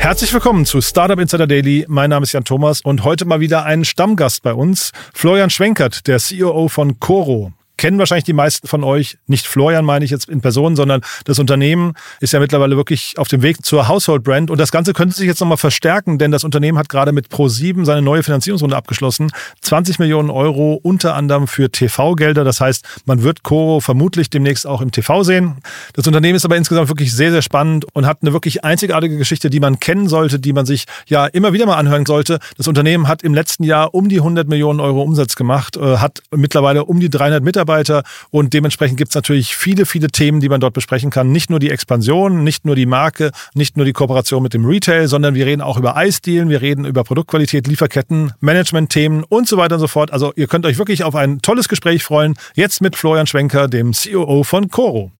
Herzlich 0.00 0.32
willkommen 0.32 0.64
zu 0.64 0.80
Startup 0.80 1.20
Insider 1.20 1.46
Daily. 1.46 1.84
Mein 1.86 2.08
Name 2.08 2.24
ist 2.24 2.32
Jan 2.32 2.42
Thomas 2.42 2.80
und 2.80 3.04
heute 3.04 3.26
mal 3.26 3.40
wieder 3.40 3.66
ein 3.66 3.84
Stammgast 3.84 4.42
bei 4.42 4.54
uns, 4.54 4.92
Florian 5.12 5.50
Schwenkert, 5.50 6.06
der 6.06 6.18
CEO 6.18 6.68
von 6.68 6.98
Coro 6.98 7.52
kennen 7.80 7.98
wahrscheinlich 7.98 8.24
die 8.24 8.34
meisten 8.34 8.68
von 8.68 8.84
euch, 8.84 9.16
nicht 9.26 9.46
Florian 9.46 9.86
meine 9.86 10.04
ich 10.04 10.10
jetzt 10.10 10.28
in 10.28 10.42
Person, 10.42 10.76
sondern 10.76 11.00
das 11.24 11.38
Unternehmen 11.38 11.94
ist 12.20 12.34
ja 12.34 12.38
mittlerweile 12.38 12.76
wirklich 12.76 13.14
auf 13.16 13.26
dem 13.26 13.40
Weg 13.40 13.64
zur 13.64 13.88
Household 13.88 14.22
Brand 14.22 14.50
und 14.50 14.60
das 14.60 14.70
Ganze 14.70 14.92
könnte 14.92 15.16
sich 15.16 15.26
jetzt 15.26 15.40
nochmal 15.40 15.56
verstärken, 15.56 16.18
denn 16.18 16.30
das 16.30 16.44
Unternehmen 16.44 16.76
hat 16.76 16.90
gerade 16.90 17.12
mit 17.12 17.28
Pro7 17.28 17.86
seine 17.86 18.02
neue 18.02 18.22
Finanzierungsrunde 18.22 18.76
abgeschlossen. 18.76 19.32
20 19.62 19.98
Millionen 19.98 20.28
Euro 20.28 20.78
unter 20.82 21.14
anderem 21.14 21.46
für 21.46 21.70
TV-Gelder. 21.70 22.44
Das 22.44 22.60
heißt, 22.60 22.84
man 23.06 23.22
wird 23.22 23.44
Coro 23.44 23.80
vermutlich 23.80 24.28
demnächst 24.28 24.66
auch 24.66 24.82
im 24.82 24.92
TV 24.92 25.22
sehen. 25.22 25.56
Das 25.94 26.06
Unternehmen 26.06 26.36
ist 26.36 26.44
aber 26.44 26.58
insgesamt 26.58 26.88
wirklich 26.90 27.14
sehr, 27.14 27.30
sehr 27.30 27.40
spannend 27.40 27.86
und 27.94 28.04
hat 28.04 28.18
eine 28.20 28.34
wirklich 28.34 28.62
einzigartige 28.62 29.16
Geschichte, 29.16 29.48
die 29.48 29.58
man 29.58 29.80
kennen 29.80 30.06
sollte, 30.06 30.38
die 30.38 30.52
man 30.52 30.66
sich 30.66 30.84
ja 31.06 31.24
immer 31.24 31.54
wieder 31.54 31.64
mal 31.64 31.78
anhören 31.78 32.04
sollte. 32.04 32.40
Das 32.58 32.68
Unternehmen 32.68 33.08
hat 33.08 33.22
im 33.22 33.32
letzten 33.32 33.64
Jahr 33.64 33.94
um 33.94 34.10
die 34.10 34.18
100 34.18 34.48
Millionen 34.48 34.80
Euro 34.80 35.00
Umsatz 35.00 35.34
gemacht, 35.34 35.78
äh, 35.78 35.96
hat 35.96 36.22
mittlerweile 36.30 36.84
um 36.84 37.00
die 37.00 37.08
300 37.08 37.42
Mitarbeiter 37.42 37.69
Mitarbeiter 37.70 38.02
und 38.30 38.52
dementsprechend 38.52 38.98
gibt 38.98 39.10
es 39.10 39.14
natürlich 39.14 39.56
viele, 39.56 39.86
viele 39.86 40.08
Themen, 40.08 40.40
die 40.40 40.48
man 40.48 40.60
dort 40.60 40.74
besprechen 40.74 41.10
kann. 41.10 41.30
Nicht 41.32 41.50
nur 41.50 41.58
die 41.58 41.70
Expansion, 41.70 42.44
nicht 42.44 42.64
nur 42.64 42.74
die 42.74 42.86
Marke, 42.86 43.30
nicht 43.54 43.76
nur 43.76 43.86
die 43.86 43.92
Kooperation 43.92 44.42
mit 44.42 44.54
dem 44.54 44.64
Retail, 44.64 45.08
sondern 45.08 45.34
wir 45.34 45.46
reden 45.46 45.62
auch 45.62 45.78
über 45.78 45.96
Eisdealen, 45.96 46.48
wir 46.48 46.60
reden 46.60 46.84
über 46.84 47.04
Produktqualität, 47.04 47.66
Lieferketten, 47.66 48.32
Management-Themen 48.40 49.24
und 49.24 49.48
so 49.48 49.56
weiter 49.56 49.76
und 49.76 49.80
so 49.80 49.88
fort. 49.88 50.12
Also 50.12 50.32
ihr 50.36 50.46
könnt 50.46 50.66
euch 50.66 50.78
wirklich 50.78 51.04
auf 51.04 51.14
ein 51.14 51.40
tolles 51.40 51.68
Gespräch 51.68 52.02
freuen. 52.02 52.34
Jetzt 52.54 52.80
mit 52.80 52.96
Florian 52.96 53.26
Schwenker, 53.26 53.68
dem 53.68 53.92
COO 53.92 54.42
von 54.42 54.68
Coro. 54.68 55.12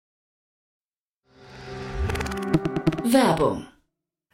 Werbung 3.05 3.70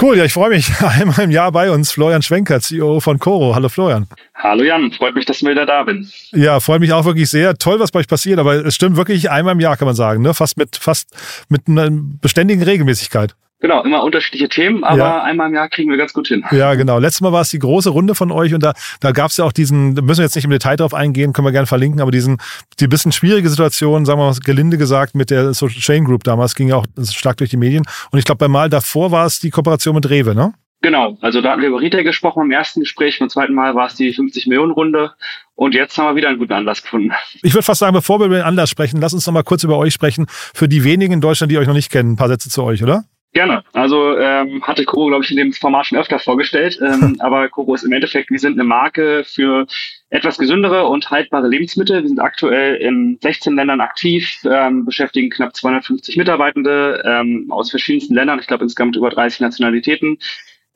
Cool, 0.00 0.18
ja, 0.18 0.24
ich 0.24 0.32
freue 0.32 0.50
mich. 0.50 0.70
Einmal 0.80 1.20
im 1.20 1.30
Jahr 1.30 1.52
bei 1.52 1.70
uns 1.70 1.92
Florian 1.92 2.22
Schwenker, 2.22 2.60
CEO 2.60 3.00
von 3.00 3.18
Coro. 3.18 3.54
Hallo 3.54 3.68
Florian. 3.68 4.08
Hallo 4.34 4.64
Jan, 4.64 4.90
freut 4.92 5.14
mich, 5.14 5.24
dass 5.24 5.38
du 5.38 5.48
wieder 5.48 5.66
da 5.66 5.84
bin. 5.84 6.10
Ja, 6.32 6.58
freut 6.60 6.80
mich 6.80 6.92
auch 6.92 7.04
wirklich 7.04 7.30
sehr. 7.30 7.54
Toll, 7.56 7.78
was 7.78 7.92
bei 7.92 8.00
euch 8.00 8.08
passiert, 8.08 8.38
aber 8.38 8.66
es 8.66 8.74
stimmt 8.74 8.96
wirklich 8.96 9.30
einmal 9.30 9.54
im 9.54 9.60
Jahr, 9.60 9.76
kann 9.76 9.86
man 9.86 9.94
sagen, 9.94 10.22
ne? 10.22 10.34
Fast 10.34 10.56
mit 10.56 10.76
fast 10.76 11.08
mit 11.48 11.68
einer 11.68 11.88
beständigen 11.90 12.62
Regelmäßigkeit. 12.62 13.34
Genau, 13.64 13.82
immer 13.82 14.04
unterschiedliche 14.04 14.50
Themen, 14.50 14.84
aber 14.84 14.98
ja. 14.98 15.22
einmal 15.22 15.48
im 15.48 15.54
Jahr 15.54 15.70
kriegen 15.70 15.90
wir 15.90 15.96
ganz 15.96 16.12
gut 16.12 16.28
hin. 16.28 16.44
Ja, 16.50 16.74
genau. 16.74 16.98
Letztes 16.98 17.22
Mal 17.22 17.32
war 17.32 17.40
es 17.40 17.48
die 17.48 17.58
große 17.58 17.88
Runde 17.88 18.14
von 18.14 18.30
euch 18.30 18.52
und 18.52 18.62
da, 18.62 18.74
da 19.00 19.10
gab 19.12 19.30
es 19.30 19.38
ja 19.38 19.46
auch 19.46 19.52
diesen, 19.52 19.94
da 19.94 20.02
müssen 20.02 20.18
wir 20.18 20.24
jetzt 20.26 20.34
nicht 20.34 20.44
im 20.44 20.50
Detail 20.50 20.76
drauf 20.76 20.92
eingehen, 20.92 21.32
können 21.32 21.46
wir 21.46 21.52
gerne 21.52 21.66
verlinken, 21.66 22.02
aber 22.02 22.10
diesen, 22.10 22.36
die 22.78 22.88
bisschen 22.88 23.10
schwierige 23.10 23.48
Situation, 23.48 24.04
sagen 24.04 24.20
wir 24.20 24.26
mal 24.26 24.36
gelinde 24.44 24.76
gesagt, 24.76 25.14
mit 25.14 25.30
der 25.30 25.54
Social 25.54 25.80
Chain 25.80 26.04
Group 26.04 26.24
damals, 26.24 26.54
ging 26.54 26.68
ja 26.68 26.76
auch 26.76 26.84
stark 27.10 27.38
durch 27.38 27.48
die 27.48 27.56
Medien. 27.56 27.86
Und 28.10 28.18
ich 28.18 28.26
glaube, 28.26 28.36
beim 28.36 28.50
Mal 28.50 28.68
davor 28.68 29.12
war 29.12 29.24
es 29.24 29.40
die 29.40 29.48
Kooperation 29.48 29.94
mit 29.94 30.10
Rewe, 30.10 30.34
ne? 30.34 30.52
Genau, 30.82 31.16
also 31.22 31.40
da 31.40 31.52
hatten 31.52 31.62
wir 31.62 31.68
über 31.68 31.80
Retail 31.80 32.04
gesprochen 32.04 32.42
im 32.42 32.50
ersten 32.50 32.80
Gespräch, 32.80 33.18
beim 33.18 33.30
zweiten 33.30 33.54
Mal 33.54 33.74
war 33.74 33.86
es 33.86 33.94
die 33.94 34.12
50 34.12 34.46
Millionen 34.46 34.72
Runde 34.72 35.12
und 35.54 35.74
jetzt 35.74 35.96
haben 35.96 36.08
wir 36.08 36.16
wieder 36.16 36.28
einen 36.28 36.38
guten 36.38 36.52
Anlass 36.52 36.82
gefunden. 36.82 37.12
Ich 37.42 37.54
würde 37.54 37.62
fast 37.62 37.80
sagen, 37.80 37.94
bevor 37.94 38.20
wir 38.20 38.26
über 38.26 38.36
den 38.36 38.44
Anlass 38.44 38.68
sprechen, 38.68 39.00
lass 39.00 39.14
uns 39.14 39.26
noch 39.26 39.32
mal 39.32 39.42
kurz 39.42 39.64
über 39.64 39.78
euch 39.78 39.94
sprechen. 39.94 40.26
Für 40.28 40.68
die 40.68 40.84
wenigen 40.84 41.14
in 41.14 41.20
Deutschland, 41.22 41.50
die 41.50 41.56
euch 41.56 41.66
noch 41.66 41.72
nicht 41.72 41.90
kennen, 41.90 42.12
ein 42.12 42.16
paar 42.16 42.28
Sätze 42.28 42.50
zu 42.50 42.62
euch, 42.62 42.82
oder? 42.82 43.04
Gerne. 43.34 43.64
Also 43.72 44.16
ähm, 44.16 44.62
hatte 44.62 44.84
Koro, 44.84 45.08
glaube 45.08 45.24
ich, 45.24 45.30
in 45.32 45.36
dem 45.36 45.52
Format 45.52 45.86
schon 45.86 45.98
öfter 45.98 46.20
vorgestellt. 46.20 46.78
Ähm, 46.80 47.16
aber 47.18 47.48
Koro 47.48 47.74
ist 47.74 47.82
im 47.82 47.92
Endeffekt, 47.92 48.30
wir 48.30 48.38
sind 48.38 48.52
eine 48.52 48.62
Marke 48.62 49.24
für 49.24 49.66
etwas 50.08 50.38
gesündere 50.38 50.86
und 50.86 51.10
haltbare 51.10 51.48
Lebensmittel. 51.48 52.00
Wir 52.00 52.08
sind 52.08 52.20
aktuell 52.20 52.76
in 52.76 53.18
16 53.20 53.56
Ländern 53.56 53.80
aktiv, 53.80 54.38
ähm, 54.44 54.84
beschäftigen 54.84 55.30
knapp 55.30 55.56
250 55.56 56.16
Mitarbeitende 56.16 57.02
ähm, 57.04 57.46
aus 57.50 57.70
verschiedensten 57.70 58.14
Ländern. 58.14 58.38
Ich 58.38 58.46
glaube 58.46 58.62
insgesamt 58.62 58.94
über 58.94 59.10
30 59.10 59.40
Nationalitäten 59.40 60.18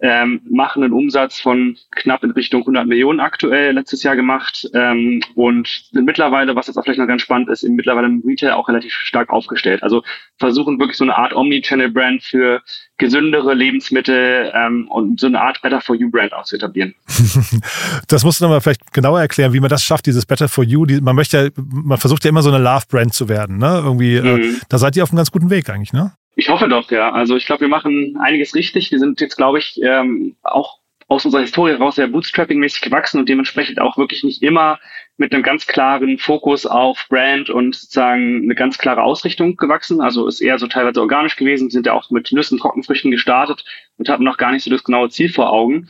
ähm, 0.00 0.40
machen 0.48 0.84
einen 0.84 0.92
Umsatz 0.92 1.40
von 1.40 1.76
knapp 1.90 2.22
in 2.22 2.30
Richtung 2.30 2.60
100 2.60 2.86
Millionen 2.86 3.18
aktuell 3.20 3.72
letztes 3.72 4.02
Jahr 4.04 4.14
gemacht 4.14 4.68
ähm, 4.72 5.20
und 5.34 5.88
sind 5.90 6.04
mittlerweile, 6.04 6.54
was 6.54 6.68
jetzt 6.68 6.76
auch 6.76 6.84
vielleicht 6.84 7.00
noch 7.00 7.08
ganz 7.08 7.22
spannend 7.22 7.48
ist, 7.48 7.64
mittlerweile 7.64 8.06
im 8.06 8.22
Retail 8.24 8.52
auch 8.52 8.68
relativ 8.68 8.92
stark 8.92 9.30
aufgestellt. 9.30 9.82
Also 9.82 10.04
versuchen 10.38 10.78
wirklich 10.78 10.96
so 10.96 11.04
eine 11.04 11.16
Art 11.16 11.32
Omni-Channel-Brand 11.32 12.22
für 12.22 12.62
gesündere 12.96 13.54
Lebensmittel 13.54 14.52
ähm, 14.54 14.88
und 14.88 15.18
so 15.18 15.26
eine 15.26 15.40
Art 15.40 15.62
Better 15.62 15.80
for 15.80 15.96
You 15.96 16.10
Brand 16.10 16.32
auszuetablieren. 16.32 16.94
das 18.08 18.24
musst 18.24 18.40
du 18.40 18.44
nochmal 18.44 18.60
vielleicht 18.60 18.92
genauer 18.92 19.20
erklären, 19.20 19.52
wie 19.52 19.60
man 19.60 19.70
das 19.70 19.82
schafft, 19.82 20.06
dieses 20.06 20.26
Better 20.26 20.48
for 20.48 20.62
You. 20.62 20.86
Die, 20.86 21.00
man 21.00 21.16
möchte 21.16 21.38
ja, 21.38 21.50
man 21.56 21.98
versucht 21.98 22.24
ja 22.24 22.28
immer 22.28 22.42
so 22.42 22.50
eine 22.50 22.62
Love 22.62 22.84
Brand 22.88 23.14
zu 23.14 23.28
werden, 23.28 23.58
ne? 23.58 23.80
Irgendwie, 23.84 24.16
äh, 24.16 24.22
mhm. 24.22 24.42
äh, 24.42 24.60
da 24.68 24.78
seid 24.78 24.96
ihr 24.96 25.02
auf 25.02 25.10
einem 25.10 25.18
ganz 25.18 25.30
guten 25.30 25.50
Weg 25.50 25.68
eigentlich, 25.70 25.92
ne? 25.92 26.12
Ich 26.38 26.50
hoffe 26.50 26.68
doch, 26.68 26.88
ja. 26.92 27.10
Also 27.10 27.34
ich 27.34 27.46
glaube, 27.46 27.62
wir 27.62 27.68
machen 27.68 28.16
einiges 28.20 28.54
richtig. 28.54 28.92
Wir 28.92 29.00
sind 29.00 29.20
jetzt, 29.20 29.36
glaube 29.36 29.58
ich, 29.58 29.80
ähm, 29.82 30.36
auch 30.44 30.78
aus 31.08 31.24
unserer 31.24 31.40
Historie 31.40 31.72
heraus 31.72 31.96
sehr 31.96 32.06
bootstrapping-mäßig 32.06 32.80
gewachsen 32.80 33.18
und 33.18 33.28
dementsprechend 33.28 33.80
auch 33.80 33.98
wirklich 33.98 34.22
nicht 34.22 34.40
immer 34.40 34.78
mit 35.16 35.34
einem 35.34 35.42
ganz 35.42 35.66
klaren 35.66 36.16
Fokus 36.16 36.64
auf 36.64 37.06
Brand 37.08 37.50
und 37.50 37.74
sozusagen 37.74 38.44
eine 38.44 38.54
ganz 38.54 38.78
klare 38.78 39.02
Ausrichtung 39.02 39.56
gewachsen. 39.56 40.00
Also 40.00 40.28
ist 40.28 40.40
eher 40.40 40.60
so 40.60 40.68
teilweise 40.68 41.00
organisch 41.00 41.34
gewesen. 41.34 41.70
Sind 41.70 41.86
ja 41.86 41.92
auch 41.92 42.08
mit 42.12 42.30
Nüssen, 42.30 42.58
Trockenfrüchten 42.58 43.10
gestartet 43.10 43.64
und 43.96 44.08
hatten 44.08 44.22
noch 44.22 44.36
gar 44.36 44.52
nicht 44.52 44.62
so 44.62 44.70
das 44.70 44.84
genaue 44.84 45.10
Ziel 45.10 45.32
vor 45.32 45.52
Augen. 45.52 45.88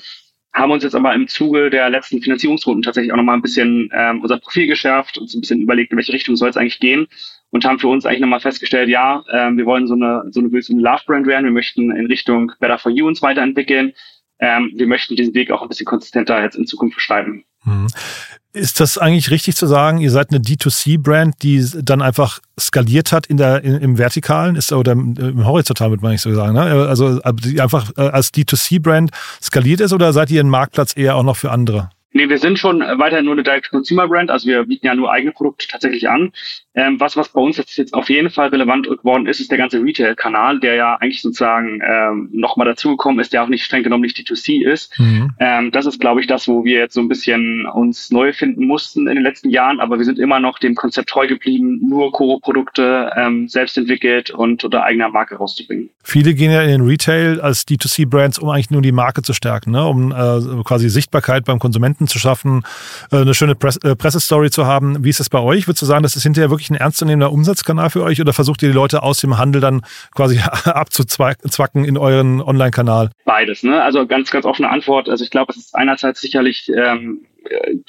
Haben 0.54 0.72
uns 0.72 0.82
jetzt 0.82 0.94
aber 0.94 1.12
im 1.12 1.28
Zuge 1.28 1.68
der 1.68 1.90
letzten 1.90 2.22
Finanzierungsrunden 2.22 2.80
tatsächlich 2.80 3.12
auch 3.12 3.18
nochmal 3.18 3.36
ein 3.36 3.42
bisschen 3.42 3.90
ähm, 3.92 4.22
unser 4.22 4.38
Profil 4.38 4.66
geschärft 4.66 5.18
und 5.18 5.28
so 5.28 5.36
ein 5.36 5.42
bisschen 5.42 5.60
überlegt, 5.60 5.92
in 5.92 5.98
welche 5.98 6.14
Richtung 6.14 6.36
soll 6.36 6.48
es 6.48 6.56
eigentlich 6.56 6.80
gehen 6.80 7.06
und 7.50 7.64
haben 7.64 7.78
für 7.78 7.88
uns 7.88 8.04
eigentlich 8.04 8.20
nochmal 8.20 8.40
festgestellt, 8.40 8.88
ja, 8.88 9.22
äh, 9.28 9.50
wir 9.56 9.66
wollen 9.66 9.86
so 9.86 9.94
eine, 9.94 10.24
so 10.30 10.40
eine, 10.40 10.62
so 10.62 10.72
eine 10.72 10.82
Love-Brand 10.82 11.26
werden, 11.26 11.44
wir 11.44 11.52
möchten 11.52 11.90
in 11.90 12.06
Richtung 12.06 12.52
Better 12.60 12.78
for 12.78 12.92
You 12.92 13.06
uns 13.06 13.22
weiterentwickeln. 13.22 13.92
Ähm, 14.40 14.70
wir 14.74 14.86
möchten 14.86 15.16
diesen 15.16 15.34
Weg 15.34 15.50
auch 15.50 15.62
ein 15.62 15.68
bisschen 15.68 15.86
konsistenter 15.86 16.40
jetzt 16.42 16.56
in 16.56 16.66
Zukunft 16.66 16.94
beschreiben. 16.94 17.44
Mhm. 17.64 17.88
Ist 18.52 18.80
das 18.80 18.96
eigentlich 18.96 19.30
richtig 19.30 19.56
zu 19.56 19.66
sagen, 19.66 19.98
ihr 19.98 20.10
seid 20.10 20.30
eine 20.30 20.40
D2C-Brand, 20.40 21.42
die 21.42 21.64
dann 21.82 22.00
einfach 22.00 22.40
skaliert 22.58 23.12
hat 23.12 23.26
in 23.26 23.36
der, 23.36 23.62
in, 23.62 23.76
im 23.76 23.98
Vertikalen, 23.98 24.56
ist 24.56 24.72
oder 24.72 24.92
im, 24.92 25.14
im 25.16 25.46
Horizontalen, 25.46 25.92
würde 25.92 26.02
man 26.02 26.12
nicht 26.12 26.22
so 26.22 26.32
sagen, 26.32 26.54
ne? 26.54 26.62
Also 26.62 27.20
die 27.32 27.60
einfach 27.60 27.90
äh, 27.96 28.02
als 28.02 28.32
D2C-Brand 28.32 29.10
skaliert 29.42 29.80
ist 29.80 29.92
oder 29.92 30.12
seid 30.12 30.30
ihr 30.30 30.42
ein 30.42 30.48
Marktplatz 30.48 30.96
eher 30.96 31.16
auch 31.16 31.24
noch 31.24 31.36
für 31.36 31.50
andere? 31.50 31.90
Nee, 32.12 32.28
wir 32.28 32.38
sind 32.38 32.58
schon 32.58 32.80
weiterhin 32.80 33.26
nur 33.26 33.34
eine 33.34 33.42
Direct-Consumer-Brand, 33.42 34.30
also 34.30 34.48
wir 34.48 34.64
bieten 34.64 34.86
ja 34.86 34.94
nur 34.94 35.12
eigene 35.12 35.32
Produkte 35.32 35.68
tatsächlich 35.68 36.08
an. 36.08 36.32
Ähm, 36.78 37.00
was, 37.00 37.16
was 37.16 37.28
bei 37.30 37.40
uns 37.40 37.56
jetzt, 37.56 37.76
jetzt 37.76 37.92
auf 37.92 38.08
jeden 38.08 38.30
Fall 38.30 38.50
relevant 38.50 38.86
geworden 38.86 39.26
ist, 39.26 39.40
ist 39.40 39.50
der 39.50 39.58
ganze 39.58 39.82
Retail-Kanal, 39.82 40.60
der 40.60 40.76
ja 40.76 40.94
eigentlich 40.94 41.22
sozusagen 41.22 41.80
ähm, 41.84 42.28
nochmal 42.32 42.68
dazugekommen 42.68 43.18
ist, 43.18 43.32
der 43.32 43.42
auch 43.42 43.48
nicht 43.48 43.64
streng 43.64 43.82
genommen 43.82 44.02
nicht 44.02 44.16
D2C 44.16 44.64
ist. 44.64 44.96
Mhm. 45.00 45.32
Ähm, 45.40 45.70
das 45.72 45.86
ist, 45.86 45.98
glaube 45.98 46.20
ich, 46.20 46.28
das, 46.28 46.46
wo 46.46 46.64
wir 46.64 46.78
jetzt 46.78 46.94
so 46.94 47.00
ein 47.00 47.08
bisschen 47.08 47.66
uns 47.66 48.12
neu 48.12 48.32
finden 48.32 48.64
mussten 48.64 49.08
in 49.08 49.16
den 49.16 49.24
letzten 49.24 49.50
Jahren, 49.50 49.80
aber 49.80 49.98
wir 49.98 50.04
sind 50.04 50.20
immer 50.20 50.38
noch 50.38 50.60
dem 50.60 50.76
Konzept 50.76 51.08
treu 51.08 51.26
geblieben, 51.26 51.80
nur 51.82 52.12
Koro-Produkte 52.12 53.10
ähm, 53.16 53.48
selbst 53.48 53.76
entwickelt 53.76 54.30
und 54.30 54.62
unter 54.62 54.84
eigener 54.84 55.08
Marke 55.08 55.34
rauszubringen. 55.34 55.90
Viele 56.04 56.32
gehen 56.32 56.52
ja 56.52 56.62
in 56.62 56.68
den 56.68 56.82
Retail 56.82 57.40
als 57.40 57.66
D2C-Brands, 57.66 58.38
um 58.38 58.50
eigentlich 58.50 58.70
nur 58.70 58.82
die 58.82 58.92
Marke 58.92 59.22
zu 59.22 59.32
stärken, 59.32 59.72
ne? 59.72 59.84
um 59.84 60.12
äh, 60.12 60.62
quasi 60.62 60.88
Sichtbarkeit 60.88 61.44
beim 61.44 61.58
Konsumenten 61.58 62.06
zu 62.06 62.20
schaffen, 62.20 62.62
äh, 63.10 63.16
eine 63.16 63.34
schöne 63.34 63.56
Press 63.56 63.78
äh, 63.78 63.96
Pressestory 63.96 64.50
zu 64.50 64.64
haben. 64.64 65.02
Wie 65.04 65.10
ist 65.10 65.18
das 65.18 65.28
bei 65.28 65.40
euch? 65.40 65.66
Würdest 65.66 65.82
du 65.82 65.86
sagen, 65.86 66.04
das 66.04 66.14
ist 66.14 66.22
hinterher 66.22 66.50
wirklich 66.50 66.67
ein 66.70 66.74
ernstzunehmender 66.74 67.32
Umsatzkanal 67.32 67.90
für 67.90 68.02
euch 68.02 68.20
oder 68.20 68.32
versucht 68.32 68.62
ihr 68.62 68.68
die 68.68 68.74
Leute 68.74 69.02
aus 69.02 69.20
dem 69.20 69.38
Handel 69.38 69.60
dann 69.60 69.82
quasi 70.14 70.38
abzuzwacken 70.64 71.84
in 71.84 71.96
euren 71.96 72.40
Online-Kanal? 72.40 73.10
Beides, 73.24 73.62
ne? 73.62 73.82
Also 73.82 74.06
ganz, 74.06 74.30
ganz 74.30 74.44
offene 74.44 74.70
Antwort. 74.70 75.08
Also 75.08 75.24
ich 75.24 75.30
glaube, 75.30 75.52
es 75.52 75.58
ist 75.58 75.74
einerseits 75.74 76.20
sicherlich 76.20 76.70
ähm, 76.74 77.26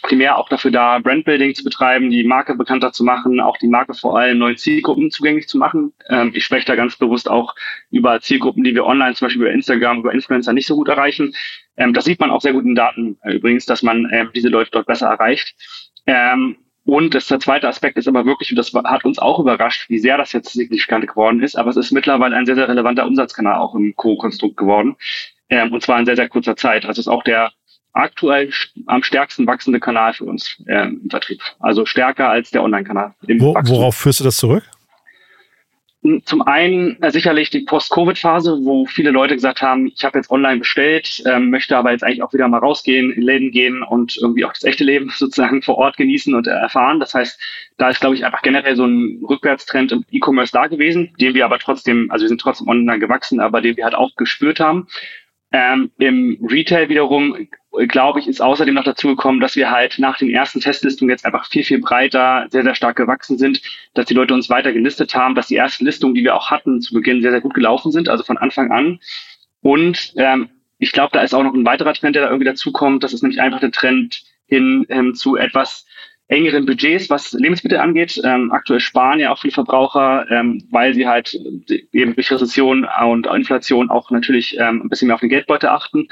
primär 0.01 0.37
auch 0.37 0.49
dafür 0.49 0.71
da, 0.71 0.99
Brandbuilding 0.99 1.55
zu 1.55 1.63
betreiben, 1.63 2.09
die 2.09 2.23
Marke 2.23 2.55
bekannter 2.55 2.91
zu 2.91 3.03
machen, 3.03 3.39
auch 3.39 3.57
die 3.57 3.67
Marke 3.67 3.93
vor 3.93 4.17
allem 4.17 4.37
neuen 4.37 4.57
Zielgruppen 4.57 5.11
zugänglich 5.11 5.47
zu 5.47 5.57
machen. 5.57 5.93
Ähm, 6.09 6.31
ich 6.33 6.43
spreche 6.43 6.65
da 6.65 6.75
ganz 6.75 6.95
bewusst 6.95 7.29
auch 7.29 7.55
über 7.91 8.19
Zielgruppen, 8.21 8.63
die 8.63 8.75
wir 8.75 8.85
online, 8.85 9.15
zum 9.15 9.25
Beispiel 9.25 9.43
über 9.43 9.51
Instagram, 9.51 9.99
über 9.99 10.13
Influencer 10.13 10.53
nicht 10.53 10.67
so 10.67 10.75
gut 10.75 10.87
erreichen. 10.87 11.33
Ähm, 11.77 11.93
das 11.93 12.05
sieht 12.05 12.19
man 12.19 12.31
auch 12.31 12.41
sehr 12.41 12.53
gut 12.53 12.65
in 12.65 12.75
Daten 12.75 13.17
äh, 13.23 13.33
übrigens, 13.33 13.65
dass 13.65 13.83
man 13.83 14.07
ähm, 14.11 14.29
diese 14.33 14.49
Leute 14.49 14.71
dort 14.71 14.87
besser 14.87 15.07
erreicht. 15.07 15.55
Ähm, 16.05 16.57
und 16.85 17.13
das, 17.13 17.27
der 17.27 17.39
zweite 17.39 17.67
Aspekt 17.67 17.97
ist 17.97 18.07
aber 18.07 18.25
wirklich, 18.25 18.51
und 18.51 18.55
das 18.55 18.73
hat 18.73 19.05
uns 19.05 19.19
auch 19.19 19.39
überrascht, 19.39 19.89
wie 19.89 19.99
sehr 19.99 20.17
das 20.17 20.33
jetzt 20.33 20.53
signifikant 20.53 21.07
geworden 21.07 21.41
ist, 21.41 21.55
aber 21.55 21.69
es 21.69 21.77
ist 21.77 21.91
mittlerweile 21.91 22.35
ein 22.35 22.45
sehr, 22.45 22.55
sehr 22.55 22.67
relevanter 22.67 23.05
Umsatzkanal 23.05 23.59
auch 23.59 23.75
im 23.75 23.95
Co-Konstrukt 23.95 24.57
geworden. 24.57 24.95
Ähm, 25.49 25.73
und 25.73 25.83
zwar 25.83 25.99
in 25.99 26.05
sehr, 26.05 26.15
sehr 26.15 26.29
kurzer 26.29 26.55
Zeit. 26.55 26.85
Also 26.85 26.99
es 26.99 27.07
ist 27.07 27.11
auch 27.11 27.23
der 27.23 27.51
aktuell 27.93 28.51
am 28.85 29.03
stärksten 29.03 29.47
wachsende 29.47 29.79
Kanal 29.79 30.13
für 30.13 30.25
uns 30.25 30.61
äh, 30.67 30.87
im 30.87 31.09
Vertrieb. 31.09 31.41
Also 31.59 31.85
stärker 31.85 32.29
als 32.29 32.51
der 32.51 32.63
Online-Kanal. 32.63 33.13
Wo, 33.39 33.55
worauf 33.55 33.95
führst 33.95 34.19
du 34.19 34.23
das 34.23 34.37
zurück? 34.37 34.63
Zum 36.23 36.41
einen 36.41 37.01
äh, 37.01 37.11
sicherlich 37.11 37.49
die 37.49 37.59
Post-Covid-Phase, 37.59 38.59
wo 38.63 38.85
viele 38.85 39.11
Leute 39.11 39.35
gesagt 39.35 39.61
haben, 39.61 39.87
ich 39.87 40.05
habe 40.05 40.17
jetzt 40.17 40.31
online 40.31 40.59
bestellt, 40.59 41.21
ähm, 41.25 41.49
möchte 41.49 41.75
aber 41.75 41.91
jetzt 41.91 42.05
eigentlich 42.05 42.23
auch 42.23 42.31
wieder 42.33 42.47
mal 42.47 42.59
rausgehen, 42.59 43.11
in 43.11 43.21
Läden 43.21 43.51
gehen 43.51 43.83
und 43.83 44.17
irgendwie 44.21 44.45
auch 44.45 44.53
das 44.53 44.63
echte 44.63 44.85
Leben 44.85 45.09
sozusagen 45.13 45.61
vor 45.61 45.77
Ort 45.77 45.97
genießen 45.97 46.33
und 46.33 46.47
erfahren. 46.47 47.01
Das 47.01 47.13
heißt, 47.13 47.37
da 47.77 47.89
ist, 47.89 47.99
glaube 47.99 48.15
ich, 48.15 48.25
einfach 48.25 48.43
generell 48.43 48.77
so 48.77 48.85
ein 48.85 49.21
Rückwärtstrend 49.27 49.91
im 49.91 50.05
E-Commerce 50.09 50.53
da 50.53 50.67
gewesen, 50.67 51.13
den 51.19 51.33
wir 51.33 51.43
aber 51.43 51.59
trotzdem, 51.59 52.09
also 52.11 52.23
wir 52.23 52.29
sind 52.29 52.39
trotzdem 52.39 52.69
online 52.69 52.99
gewachsen, 52.99 53.41
aber 53.41 53.59
den 53.59 53.75
wir 53.75 53.83
halt 53.83 53.95
auch 53.95 54.15
gespürt 54.15 54.61
haben. 54.61 54.87
Ähm, 55.51 55.91
Im 55.97 56.37
Retail 56.49 56.87
wiederum, 56.87 57.49
glaube 57.87 58.19
ich, 58.19 58.27
ist 58.27 58.41
außerdem 58.41 58.73
noch 58.73 58.83
dazu 58.83 59.07
gekommen, 59.07 59.39
dass 59.39 59.55
wir 59.55 59.69
halt 59.69 59.99
nach 59.99 60.17
den 60.17 60.29
ersten 60.29 60.59
Testlistungen 60.59 61.11
jetzt 61.11 61.25
einfach 61.25 61.47
viel, 61.47 61.63
viel 61.63 61.79
breiter, 61.79 62.47
sehr, 62.49 62.63
sehr 62.63 62.75
stark 62.75 62.97
gewachsen 62.97 63.37
sind, 63.37 63.61
dass 63.93 64.07
die 64.07 64.13
Leute 64.13 64.33
uns 64.33 64.49
weiter 64.49 64.73
gelistet 64.73 65.13
haben, 65.15 65.35
dass 65.35 65.47
die 65.47 65.55
ersten 65.55 65.85
Listungen, 65.85 66.15
die 66.15 66.23
wir 66.23 66.35
auch 66.35 66.49
hatten, 66.49 66.81
zu 66.81 66.93
Beginn 66.93 67.21
sehr, 67.21 67.31
sehr 67.31 67.41
gut 67.41 67.53
gelaufen 67.53 67.91
sind, 67.91 68.09
also 68.09 68.23
von 68.23 68.37
Anfang 68.37 68.71
an. 68.71 68.99
Und 69.61 70.13
ähm, 70.17 70.49
ich 70.79 70.91
glaube, 70.91 71.11
da 71.13 71.21
ist 71.21 71.33
auch 71.33 71.43
noch 71.43 71.53
ein 71.53 71.65
weiterer 71.65 71.93
Trend, 71.93 72.15
der 72.15 72.23
da 72.23 72.29
irgendwie 72.29 72.45
dazukommt. 72.45 73.03
Das 73.03 73.13
ist 73.13 73.21
nämlich 73.21 73.41
einfach 73.41 73.59
der 73.59 73.71
Trend 73.71 74.23
hin 74.47 74.85
ähm, 74.89 75.13
zu 75.13 75.35
etwas 75.35 75.85
engeren 76.29 76.65
Budgets, 76.65 77.09
was 77.09 77.33
Lebensmittel 77.33 77.79
angeht. 77.79 78.21
Ähm, 78.23 78.51
aktuell 78.51 78.79
sparen 78.79 79.19
ja 79.19 79.31
auch 79.31 79.39
viele 79.39 79.51
Verbraucher, 79.51 80.29
ähm, 80.29 80.63
weil 80.71 80.93
sie 80.93 81.07
halt 81.07 81.37
eben 81.91 82.15
durch 82.15 82.31
Rezession 82.31 82.87
und 83.03 83.27
Inflation 83.27 83.89
auch 83.89 84.11
natürlich 84.11 84.57
ähm, 84.59 84.83
ein 84.83 84.89
bisschen 84.89 85.07
mehr 85.07 85.15
auf 85.15 85.21
den 85.21 85.29
Geldbeutel 85.29 85.69
achten. 85.69 86.07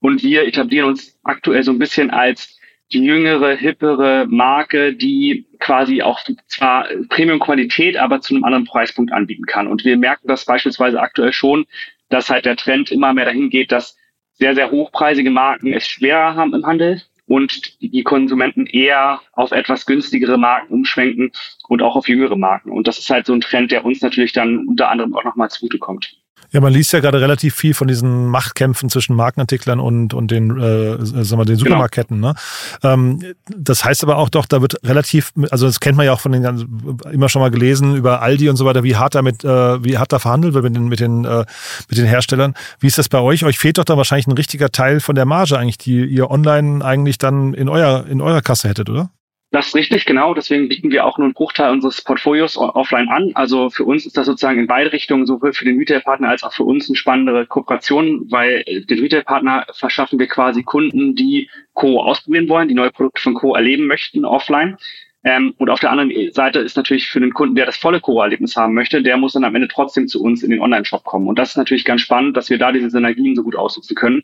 Und 0.00 0.22
wir 0.22 0.46
etablieren 0.46 0.88
uns 0.88 1.18
aktuell 1.22 1.62
so 1.62 1.72
ein 1.72 1.78
bisschen 1.78 2.10
als 2.10 2.58
die 2.92 3.04
jüngere, 3.04 3.54
hippere 3.54 4.26
Marke, 4.28 4.94
die 4.94 5.46
quasi 5.60 6.02
auch 6.02 6.20
zwar 6.48 6.88
Premium-Qualität, 7.08 7.96
aber 7.96 8.20
zu 8.20 8.34
einem 8.34 8.44
anderen 8.44 8.64
Preispunkt 8.64 9.12
anbieten 9.12 9.46
kann. 9.46 9.68
Und 9.68 9.84
wir 9.84 9.96
merken 9.96 10.26
das 10.26 10.44
beispielsweise 10.44 11.00
aktuell 11.00 11.32
schon, 11.32 11.66
dass 12.08 12.30
halt 12.30 12.46
der 12.46 12.56
Trend 12.56 12.90
immer 12.90 13.12
mehr 13.12 13.26
dahin 13.26 13.50
geht, 13.50 13.70
dass 13.70 13.96
sehr, 14.32 14.54
sehr 14.54 14.70
hochpreisige 14.70 15.30
Marken 15.30 15.72
es 15.72 15.86
schwerer 15.86 16.34
haben 16.34 16.54
im 16.54 16.66
Handel, 16.66 17.02
und 17.30 17.80
die 17.80 18.02
Konsumenten 18.02 18.66
eher 18.66 19.20
auf 19.34 19.52
etwas 19.52 19.86
günstigere 19.86 20.36
Marken 20.36 20.74
umschwenken 20.74 21.30
und 21.68 21.80
auch 21.80 21.94
auf 21.94 22.08
jüngere 22.08 22.34
Marken. 22.34 22.72
Und 22.72 22.88
das 22.88 22.98
ist 22.98 23.08
halt 23.08 23.24
so 23.24 23.32
ein 23.32 23.40
Trend, 23.40 23.70
der 23.70 23.84
uns 23.84 24.00
natürlich 24.00 24.32
dann 24.32 24.66
unter 24.66 24.90
anderem 24.90 25.14
auch 25.14 25.22
nochmal 25.22 25.48
zugutekommt. 25.48 26.19
Ja, 26.52 26.60
man 26.60 26.72
liest 26.72 26.92
ja 26.92 27.00
gerade 27.00 27.20
relativ 27.20 27.54
viel 27.54 27.74
von 27.74 27.86
diesen 27.86 28.26
Machtkämpfen 28.26 28.90
zwischen 28.90 29.14
Markenentwicklern 29.14 29.78
und, 29.78 30.14
und 30.14 30.30
den, 30.30 30.58
äh, 30.58 30.96
sagen 31.04 31.40
wir, 31.40 31.44
den 31.44 31.56
genau. 31.56 31.58
Supermarktketten. 31.58 32.16
Genau. 32.16 32.32
Ne? 32.32 32.34
Ähm, 32.82 33.34
das 33.56 33.84
heißt 33.84 34.02
aber 34.02 34.18
auch 34.18 34.28
doch, 34.28 34.46
da 34.46 34.60
wird 34.60 34.76
relativ, 34.84 35.32
also 35.50 35.66
das 35.66 35.80
kennt 35.80 35.96
man 35.96 36.06
ja 36.06 36.12
auch 36.12 36.20
von 36.20 36.32
den 36.32 36.42
ganzen, 36.42 36.98
immer 37.12 37.28
schon 37.28 37.40
mal 37.40 37.50
gelesen 37.50 37.94
über 37.94 38.22
Aldi 38.22 38.48
und 38.48 38.56
so 38.56 38.64
weiter, 38.64 38.82
wie 38.82 38.96
hart 38.96 39.14
damit, 39.14 39.44
äh, 39.44 39.84
wie 39.84 39.98
hart 39.98 40.12
da 40.12 40.18
verhandelt 40.18 40.54
wird 40.54 40.64
mit 40.64 40.74
den, 40.74 40.88
mit 40.88 41.00
den, 41.00 41.24
äh, 41.24 41.44
mit 41.88 41.98
den 41.98 42.06
Herstellern. 42.06 42.54
Wie 42.80 42.88
ist 42.88 42.98
das 42.98 43.08
bei 43.08 43.20
euch? 43.20 43.44
Euch 43.44 43.58
fehlt 43.58 43.78
doch 43.78 43.84
da 43.84 43.96
wahrscheinlich 43.96 44.26
ein 44.26 44.32
richtiger 44.32 44.70
Teil 44.70 45.00
von 45.00 45.14
der 45.14 45.26
Marge 45.26 45.58
eigentlich, 45.58 45.78
die 45.78 46.04
ihr 46.04 46.30
online 46.30 46.84
eigentlich 46.84 47.18
dann 47.18 47.54
in 47.54 47.68
euer, 47.68 48.06
in 48.06 48.20
eurer 48.20 48.42
Kasse 48.42 48.68
hättet, 48.68 48.90
oder? 48.90 49.10
Das 49.52 49.68
ist 49.68 49.74
richtig, 49.74 50.06
genau. 50.06 50.32
Deswegen 50.32 50.68
bieten 50.68 50.92
wir 50.92 51.04
auch 51.04 51.18
nur 51.18 51.24
einen 51.24 51.34
Bruchteil 51.34 51.72
unseres 51.72 52.02
Portfolios 52.02 52.56
offline 52.56 53.08
an. 53.08 53.32
Also 53.34 53.68
für 53.68 53.84
uns 53.84 54.06
ist 54.06 54.16
das 54.16 54.26
sozusagen 54.26 54.60
in 54.60 54.68
beide 54.68 54.92
Richtungen, 54.92 55.26
sowohl 55.26 55.52
für 55.52 55.64
den 55.64 55.76
Retail-Partner 55.78 56.28
als 56.28 56.44
auch 56.44 56.52
für 56.52 56.62
uns 56.62 56.88
eine 56.88 56.96
spannendere 56.96 57.46
Kooperation, 57.46 58.30
weil 58.30 58.62
den 58.64 59.00
Retail-Partner 59.00 59.66
verschaffen 59.72 60.20
wir 60.20 60.28
quasi 60.28 60.62
Kunden, 60.62 61.16
die 61.16 61.50
Co 61.74 62.00
ausprobieren 62.00 62.48
wollen, 62.48 62.68
die 62.68 62.74
neue 62.74 62.92
Produkte 62.92 63.22
von 63.22 63.34
Co 63.34 63.56
erleben 63.56 63.86
möchten 63.86 64.24
offline. 64.24 64.76
Ähm, 65.22 65.54
und 65.58 65.68
auf 65.68 65.80
der 65.80 65.90
anderen 65.90 66.32
Seite 66.32 66.60
ist 66.60 66.76
natürlich 66.76 67.08
für 67.10 67.20
den 67.20 67.34
Kunden, 67.34 67.54
der 67.54 67.66
das 67.66 67.76
volle 67.76 68.00
Co-Erlebnis 68.00 68.56
haben 68.56 68.72
möchte, 68.72 69.02
der 69.02 69.18
muss 69.18 69.34
dann 69.34 69.44
am 69.44 69.54
Ende 69.54 69.68
trotzdem 69.68 70.08
zu 70.08 70.22
uns 70.22 70.42
in 70.42 70.50
den 70.50 70.62
Online-Shop 70.62 71.04
kommen. 71.04 71.28
Und 71.28 71.38
das 71.38 71.50
ist 71.50 71.56
natürlich 71.56 71.84
ganz 71.84 72.00
spannend, 72.00 72.36
dass 72.36 72.48
wir 72.48 72.58
da 72.58 72.72
diese 72.72 72.88
Synergien 72.88 73.36
so 73.36 73.42
gut 73.42 73.56
ausnutzen 73.56 73.96
können. 73.96 74.22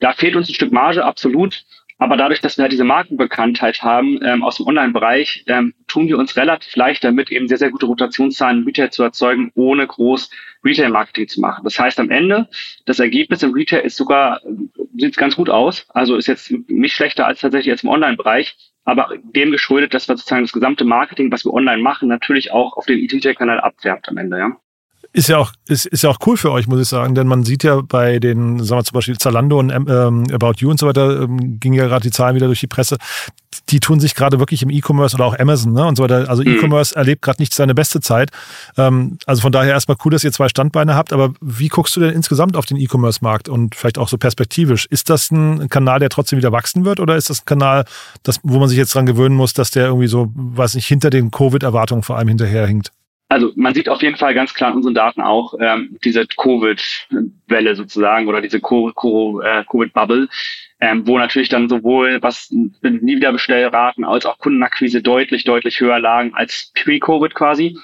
Da 0.00 0.12
fehlt 0.12 0.34
uns 0.34 0.48
ein 0.48 0.54
Stück 0.54 0.72
Marge, 0.72 1.04
absolut. 1.04 1.64
Aber 1.98 2.16
dadurch, 2.18 2.40
dass 2.40 2.58
wir 2.58 2.62
halt 2.62 2.72
diese 2.72 2.84
Markenbekanntheit 2.84 3.82
haben 3.82 4.18
ähm, 4.22 4.42
aus 4.42 4.56
dem 4.56 4.66
Online-Bereich, 4.66 5.44
ähm, 5.46 5.74
tun 5.86 6.08
wir 6.08 6.18
uns 6.18 6.36
relativ 6.36 6.76
leicht 6.76 7.02
damit, 7.04 7.30
eben 7.30 7.48
sehr, 7.48 7.56
sehr 7.56 7.70
gute 7.70 7.86
Rotationszahlen 7.86 8.60
im 8.60 8.66
Retail 8.66 8.90
zu 8.90 9.02
erzeugen, 9.02 9.50
ohne 9.54 9.86
groß 9.86 10.30
Retail-Marketing 10.62 11.28
zu 11.28 11.40
machen. 11.40 11.64
Das 11.64 11.78
heißt, 11.78 11.98
am 11.98 12.10
Ende, 12.10 12.48
das 12.84 12.98
Ergebnis 12.98 13.42
im 13.42 13.52
Retail 13.52 13.80
ist 13.80 13.96
sogar, 13.96 14.42
sieht 14.96 15.16
ganz 15.16 15.36
gut 15.36 15.48
aus. 15.48 15.86
Also 15.88 16.16
ist 16.16 16.26
jetzt 16.26 16.52
nicht 16.68 16.94
schlechter 16.94 17.26
als 17.26 17.40
tatsächlich 17.40 17.68
jetzt 17.68 17.84
im 17.84 17.90
Online-Bereich, 17.90 18.56
aber 18.84 19.08
dem 19.22 19.50
geschuldet, 19.50 19.94
dass 19.94 20.06
wir 20.06 20.16
sozusagen 20.16 20.44
das 20.44 20.52
gesamte 20.52 20.84
Marketing, 20.84 21.32
was 21.32 21.46
wir 21.46 21.54
online 21.54 21.82
machen, 21.82 22.08
natürlich 22.08 22.52
auch 22.52 22.76
auf 22.76 22.84
den 22.84 22.98
E-Retail-Kanal 22.98 23.60
abfärbt 23.60 24.08
am 24.08 24.18
Ende, 24.18 24.38
ja. 24.38 24.56
Ist 25.12 25.28
ja 25.28 25.38
auch, 25.38 25.52
ist, 25.66 25.86
ist 25.86 26.02
ja 26.02 26.10
auch 26.10 26.18
cool 26.26 26.36
für 26.36 26.50
euch, 26.52 26.66
muss 26.66 26.80
ich 26.80 26.88
sagen, 26.88 27.14
denn 27.14 27.26
man 27.26 27.44
sieht 27.44 27.64
ja 27.64 27.80
bei 27.80 28.18
den, 28.18 28.62
sagen 28.62 28.80
wir 28.80 28.84
zum 28.84 28.94
Beispiel 28.94 29.16
Zalando 29.18 29.58
und 29.58 29.70
ähm, 29.70 30.24
About 30.32 30.54
You 30.58 30.70
und 30.70 30.78
so 30.78 30.86
weiter, 30.86 31.22
ähm, 31.22 31.58
ging 31.58 31.72
ja 31.72 31.86
gerade 31.86 32.02
die 32.02 32.10
Zahlen 32.10 32.34
wieder 32.34 32.46
durch 32.46 32.60
die 32.60 32.66
Presse, 32.66 32.98
die 33.68 33.80
tun 33.80 34.00
sich 34.00 34.14
gerade 34.14 34.38
wirklich 34.38 34.62
im 34.62 34.70
E-Commerce 34.70 35.16
oder 35.16 35.24
auch 35.24 35.38
Amazon 35.38 35.72
ne, 35.72 35.86
und 35.86 35.96
so 35.96 36.02
weiter. 36.02 36.28
Also 36.28 36.42
mhm. 36.42 36.56
E-Commerce 36.56 36.94
erlebt 36.94 37.22
gerade 37.22 37.40
nicht 37.40 37.54
seine 37.54 37.74
beste 37.74 38.00
Zeit. 38.00 38.30
Ähm, 38.76 39.18
also 39.26 39.42
von 39.42 39.52
daher 39.52 39.72
erstmal 39.72 39.96
cool, 40.04 40.12
dass 40.12 40.24
ihr 40.24 40.32
zwei 40.32 40.48
Standbeine 40.48 40.94
habt, 40.94 41.12
aber 41.12 41.32
wie 41.40 41.68
guckst 41.68 41.96
du 41.96 42.00
denn 42.00 42.10
insgesamt 42.10 42.56
auf 42.56 42.66
den 42.66 42.76
E-Commerce-Markt 42.76 43.48
und 43.48 43.74
vielleicht 43.74 43.98
auch 43.98 44.08
so 44.08 44.18
perspektivisch? 44.18 44.86
Ist 44.86 45.10
das 45.10 45.30
ein 45.30 45.68
Kanal, 45.68 45.98
der 45.98 46.08
trotzdem 46.08 46.38
wieder 46.38 46.52
wachsen 46.52 46.84
wird 46.84 47.00
oder 47.00 47.16
ist 47.16 47.30
das 47.30 47.40
ein 47.40 47.46
Kanal, 47.46 47.84
das, 48.22 48.40
wo 48.42 48.58
man 48.58 48.68
sich 48.68 48.78
jetzt 48.78 48.94
dran 48.94 49.06
gewöhnen 49.06 49.34
muss, 49.34 49.52
dass 49.52 49.70
der 49.70 49.86
irgendwie 49.86 50.08
so, 50.08 50.30
weiß 50.34 50.74
nicht, 50.74 50.86
hinter 50.86 51.10
den 51.10 51.30
Covid-Erwartungen 51.30 52.02
vor 52.02 52.16
allem 52.16 52.28
hinterherhinkt? 52.28 52.92
Also 53.28 53.52
man 53.56 53.74
sieht 53.74 53.88
auf 53.88 54.02
jeden 54.02 54.16
Fall 54.16 54.34
ganz 54.34 54.54
klar 54.54 54.70
in 54.70 54.76
unseren 54.76 54.94
Daten 54.94 55.20
auch 55.20 55.54
ähm, 55.60 55.98
diese 56.04 56.26
Covid-Welle 56.26 57.74
sozusagen 57.74 58.28
oder 58.28 58.40
diese 58.40 58.58
äh, 58.58 58.60
Covid-Bubble, 58.60 60.28
ähm, 60.80 61.06
wo 61.06 61.18
natürlich 61.18 61.48
dann 61.48 61.68
sowohl 61.68 62.22
was 62.22 62.50
nie 62.50 63.16
wieder 63.16 63.32
Bestellraten 63.32 64.04
als 64.04 64.26
auch 64.26 64.38
Kundenakquise 64.38 65.02
deutlich, 65.02 65.44
deutlich 65.44 65.80
höher 65.80 65.98
lagen 65.98 66.34
als 66.34 66.72
pre-Covid 66.74 67.34
quasi. 67.34 67.76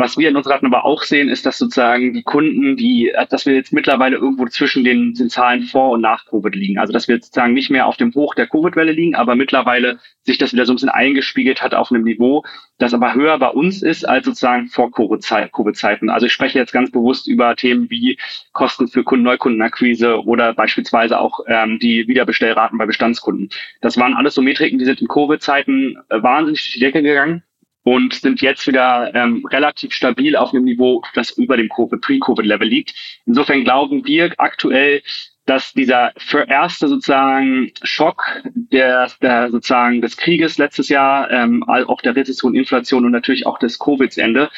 Was 0.00 0.16
wir 0.16 0.30
in 0.30 0.36
unseren 0.36 0.52
Daten 0.52 0.66
aber 0.66 0.86
auch 0.86 1.02
sehen, 1.02 1.28
ist, 1.28 1.44
dass 1.44 1.58
sozusagen 1.58 2.14
die 2.14 2.22
Kunden, 2.22 2.74
die, 2.74 3.12
dass 3.28 3.44
wir 3.44 3.54
jetzt 3.54 3.70
mittlerweile 3.70 4.16
irgendwo 4.16 4.46
zwischen 4.46 4.82
den, 4.82 5.12
den 5.12 5.28
Zahlen 5.28 5.64
vor 5.64 5.90
und 5.90 6.00
nach 6.00 6.24
Covid 6.24 6.54
liegen. 6.54 6.78
Also 6.78 6.90
dass 6.90 7.06
wir 7.06 7.16
sozusagen 7.16 7.52
nicht 7.52 7.68
mehr 7.68 7.86
auf 7.86 7.98
dem 7.98 8.14
Hoch 8.14 8.34
der 8.34 8.46
Covid-Welle 8.46 8.92
liegen, 8.92 9.14
aber 9.14 9.34
mittlerweile 9.34 9.98
sich 10.22 10.38
das 10.38 10.54
wieder 10.54 10.64
so 10.64 10.72
ein 10.72 10.76
bisschen 10.76 10.88
eingespiegelt 10.88 11.60
hat 11.60 11.74
auf 11.74 11.90
einem 11.90 12.04
Niveau, 12.04 12.44
das 12.78 12.94
aber 12.94 13.12
höher 13.12 13.38
bei 13.38 13.48
uns 13.48 13.82
ist 13.82 14.08
als 14.08 14.24
sozusagen 14.24 14.68
vor 14.68 14.90
Covid-Zeiten. 14.90 16.08
Also 16.08 16.24
ich 16.24 16.32
spreche 16.32 16.58
jetzt 16.58 16.72
ganz 16.72 16.90
bewusst 16.90 17.28
über 17.28 17.54
Themen 17.54 17.90
wie 17.90 18.18
Kosten 18.52 18.88
für 18.88 19.04
Kunden, 19.04 19.26
Neukundenakquise 19.26 20.24
oder 20.24 20.54
beispielsweise 20.54 21.20
auch 21.20 21.40
ähm, 21.46 21.78
die 21.78 22.08
Wiederbestellraten 22.08 22.78
bei 22.78 22.86
Bestandskunden. 22.86 23.50
Das 23.82 23.98
waren 23.98 24.14
alles 24.14 24.34
so 24.34 24.40
Metriken, 24.40 24.78
die 24.78 24.86
sind 24.86 25.02
in 25.02 25.08
Covid-Zeiten 25.08 25.98
äh, 26.08 26.22
wahnsinnig 26.22 26.62
durch 26.62 26.72
die 26.72 26.80
Decke 26.80 27.02
gegangen 27.02 27.42
und 27.82 28.14
sind 28.14 28.42
jetzt 28.42 28.66
wieder 28.66 29.14
ähm, 29.14 29.44
relativ 29.46 29.92
stabil 29.92 30.36
auf 30.36 30.52
einem 30.52 30.64
Niveau, 30.64 31.02
das 31.14 31.30
über 31.30 31.56
dem 31.56 31.68
Pre-Covid-Level 31.68 32.68
liegt. 32.68 32.94
Insofern 33.26 33.64
glauben 33.64 34.04
wir 34.06 34.32
aktuell, 34.38 35.02
dass 35.46 35.72
dieser 35.72 36.12
für 36.18 36.46
erste 36.48 36.86
sozusagen 36.88 37.72
Schock 37.82 38.24
der, 38.54 39.10
der 39.22 39.50
sozusagen 39.50 40.00
des 40.00 40.16
Krieges 40.16 40.58
letztes 40.58 40.88
Jahr, 40.88 41.30
ähm, 41.30 41.64
auch 41.64 42.02
der 42.02 42.14
Rezession, 42.14 42.54
Inflation 42.54 43.04
und 43.04 43.12
natürlich 43.12 43.46
auch 43.46 43.58
des 43.58 43.78
Covid-Ende, 43.78 44.50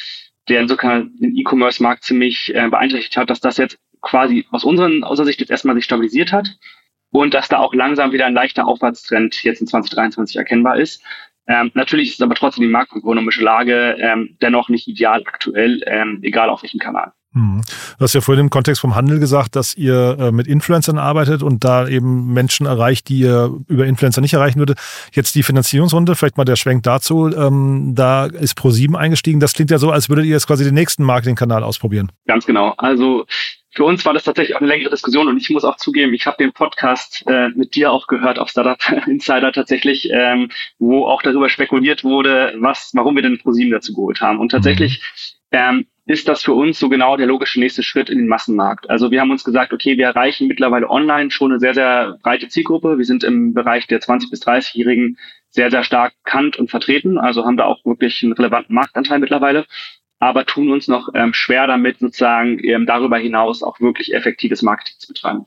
der 0.49 0.61
insofern 0.61 1.13
den 1.19 1.37
E-Commerce-Markt 1.37 2.05
ziemlich 2.05 2.55
äh, 2.55 2.69
beeinträchtigt 2.69 3.17
hat, 3.17 3.31
dass 3.31 3.41
das 3.41 3.57
jetzt 3.57 3.79
quasi 4.01 4.47
aus 4.51 4.65
unseren, 4.65 5.05
aus 5.05 5.13
unserer 5.13 5.27
Sicht 5.27 5.41
jetzt 5.41 5.51
erstmal 5.51 5.77
sich 5.77 5.85
stabilisiert 5.85 6.33
hat 6.33 6.49
und 7.11 7.33
dass 7.35 7.49
da 7.49 7.59
auch 7.59 7.73
langsam 7.73 8.13
wieder 8.13 8.27
ein 8.27 8.35
leichter 8.35 8.67
Aufwärtstrend 8.67 9.43
jetzt 9.45 9.61
in 9.61 9.67
2023 9.67 10.37
erkennbar 10.37 10.79
ist. 10.79 11.03
Ähm, 11.47 11.71
natürlich 11.75 12.11
ist 12.11 12.23
aber 12.23 12.35
trotzdem 12.35 12.63
die 12.63 12.71
makroökonomische 12.71 13.43
Lage 13.43 13.97
ähm, 13.99 14.37
dennoch 14.41 14.69
nicht 14.69 14.87
ideal 14.87 15.23
aktuell, 15.27 15.83
ähm, 15.87 16.21
egal 16.23 16.49
auf 16.49 16.63
welchem 16.63 16.79
Kanal. 16.79 17.13
Mhm. 17.35 17.63
Du 17.99 18.05
hast 18.05 18.15
ja 18.15 18.21
vorhin 18.21 18.45
im 18.45 18.51
Kontext 18.51 18.81
vom 18.81 18.95
Handel 18.95 19.19
gesagt, 19.19 19.57
dass 19.57 19.75
ihr 19.75 20.17
äh, 20.19 20.33
mit 20.33 20.47
Influencern 20.47 20.99
arbeitet 20.99 21.43
und 21.43 21.65
da 21.65 21.89
eben 21.89 22.33
Menschen 22.33 22.67
erreicht, 22.67 23.09
die 23.09 23.21
ihr 23.21 23.51
über 23.69 23.87
Influencer 23.87 24.21
nicht 24.21 24.35
erreichen 24.35 24.59
würde. 24.59 24.75
Jetzt 25.13 25.35
die 25.35 25.43
Finanzierungsrunde, 25.43 26.15
vielleicht 26.15 26.37
mal 26.37 26.45
der 26.45 26.57
Schwenk 26.57 26.83
dazu. 26.83 27.29
Ähm, 27.35 27.93
da 27.95 28.27
ist 28.27 28.59
Pro7 28.59 28.97
eingestiegen. 28.97 29.41
Das 29.41 29.55
klingt 29.55 29.71
ja 29.71 29.79
so, 29.79 29.91
als 29.91 30.09
würdet 30.09 30.27
ihr 30.27 30.33
jetzt 30.33 30.47
quasi 30.47 30.65
den 30.65 30.75
nächsten 30.75 31.05
Marketingkanal 31.05 31.63
ausprobieren. 31.63 32.13
Ganz 32.27 32.45
genau. 32.45 32.75
Also 32.77 33.25
für 33.75 33.85
uns 33.85 34.05
war 34.05 34.13
das 34.13 34.25
tatsächlich 34.25 34.55
auch 34.55 34.61
eine 34.61 34.69
längere 34.69 34.91
Diskussion 34.91 35.29
und 35.29 35.39
ich 35.39 35.51
muss 35.51 35.65
auch 35.65 35.77
zugeben, 35.77 36.13
ich 36.13 36.27
habe 36.27 36.37
den 36.37 36.53
Podcast 36.53 37.25
äh, 37.27 37.49
mit 37.51 37.75
dir 37.75 37.91
auch 37.91 38.07
gehört 38.07 38.39
auf 38.39 38.51
Startup 38.51 38.79
Insider 39.07 39.53
tatsächlich, 39.53 40.11
ähm, 40.13 40.51
wo 40.79 41.07
auch 41.07 41.23
darüber 41.23 41.49
spekuliert 41.49 42.05
wurde, 42.05 42.55
was, 42.59 42.91
warum 42.95 43.15
wir 43.17 43.23
den 43.23 43.39
ProSieben 43.39 43.73
dazu 43.73 43.95
geholt 43.95 44.21
haben. 44.21 44.39
Und 44.41 44.51
tatsächlich 44.51 45.03
ähm, 45.53 45.87
ist 46.05 46.29
das 46.29 46.43
für 46.43 46.53
uns 46.53 46.79
so 46.79 46.89
genau 46.89 47.17
der 47.17 47.27
logische 47.27 47.61
nächste 47.61 47.83
Schritt 47.83 48.11
in 48.11 48.19
den 48.19 48.27
Massenmarkt. 48.27 48.91
Also 48.91 49.11
wir 49.11 49.21
haben 49.21 49.31
uns 49.31 49.45
gesagt, 49.45 49.73
okay, 49.73 49.97
wir 49.97 50.07
erreichen 50.07 50.49
mittlerweile 50.49 50.91
online 50.91 51.31
schon 51.31 51.53
eine 51.53 51.61
sehr, 51.61 51.75
sehr 51.75 52.19
breite 52.23 52.49
Zielgruppe. 52.49 52.99
Wir 52.99 53.05
sind 53.05 53.25
im 53.25 53.55
Bereich 53.55 53.87
der 53.87 54.01
20- 54.01 54.31
bis 54.31 54.43
30-Jährigen 54.43 55.17
sehr, 55.49 55.71
sehr 55.71 55.85
stark 55.85 56.15
kannt 56.25 56.57
und 56.57 56.71
vertreten, 56.71 57.19
also 57.19 57.45
haben 57.45 57.57
da 57.57 57.67
auch 57.67 57.85
wirklich 57.85 58.23
einen 58.23 58.33
relevanten 58.33 58.75
Marktanteil 58.75 59.19
mittlerweile 59.19 59.67
aber 60.23 60.47
tun 60.47 60.71
uns 60.71 60.87
noch 60.87 61.09
ähm, 61.15 61.35
schwer 61.35 61.67
damit, 61.67 61.99
sozusagen 61.99 62.63
ähm, 62.63 62.87
darüber 62.87 63.19
hinaus 63.19 63.65
auch 63.65 63.81
wirklich 63.81 64.15
effektives 64.15 64.63
Marketing 64.63 64.95
zu 64.99 65.09
betreiben. 65.09 65.47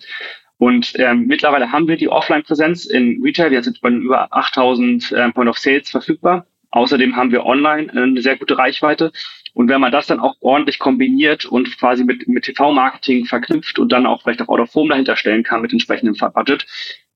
Und 0.58 0.91
ähm, 1.00 1.27
mittlerweile 1.27 1.72
haben 1.72 1.88
wir 1.88 1.96
die 1.96 2.10
Offline-Präsenz 2.10 2.86
in 2.86 3.22
Retail, 3.24 3.51
wir 3.51 3.63
sind 3.63 3.79
bei 3.79 3.89
über 3.89 4.27
8000 4.36 5.13
ähm, 5.15 5.32
Point 5.32 5.50
of 5.50 5.58
Sales 5.58 5.89
verfügbar. 5.89 6.46
Außerdem 6.72 7.15
haben 7.15 7.32
wir 7.32 7.46
online 7.46 7.89
eine 7.89 8.22
sehr 8.22 8.36
gute 8.36 8.58
Reichweite. 8.58 9.13
Und 9.53 9.70
wenn 9.70 9.79
man 9.79 9.94
das 9.94 10.08
dann 10.08 10.20
auch 10.20 10.36
ordentlich 10.41 10.77
kombiniert 10.77 11.46
und 11.46 11.77
quasi 11.79 12.03
mit, 12.03 12.27
mit 12.27 12.44
TV-Marketing 12.44 13.27
verknüpft 13.27 13.79
und 13.79 13.94
dann 13.94 14.05
auch 14.05 14.24
vielleicht 14.24 14.41
auch 14.41 14.50
Out 14.50 14.60
of 14.60 14.75
Home 14.75 14.89
dahinter 14.89 15.15
stellen 15.15 15.44
kann 15.44 15.62
mit 15.62 15.72
entsprechendem 15.72 16.17
Budget, 16.34 16.65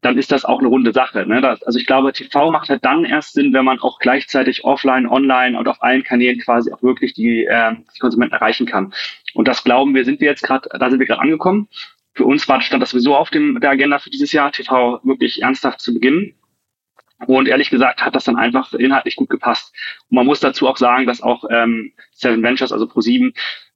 dann 0.02 0.18
ist 0.18 0.32
das 0.32 0.46
auch 0.46 0.60
eine 0.60 0.70
runde 0.70 0.94
Sache. 0.94 1.26
Ne? 1.26 1.42
Das, 1.42 1.62
also 1.64 1.78
ich 1.78 1.86
glaube, 1.86 2.14
TV 2.14 2.52
macht 2.52 2.70
halt 2.70 2.86
dann 2.86 3.04
erst 3.04 3.34
Sinn, 3.34 3.54
wenn 3.54 3.66
man 3.66 3.80
auch 3.80 4.00
gleichzeitig 4.00 4.64
offline, 4.64 5.08
online 5.08 5.58
und 5.58 5.68
auf 5.68 5.84
allen 5.84 6.04
Kanälen 6.04 6.40
quasi 6.40 6.72
auch 6.72 6.82
wirklich 6.82 7.14
die, 7.14 7.46
äh, 7.46 7.76
die 7.96 8.00
Konsumenten 8.00 8.36
erreichen 8.36 8.66
kann. 8.66 8.94
Und 9.34 9.48
das 9.48 9.64
glauben 9.64 9.94
wir, 9.96 10.06
sind 10.06 10.22
wir 10.22 10.28
jetzt 10.28 10.44
gerade, 10.44 10.70
da 10.70 10.90
sind 10.90 11.00
wir 11.00 11.08
gerade 11.08 11.22
angekommen. 11.22 11.68
Für 12.14 12.26
uns 12.26 12.48
war, 12.48 12.62
stand 12.62 12.82
das 12.82 12.92
sowieso 12.92 13.16
auf 13.16 13.30
dem, 13.30 13.60
der 13.60 13.72
Agenda 13.72 14.00
für 14.00 14.10
dieses 14.10 14.32
Jahr, 14.32 14.52
TV 14.52 15.02
wirklich 15.04 15.42
ernsthaft 15.42 15.82
zu 15.82 15.94
beginnen. 15.94 16.34
Und 17.28 17.50
ehrlich 17.50 17.70
gesagt 17.70 18.02
hat 18.04 18.16
das 18.16 18.24
dann 18.24 18.38
einfach 18.38 18.74
inhaltlich 18.74 19.18
gut 19.18 19.30
gepasst. 19.30 19.76
Und 20.10 20.16
man 20.16 20.26
muss 20.26 20.40
dazu 20.40 20.68
auch 20.68 20.78
sagen, 20.78 21.06
dass 21.06 21.22
auch 21.22 21.44
ähm, 21.50 21.92
Seven 22.12 22.42
Ventures, 22.42 22.72
also 22.72 22.86
Pro7, 22.86 23.34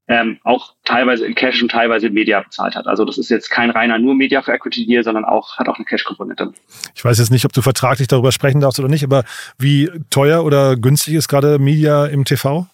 ähm, 0.08 0.40
auch 0.44 0.74
teilweise 0.84 1.26
in 1.26 1.34
Cash 1.34 1.62
und 1.62 1.72
teilweise 1.72 2.08
in 2.08 2.14
Media 2.14 2.42
bezahlt 2.42 2.76
hat. 2.76 2.88
Also 2.88 3.06
das 3.06 3.18
ist 3.18 3.30
jetzt 3.30 3.50
kein 3.50 3.70
reiner 3.70 3.98
nur 4.00 4.16
Media 4.16 4.42
für 4.42 4.52
Equity 4.52 4.86
Deal, 4.86 5.04
sondern 5.04 5.24
auch 5.24 5.58
hat 5.58 5.70
auch 5.70 5.78
eine 5.78 5.86
Cash-Komponente. 5.86 6.54
Ich 6.94 7.06
weiß 7.06 7.20
jetzt 7.20 7.32
nicht, 7.32 7.46
ob 7.46 7.54
du 7.54 7.62
vertraglich 7.62 8.08
darüber 8.08 8.32
sprechen 8.32 8.60
darfst 8.60 8.80
oder 8.80 8.90
nicht, 8.90 9.04
aber 9.04 9.24
wie 9.58 9.90
teuer 10.10 10.44
oder 10.44 10.76
günstig 10.76 11.14
ist 11.14 11.30
gerade 11.30 11.58
Media 11.58 12.06
im 12.06 12.26
TV? 12.26 12.68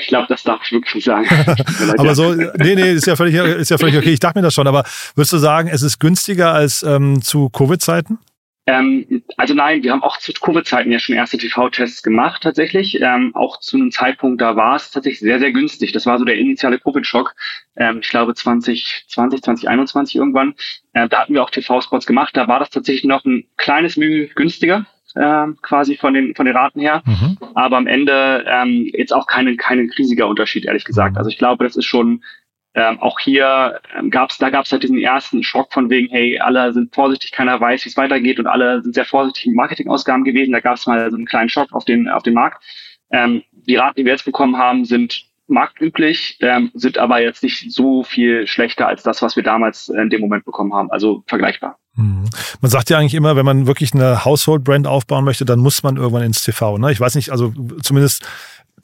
Ich 0.00 0.06
glaube, 0.06 0.26
das 0.28 0.42
darf 0.42 0.62
ich 0.64 0.72
wirklich 0.72 0.94
nicht 0.94 1.04
sagen. 1.04 1.26
aber 1.98 2.14
so, 2.14 2.32
nee, 2.32 2.74
nee, 2.74 2.92
ist 2.92 3.06
ja 3.06 3.16
völlig, 3.16 3.34
ist 3.34 3.70
ja 3.70 3.76
völlig 3.76 3.96
okay. 3.96 4.10
Ich 4.10 4.20
dachte 4.20 4.38
mir 4.38 4.42
das 4.42 4.54
schon, 4.54 4.66
aber 4.66 4.84
würdest 5.14 5.34
du 5.34 5.38
sagen, 5.38 5.68
es 5.68 5.82
ist 5.82 5.98
günstiger 6.00 6.52
als 6.52 6.82
ähm, 6.82 7.20
zu 7.20 7.50
Covid-Zeiten? 7.50 8.18
Ähm, 8.66 9.22
also 9.36 9.52
nein, 9.52 9.82
wir 9.82 9.92
haben 9.92 10.02
auch 10.02 10.16
zu 10.16 10.32
Covid-Zeiten 10.32 10.90
ja 10.90 10.98
schon 10.98 11.14
erste 11.14 11.36
TV-Tests 11.36 12.02
gemacht 12.02 12.42
tatsächlich. 12.42 12.98
Ähm, 13.00 13.34
auch 13.34 13.60
zu 13.60 13.76
einem 13.76 13.90
Zeitpunkt, 13.90 14.40
da 14.40 14.56
war 14.56 14.76
es 14.76 14.90
tatsächlich 14.90 15.20
sehr, 15.20 15.38
sehr 15.38 15.52
günstig. 15.52 15.92
Das 15.92 16.06
war 16.06 16.18
so 16.18 16.24
der 16.24 16.38
initiale 16.38 16.78
Covid-Schock. 16.78 17.34
Ähm, 17.76 17.98
ich 18.00 18.08
glaube 18.08 18.34
2020, 18.34 19.04
2021 19.44 20.16
irgendwann. 20.16 20.54
Äh, 20.94 21.08
da 21.08 21.20
hatten 21.20 21.34
wir 21.34 21.42
auch 21.42 21.50
TV-Spots 21.50 22.06
gemacht. 22.06 22.36
Da 22.36 22.48
war 22.48 22.58
das 22.58 22.70
tatsächlich 22.70 23.04
noch 23.04 23.24
ein 23.24 23.44
kleines 23.56 23.96
Mühe 23.96 24.28
günstiger. 24.28 24.86
Äh, 25.14 25.46
quasi 25.62 25.96
von 25.96 26.12
den 26.12 26.34
von 26.34 26.44
den 26.44 26.56
Raten 26.56 26.80
her, 26.80 27.04
mhm. 27.06 27.38
aber 27.54 27.76
am 27.76 27.86
Ende 27.86 28.44
ähm, 28.48 28.90
jetzt 28.92 29.14
auch 29.14 29.28
keinen 29.28 29.56
keinen 29.56 29.88
riesiger 29.96 30.26
Unterschied 30.26 30.64
ehrlich 30.64 30.84
gesagt. 30.84 31.12
Mhm. 31.12 31.18
Also 31.18 31.30
ich 31.30 31.38
glaube, 31.38 31.62
das 31.62 31.76
ist 31.76 31.84
schon 31.84 32.24
ähm, 32.74 33.00
auch 33.00 33.20
hier 33.20 33.80
ähm, 33.96 34.10
gab's, 34.10 34.38
da 34.38 34.50
gab 34.50 34.64
es 34.64 34.72
halt 34.72 34.82
diesen 34.82 34.98
ersten 34.98 35.44
Schock 35.44 35.72
von 35.72 35.90
wegen, 35.90 36.08
hey, 36.10 36.40
alle 36.40 36.72
sind 36.72 36.94
vorsichtig, 36.94 37.30
keiner 37.30 37.60
weiß, 37.60 37.84
wie 37.84 37.88
es 37.88 37.96
weitergeht 37.96 38.40
und 38.40 38.48
alle 38.48 38.82
sind 38.82 38.94
sehr 38.94 39.04
vorsichtig 39.04 39.46
mit 39.46 39.56
Marketingausgaben 39.56 40.24
gewesen. 40.24 40.52
Da 40.52 40.60
gab 40.60 40.76
es 40.76 40.86
mal 40.86 41.08
so 41.10 41.16
einen 41.16 41.26
kleinen 41.26 41.48
Schock 41.48 41.72
auf 41.72 41.84
den, 41.84 42.08
auf 42.08 42.24
den 42.24 42.34
Markt. 42.34 42.64
Ähm, 43.12 43.42
die 43.52 43.76
Raten, 43.76 43.96
die 43.96 44.04
wir 44.04 44.12
jetzt 44.12 44.24
bekommen 44.24 44.56
haben, 44.58 44.84
sind 44.84 45.24
marktüblich, 45.46 46.38
ähm, 46.40 46.70
sind 46.74 46.98
aber 46.98 47.20
jetzt 47.20 47.42
nicht 47.42 47.70
so 47.70 48.02
viel 48.02 48.46
schlechter 48.46 48.88
als 48.88 49.02
das, 49.02 49.22
was 49.22 49.36
wir 49.36 49.42
damals 49.42 49.88
in 49.88 50.10
dem 50.10 50.20
Moment 50.20 50.44
bekommen 50.44 50.74
haben. 50.74 50.90
Also 50.90 51.22
vergleichbar. 51.26 51.78
Mhm. 51.96 52.24
Man 52.60 52.70
sagt 52.70 52.90
ja 52.90 52.98
eigentlich 52.98 53.14
immer, 53.14 53.36
wenn 53.36 53.44
man 53.44 53.66
wirklich 53.66 53.94
eine 53.94 54.24
Household-Brand 54.24 54.86
aufbauen 54.86 55.24
möchte, 55.24 55.44
dann 55.44 55.60
muss 55.60 55.82
man 55.82 55.96
irgendwann 55.96 56.24
ins 56.24 56.42
TV. 56.42 56.78
Ne? 56.78 56.90
Ich 56.90 57.00
weiß 57.00 57.14
nicht, 57.14 57.30
also 57.30 57.52
zumindest 57.82 58.26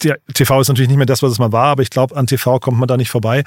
TV 0.00 0.61
ist 0.61 0.69
natürlich 0.69 0.88
nicht 0.88 0.97
mehr 0.97 1.07
das, 1.07 1.23
was 1.23 1.33
es 1.33 1.38
mal 1.38 1.52
war, 1.52 1.66
aber 1.66 1.83
ich 1.83 1.90
glaube, 1.90 2.16
an 2.16 2.26
TV 2.26 2.59
kommt 2.59 2.78
man 2.78 2.88
da 2.88 2.97
nicht 2.97 3.11
vorbei. 3.11 3.45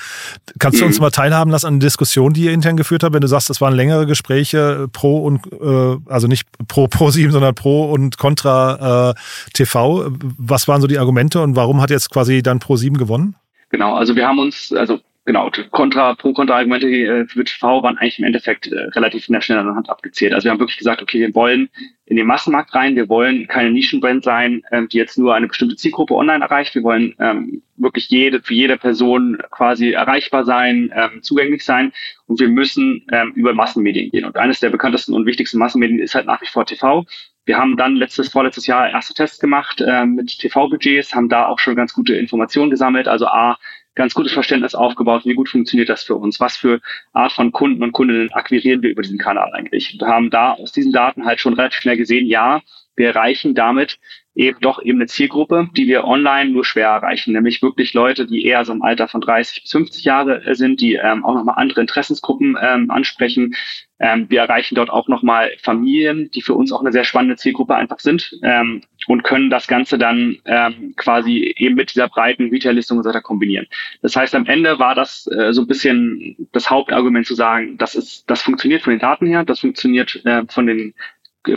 Kannst 0.59 0.79
du 0.79 0.85
uns 0.85 0.97
mhm. 0.97 1.03
mal 1.03 1.11
teilhaben 1.11 1.51
lassen 1.51 1.67
an 1.67 1.79
der 1.79 1.87
Diskussion, 1.87 2.33
die 2.33 2.45
ihr 2.45 2.53
intern 2.53 2.77
geführt 2.77 3.03
habt, 3.03 3.13
wenn 3.13 3.21
du 3.21 3.27
sagst, 3.27 3.49
das 3.49 3.61
waren 3.61 3.73
längere 3.73 4.05
Gespräche 4.05 4.87
pro 4.91 5.17
und 5.17 5.45
äh, 5.51 5.97
also 6.11 6.27
nicht 6.27 6.47
pro 6.67 6.87
pro 6.87 7.09
sieben, 7.09 7.31
sondern 7.31 7.55
pro 7.55 7.91
und 7.91 8.17
contra 8.17 9.11
äh, 9.11 9.13
TV. 9.53 10.11
Was 10.37 10.67
waren 10.67 10.81
so 10.81 10.87
die 10.87 10.99
Argumente 10.99 11.41
und 11.41 11.55
warum 11.55 11.81
hat 11.81 11.89
jetzt 11.89 12.09
quasi 12.09 12.41
dann 12.41 12.59
pro 12.59 12.75
sieben 12.75 12.97
gewonnen? 12.97 13.35
Genau, 13.69 13.95
also 13.95 14.15
wir 14.15 14.27
haben 14.27 14.39
uns, 14.39 14.71
also 14.71 14.99
genau, 15.25 15.49
Kontra, 15.71 16.15
Pro-Kontra-Argumente 16.15 16.87
äh, 16.87 17.27
für 17.27 17.43
TV 17.43 17.83
waren 17.83 17.97
eigentlich 17.97 18.19
im 18.19 18.25
Endeffekt 18.25 18.67
äh, 18.67 18.75
relativ 18.95 19.25
schnell 19.25 19.57
an 19.57 19.65
der 19.65 19.75
Hand 19.75 19.89
abgezählt. 19.89 20.33
Also 20.33 20.45
wir 20.45 20.51
haben 20.51 20.59
wirklich 20.59 20.77
gesagt, 20.77 21.01
okay, 21.01 21.19
wir 21.19 21.35
wollen 21.35 21.69
in 22.05 22.17
den 22.17 22.27
Massenmarkt 22.27 22.73
rein, 22.75 22.95
wir 22.95 23.09
wollen 23.09 23.47
keine 23.47 23.71
Nischenbrand 23.71 24.23
sein, 24.23 24.63
ähm, 24.71 24.89
die 24.89 24.97
jetzt 24.97 25.17
nur 25.17 25.33
eine 25.33 25.47
bestimmte 25.47 25.75
Zielgruppe 25.75 26.15
online 26.15 26.43
erreicht. 26.43 26.75
Wir 26.75 26.83
wollen 26.83 27.15
ähm, 27.19 27.63
wirklich 27.77 28.09
jede, 28.09 28.41
für 28.41 28.53
jede 28.53 28.77
Person 28.77 29.41
quasi 29.51 29.91
erreichbar 29.91 30.45
sein, 30.45 30.91
ähm, 30.95 31.21
zugänglich 31.21 31.63
sein 31.63 31.93
und 32.27 32.39
wir 32.39 32.49
müssen 32.49 33.05
ähm, 33.11 33.31
über 33.35 33.53
Massenmedien 33.53 34.11
gehen. 34.11 34.25
Und 34.25 34.37
eines 34.37 34.59
der 34.59 34.69
bekanntesten 34.69 35.13
und 35.13 35.25
wichtigsten 35.25 35.57
Massenmedien 35.57 35.99
ist 35.99 36.15
halt 36.15 36.25
nach 36.25 36.41
wie 36.41 36.47
vor 36.47 36.65
TV. 36.65 37.05
Wir 37.45 37.57
haben 37.57 37.75
dann 37.75 37.97
letztes, 37.97 38.29
vorletztes 38.29 38.67
Jahr 38.67 38.89
erste 38.89 39.13
Tests 39.13 39.39
gemacht 39.39 39.81
äh, 39.85 40.05
mit 40.05 40.37
TV-Budgets, 40.39 41.13
haben 41.13 41.27
da 41.27 41.47
auch 41.47 41.59
schon 41.59 41.75
ganz 41.75 41.93
gute 41.93 42.15
Informationen 42.15 42.69
gesammelt. 42.69 43.07
Also 43.07 43.27
A, 43.27 43.57
ganz 43.95 44.13
gutes 44.13 44.33
Verständnis 44.33 44.75
aufgebaut, 44.75 45.25
wie 45.25 45.35
gut 45.35 45.49
funktioniert 45.49 45.89
das 45.89 46.03
für 46.03 46.15
uns, 46.15 46.39
was 46.39 46.57
für 46.57 46.81
Art 47.13 47.31
von 47.31 47.51
Kunden 47.51 47.83
und 47.83 47.91
Kundinnen 47.91 48.31
akquirieren 48.33 48.81
wir 48.81 48.89
über 48.89 49.01
diesen 49.01 49.17
Kanal 49.17 49.51
eigentlich. 49.53 49.97
Wir 49.99 50.07
haben 50.07 50.29
da 50.29 50.53
aus 50.53 50.71
diesen 50.71 50.91
Daten 50.91 51.25
halt 51.25 51.39
schon 51.39 51.53
relativ 51.53 51.81
schnell 51.81 51.97
gesehen, 51.97 52.25
ja, 52.25 52.61
wir 52.95 53.07
erreichen 53.07 53.55
damit 53.55 53.99
eben 54.35 54.59
doch 54.61 54.81
eben 54.81 54.97
eine 54.97 55.07
Zielgruppe, 55.07 55.69
die 55.77 55.87
wir 55.87 56.05
online 56.05 56.49
nur 56.49 56.65
schwer 56.65 56.87
erreichen, 56.87 57.33
nämlich 57.33 57.61
wirklich 57.61 57.93
Leute, 57.93 58.25
die 58.25 58.45
eher 58.45 58.65
so 58.65 58.73
im 58.73 58.81
Alter 58.81 59.07
von 59.07 59.21
30 59.21 59.61
bis 59.61 59.71
50 59.71 60.03
Jahre 60.03 60.43
äh, 60.45 60.55
sind, 60.55 60.81
die 60.81 60.95
ähm, 60.95 61.23
auch 61.23 61.35
nochmal 61.35 61.55
andere 61.57 61.81
Interessensgruppen 61.81 62.57
ähm, 62.59 62.89
ansprechen. 62.89 63.55
Ähm, 63.99 64.25
wir 64.29 64.41
erreichen 64.41 64.75
dort 64.75 64.89
auch 64.89 65.07
nochmal 65.07 65.51
Familien, 65.61 66.31
die 66.31 66.41
für 66.41 66.55
uns 66.55 66.71
auch 66.71 66.81
eine 66.81 66.91
sehr 66.91 67.03
spannende 67.03 67.35
Zielgruppe 67.35 67.75
einfach 67.75 67.99
sind 67.99 68.37
ähm, 68.41 68.81
und 69.07 69.23
können 69.23 69.51
das 69.51 69.67
Ganze 69.67 69.99
dann 69.99 70.37
ähm, 70.45 70.93
quasi 70.97 71.53
eben 71.57 71.75
mit 71.75 71.93
dieser 71.93 72.09
breiten 72.09 72.49
Retail-Listung 72.49 72.97
und 72.97 73.03
so 73.03 73.09
weiter 73.09 73.21
kombinieren. 73.21 73.67
Das 74.01 74.15
heißt, 74.15 74.33
am 74.33 74.47
Ende 74.47 74.79
war 74.79 74.95
das 74.95 75.27
äh, 75.27 75.53
so 75.53 75.61
ein 75.61 75.67
bisschen 75.67 76.47
das 76.53 76.71
Hauptargument 76.71 77.27
zu 77.27 77.35
sagen, 77.35 77.77
das 77.77 77.93
ist, 77.93 78.29
das 78.29 78.41
funktioniert 78.41 78.81
von 78.81 78.91
den 78.91 78.99
Daten 78.99 79.27
her, 79.27 79.45
das 79.45 79.59
funktioniert 79.59 80.25
äh, 80.25 80.43
von 80.49 80.65
den 80.65 80.95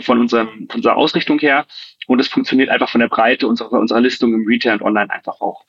von, 0.01 0.19
unserem, 0.19 0.67
von 0.69 0.77
unserer 0.77 0.97
Ausrichtung 0.97 1.39
her 1.39 1.65
und 2.07 2.19
es 2.19 2.27
funktioniert 2.27 2.69
einfach 2.69 2.89
von 2.89 3.01
der 3.01 3.09
Breite 3.09 3.47
unserer, 3.47 3.73
unserer 3.73 4.01
Listung 4.01 4.33
im 4.33 4.45
Retail 4.47 4.73
und 4.73 4.81
Online 4.81 5.11
einfach 5.11 5.41
auch. 5.41 5.65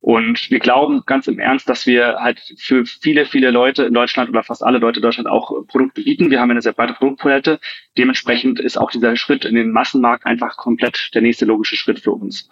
Und 0.00 0.52
wir 0.52 0.60
glauben 0.60 1.02
ganz 1.04 1.26
im 1.26 1.40
Ernst, 1.40 1.68
dass 1.68 1.84
wir 1.86 2.18
halt 2.20 2.40
für 2.58 2.86
viele, 2.86 3.24
viele 3.24 3.50
Leute 3.50 3.84
in 3.84 3.94
Deutschland 3.94 4.30
oder 4.30 4.44
fast 4.44 4.62
alle 4.62 4.78
Leute 4.78 5.00
in 5.00 5.02
Deutschland 5.02 5.28
auch 5.28 5.66
Produkte 5.66 6.02
bieten. 6.02 6.30
Wir 6.30 6.40
haben 6.40 6.50
eine 6.50 6.62
sehr 6.62 6.74
breite 6.74 6.92
Produktpalette. 6.94 7.58
Dementsprechend 7.98 8.60
ist 8.60 8.76
auch 8.76 8.92
dieser 8.92 9.16
Schritt 9.16 9.44
in 9.44 9.56
den 9.56 9.72
Massenmarkt 9.72 10.24
einfach 10.24 10.56
komplett 10.58 11.10
der 11.14 11.22
nächste 11.22 11.44
logische 11.44 11.76
Schritt 11.76 11.98
für 11.98 12.12
uns. 12.12 12.48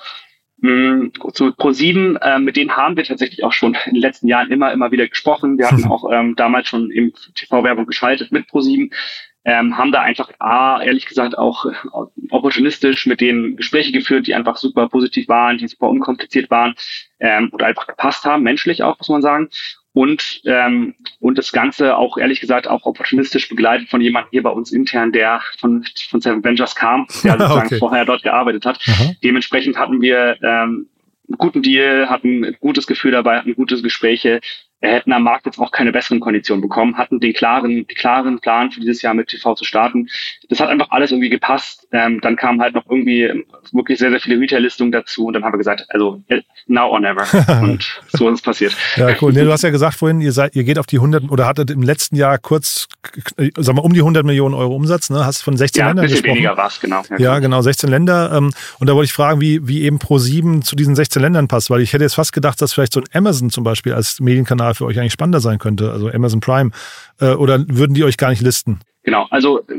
Mm, 0.59 1.09
zu 1.33 1.47
Pro7, 1.49 2.17
äh, 2.23 2.39
mit 2.41 2.57
denen 2.57 2.77
haben 2.77 2.97
wir 2.97 3.05
tatsächlich 3.05 3.45
auch 3.45 3.53
schon 3.53 3.77
in 3.87 3.95
den 3.95 4.03
letzten 4.03 4.27
Jahren 4.27 4.51
immer, 4.51 4.73
immer 4.73 4.91
wieder 4.91 5.07
gesprochen. 5.07 5.57
Wir 5.57 5.71
hatten 5.71 5.85
auch 5.89 6.11
ähm, 6.11 6.35
damals 6.37 6.69
schon 6.69 6.91
im 6.91 7.13
TV-Werbung 7.35 7.87
geschaltet 7.87 8.33
mit 8.33 8.49
Pro7 8.49 8.93
ähm, 9.45 9.77
haben 9.77 9.93
da 9.93 10.01
einfach, 10.01 10.31
A, 10.39 10.83
ehrlich 10.83 11.07
gesagt, 11.07 11.37
auch 11.37 11.67
äh, 11.67 11.73
opportunistisch 12.31 13.07
mit 13.07 13.21
denen 13.21 13.57
Gespräche 13.57 13.93
geführt, 13.93 14.27
die 14.27 14.35
einfach 14.35 14.57
super 14.57 14.89
positiv 14.89 15.29
waren, 15.29 15.59
die 15.59 15.69
super 15.69 15.89
unkompliziert 15.89 16.51
waren 16.51 16.75
ähm, 17.21 17.51
oder 17.53 17.67
einfach 17.67 17.87
gepasst 17.87 18.25
haben, 18.25 18.43
menschlich 18.43 18.83
auch, 18.83 18.99
muss 18.99 19.09
man 19.09 19.23
sagen. 19.23 19.49
Und, 19.93 20.43
ähm, 20.45 20.95
und 21.21 21.39
das 21.39 21.53
Ganze 21.53 21.97
auch, 21.97 22.19
ehrlich 22.19 22.41
gesagt, 22.41 22.67
auch 22.67 22.85
opportunistisch 22.85 23.49
begleitet 23.49 23.91
von 23.91 24.01
jemandem 24.01 24.31
hier 24.33 24.43
bei 24.43 24.51
uns 24.51 24.73
intern, 24.73 25.13
der 25.13 25.41
von, 25.61 25.85
von 26.11 26.21
Seven 26.21 26.43
Ventures 26.43 26.75
kam, 26.75 27.07
der 27.23 27.39
sozusagen 27.39 27.67
okay. 27.67 27.79
vorher 27.79 28.05
dort 28.05 28.25
gearbeitet 28.25 28.67
hat. 28.67 28.81
Aha. 28.89 29.13
Dementsprechend 29.23 29.77
hatten 29.77 30.01
wir 30.01 30.37
ähm, 30.43 30.89
einen 31.29 31.39
guten 31.39 31.63
Deal, 31.63 32.09
hatten 32.11 32.45
ein 32.45 32.57
gutes 32.59 32.89
Gefühl 32.89 33.13
dabei, 33.13 33.39
hatten 33.39 33.55
gute 33.55 33.81
Gespräche, 33.81 34.41
hätten 34.93 35.13
am 35.13 35.23
Markt 35.23 35.47
jetzt 35.47 35.59
auch 35.59 35.71
keine 35.71 35.93
besseren 35.93 36.21
Konditionen 36.21 36.63
bekommen, 36.63 36.97
hatten 36.99 37.21
den 37.21 37.33
klaren, 37.33 37.87
klaren 37.87 38.41
Plan 38.41 38.71
für 38.71 38.81
dieses 38.81 39.03
Jahr 39.03 39.15
mit 39.15 39.29
TV 39.29 39.55
zu 39.55 39.65
starten. 39.65 40.09
Das 40.49 40.61
hat 40.61 40.69
einfach 40.69 40.91
alles 40.91 41.11
irgendwie 41.11 41.31
gepasst. 41.31 41.84
Ähm, 41.95 42.21
dann 42.21 42.35
kamen 42.35 42.61
halt 42.61 42.75
noch 42.75 42.85
irgendwie 42.91 43.45
wirklich 43.71 44.01
sehr, 44.01 44.11
sehr 44.11 44.19
viele 44.19 44.41
Retail-Listungen 44.41 44.91
dazu 44.91 45.27
und 45.27 45.35
dann 45.35 45.45
haben 45.45 45.53
wir 45.53 45.59
gesagt, 45.59 45.87
also 45.91 46.21
now 46.67 46.89
or 46.91 46.99
never. 46.99 47.23
und 47.63 47.87
so 48.09 48.29
ist 48.29 48.35
es 48.35 48.43
passiert. 48.43 48.77
Ja, 48.97 49.15
cool. 49.23 49.33
Nee, 49.33 49.45
du 49.45 49.53
hast 49.53 49.63
ja 49.63 49.71
gesagt 49.71 49.97
vorhin, 49.97 50.21
ihr 50.21 50.33
seid, 50.33 50.57
ihr 50.57 50.65
geht 50.65 50.81
auf 50.81 50.87
die 50.87 50.97
100 50.97 51.31
oder 51.31 51.47
hattet 51.47 51.71
im 51.71 51.83
letzten 51.83 52.17
Jahr 52.17 52.39
kurz, 52.39 52.89
sag 53.57 53.77
mal, 53.77 53.83
um 53.83 53.93
die 53.93 54.01
100 54.01 54.27
Millionen 54.27 54.57
Euro 54.57 54.75
Umsatz, 54.75 55.09
ne? 55.09 55.25
Hast 55.25 55.43
von 55.43 55.57
16 55.57 55.81
ja, 55.81 55.87
Ländern 55.87 56.07
gesprochen. 56.09 56.27
Ja, 56.27 56.35
weniger 56.35 56.57
war 56.57 56.67
es, 56.67 56.81
genau. 56.81 57.03
Ja, 57.11 57.17
ja 57.17 57.39
genau, 57.39 57.63
16 57.63 57.89
Länder. 57.89 58.33
Ähm, 58.35 58.51
und 58.81 58.89
da 58.89 58.95
wollte 58.97 59.07
ich 59.07 59.13
fragen, 59.13 59.41
wie, 59.41 59.69
wie 59.69 59.83
eben 59.83 59.99
Pro7 59.99 60.63
zu 60.63 60.75
diesen 60.75 60.97
16 60.97 61.23
Ländern 61.23 61.47
passt, 61.47 61.71
weil 61.71 61.81
ich 61.81 61.93
hätte 61.93 62.03
jetzt 62.03 62.15
fast 62.15 62.33
gedacht, 62.33 62.61
dass 62.61 62.73
vielleicht 62.73 62.93
so 62.93 63.03
ein 63.03 63.07
Amazon 63.13 63.51
zum 63.51 63.63
Beispiel 63.63 63.93
als 63.93 64.19
Medienkanal 64.19 64.75
für 64.75 64.85
euch 64.87 64.99
eigentlich 64.99 65.13
spannender 65.13 65.39
sein 65.39 65.61
könnte, 65.61 65.93
also 65.93 66.11
Amazon 66.11 66.41
Prime, 66.41 66.73
äh, 67.21 67.35
oder 67.35 67.65
würden 67.69 67.95
die 67.95 68.03
euch 68.03 68.17
gar 68.17 68.31
nicht 68.31 68.43
listen? 68.43 68.81
Genau, 69.05 69.29
also 69.31 69.61
äh, 69.69 69.75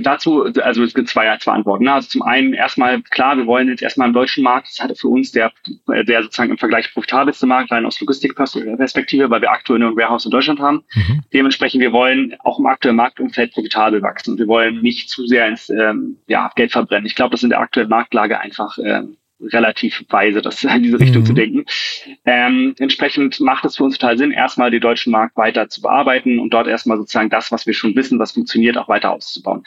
dazu, 0.00 0.44
also 0.62 0.82
es 0.82 0.94
gibt 0.94 1.08
zwei, 1.08 1.36
zwei 1.38 1.52
Antworten. 1.52 1.84
Ne? 1.84 1.92
Also 1.92 2.08
zum 2.08 2.22
einen 2.22 2.52
erstmal, 2.54 3.02
klar, 3.02 3.36
wir 3.36 3.46
wollen 3.46 3.68
jetzt 3.68 3.82
erstmal 3.82 4.08
im 4.08 4.14
deutschen 4.14 4.44
Markt, 4.44 4.68
das 4.68 4.82
hatte 4.82 4.94
für 4.94 5.08
uns 5.08 5.32
der, 5.32 5.52
der 5.86 6.22
sozusagen 6.22 6.50
im 6.50 6.58
Vergleich 6.58 6.92
profitabelste 6.92 7.46
Markt, 7.46 7.70
rein 7.70 7.86
aus 7.86 8.00
Logistikperspektive, 8.00 9.30
weil 9.30 9.40
wir 9.40 9.50
aktuell 9.50 9.78
nur 9.78 9.90
ein 9.90 9.96
Warehouse 9.96 10.24
in 10.24 10.30
Deutschland 10.30 10.60
haben. 10.60 10.84
Mhm. 10.94 11.22
Dementsprechend, 11.32 11.80
wir 11.80 11.92
wollen 11.92 12.34
auch 12.40 12.58
im 12.58 12.66
aktuellen 12.66 12.96
Marktumfeld 12.96 13.52
profitabel 13.52 14.02
wachsen. 14.02 14.38
Wir 14.38 14.46
wollen 14.46 14.80
nicht 14.82 15.10
zu 15.10 15.26
sehr 15.26 15.48
ins 15.48 15.70
ähm, 15.70 16.18
ja, 16.26 16.50
Geld 16.54 16.72
verbrennen. 16.72 17.06
Ich 17.06 17.14
glaube, 17.14 17.30
das 17.30 17.40
ist 17.40 17.44
in 17.44 17.50
der 17.50 17.60
aktuellen 17.60 17.88
Marktlage 17.88 18.40
einfach 18.40 18.78
ähm, 18.82 19.16
relativ 19.40 20.04
weise, 20.08 20.42
das 20.42 20.64
in 20.64 20.82
diese 20.82 21.00
Richtung 21.00 21.22
mhm. 21.22 21.26
zu 21.26 21.32
denken. 21.32 21.64
Ähm, 22.24 22.74
entsprechend 22.78 23.40
macht 23.40 23.64
es 23.64 23.76
für 23.76 23.84
uns 23.84 23.98
total 23.98 24.18
Sinn, 24.18 24.32
erstmal 24.32 24.70
den 24.70 24.80
deutschen 24.80 25.10
Markt 25.10 25.36
weiter 25.36 25.68
zu 25.68 25.80
bearbeiten 25.80 26.38
und 26.38 26.50
dort 26.50 26.66
erstmal 26.66 26.98
sozusagen 26.98 27.30
das, 27.30 27.52
was 27.52 27.66
wir 27.66 27.74
schon 27.74 27.94
wissen, 27.96 28.18
was 28.18 28.32
funktioniert, 28.32 28.76
auch 28.76 28.88
weiter 28.88 29.12
auszubauen. 29.12 29.64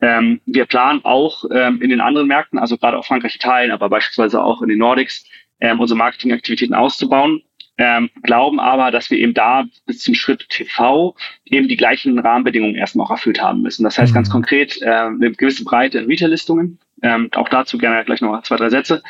Ähm, 0.00 0.40
wir 0.46 0.66
planen 0.66 1.00
auch 1.04 1.44
ähm, 1.52 1.80
in 1.82 1.90
den 1.90 2.00
anderen 2.00 2.28
Märkten, 2.28 2.58
also 2.58 2.76
gerade 2.76 2.98
auch 2.98 3.06
Frankreich, 3.06 3.36
Italien, 3.36 3.72
aber 3.72 3.88
beispielsweise 3.88 4.42
auch 4.42 4.62
in 4.62 4.68
den 4.68 4.78
Nordics, 4.78 5.24
ähm, 5.60 5.80
unsere 5.80 5.98
Marketingaktivitäten 5.98 6.74
auszubauen. 6.74 7.42
Ähm, 7.82 8.10
glauben 8.22 8.60
aber, 8.60 8.90
dass 8.90 9.10
wir 9.10 9.16
eben 9.16 9.32
da 9.32 9.64
bis 9.86 10.00
zum 10.00 10.14
Schritt 10.14 10.50
TV 10.50 11.16
eben 11.46 11.66
die 11.66 11.78
gleichen 11.78 12.18
Rahmenbedingungen 12.18 12.74
erstmal 12.74 13.06
auch 13.06 13.10
erfüllt 13.10 13.40
haben 13.40 13.62
müssen. 13.62 13.84
Das 13.84 13.98
heißt 13.98 14.12
mhm. 14.12 14.16
ganz 14.16 14.28
konkret 14.28 14.82
äh, 14.82 14.90
eine 14.90 15.32
gewisse 15.32 15.64
Breite 15.64 15.98
in 15.98 16.04
Retail-Listungen, 16.04 16.78
ähm, 17.02 17.30
auch 17.34 17.48
dazu 17.48 17.78
gerne 17.78 18.04
gleich 18.04 18.20
noch 18.20 18.42
zwei, 18.42 18.56
drei 18.56 18.70
Sätze. 18.70 19.02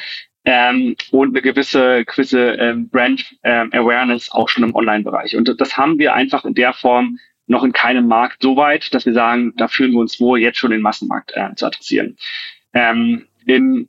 Ähm, 0.44 0.97
und 1.11 1.30
eine 1.30 1.42
gewisse, 1.42 2.04
gewisse 2.06 2.52
ähm, 2.52 2.88
Brand 2.88 3.37
ähm, 3.42 3.70
Awareness 3.73 4.32
auch 4.32 4.49
schon 4.49 4.64
im 4.64 4.75
Online-Bereich. 4.75 5.37
Und 5.37 5.61
das 5.61 5.76
haben 5.76 5.99
wir 5.99 6.14
einfach 6.14 6.44
in 6.44 6.54
der 6.54 6.73
Form 6.73 7.18
noch 7.47 7.62
in 7.64 7.73
keinem 7.73 8.06
Markt 8.06 8.42
so 8.42 8.56
weit, 8.56 8.94
dass 8.94 9.04
wir 9.04 9.12
sagen, 9.12 9.52
da 9.56 9.68
fühlen 9.68 9.92
wir 9.92 9.99
uns 10.00 10.20
wohl, 10.20 10.40
jetzt 10.40 10.59
schon 10.59 10.70
den 10.70 10.80
Massenmarkt 10.80 11.32
äh, 11.35 11.54
zu 11.56 11.66
adressieren. 11.66 12.16
Ähm, 12.73 13.26
in 13.44 13.88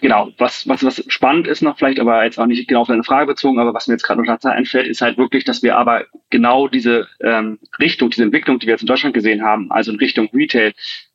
genau, 0.00 0.32
was, 0.38 0.66
was, 0.68 0.84
was 0.84 1.04
spannend 1.08 1.46
ist 1.46 1.62
noch 1.62 1.76
vielleicht, 1.76 2.00
aber 2.00 2.24
jetzt 2.24 2.38
auch 2.38 2.46
nicht 2.46 2.66
genau 2.68 2.82
auf 2.82 2.88
deine 2.88 3.04
Frage 3.04 3.26
bezogen, 3.26 3.58
aber 3.58 3.74
was 3.74 3.88
mir 3.88 3.94
jetzt 3.94 4.04
gerade 4.04 4.20
noch 4.20 4.26
dazu 4.26 4.48
einfällt, 4.48 4.86
ist 4.86 5.02
halt 5.02 5.18
wirklich, 5.18 5.44
dass 5.44 5.62
wir 5.62 5.76
aber 5.76 6.06
genau 6.30 6.68
diese 6.68 7.08
ähm, 7.20 7.58
Richtung, 7.78 8.10
diese 8.10 8.22
Entwicklung, 8.22 8.58
die 8.58 8.66
wir 8.66 8.72
jetzt 8.72 8.82
in 8.82 8.86
Deutschland 8.86 9.14
gesehen 9.14 9.42
haben, 9.42 9.70
also 9.70 9.92
in 9.92 9.98
Richtung 9.98 10.28
Retail, 10.32 10.72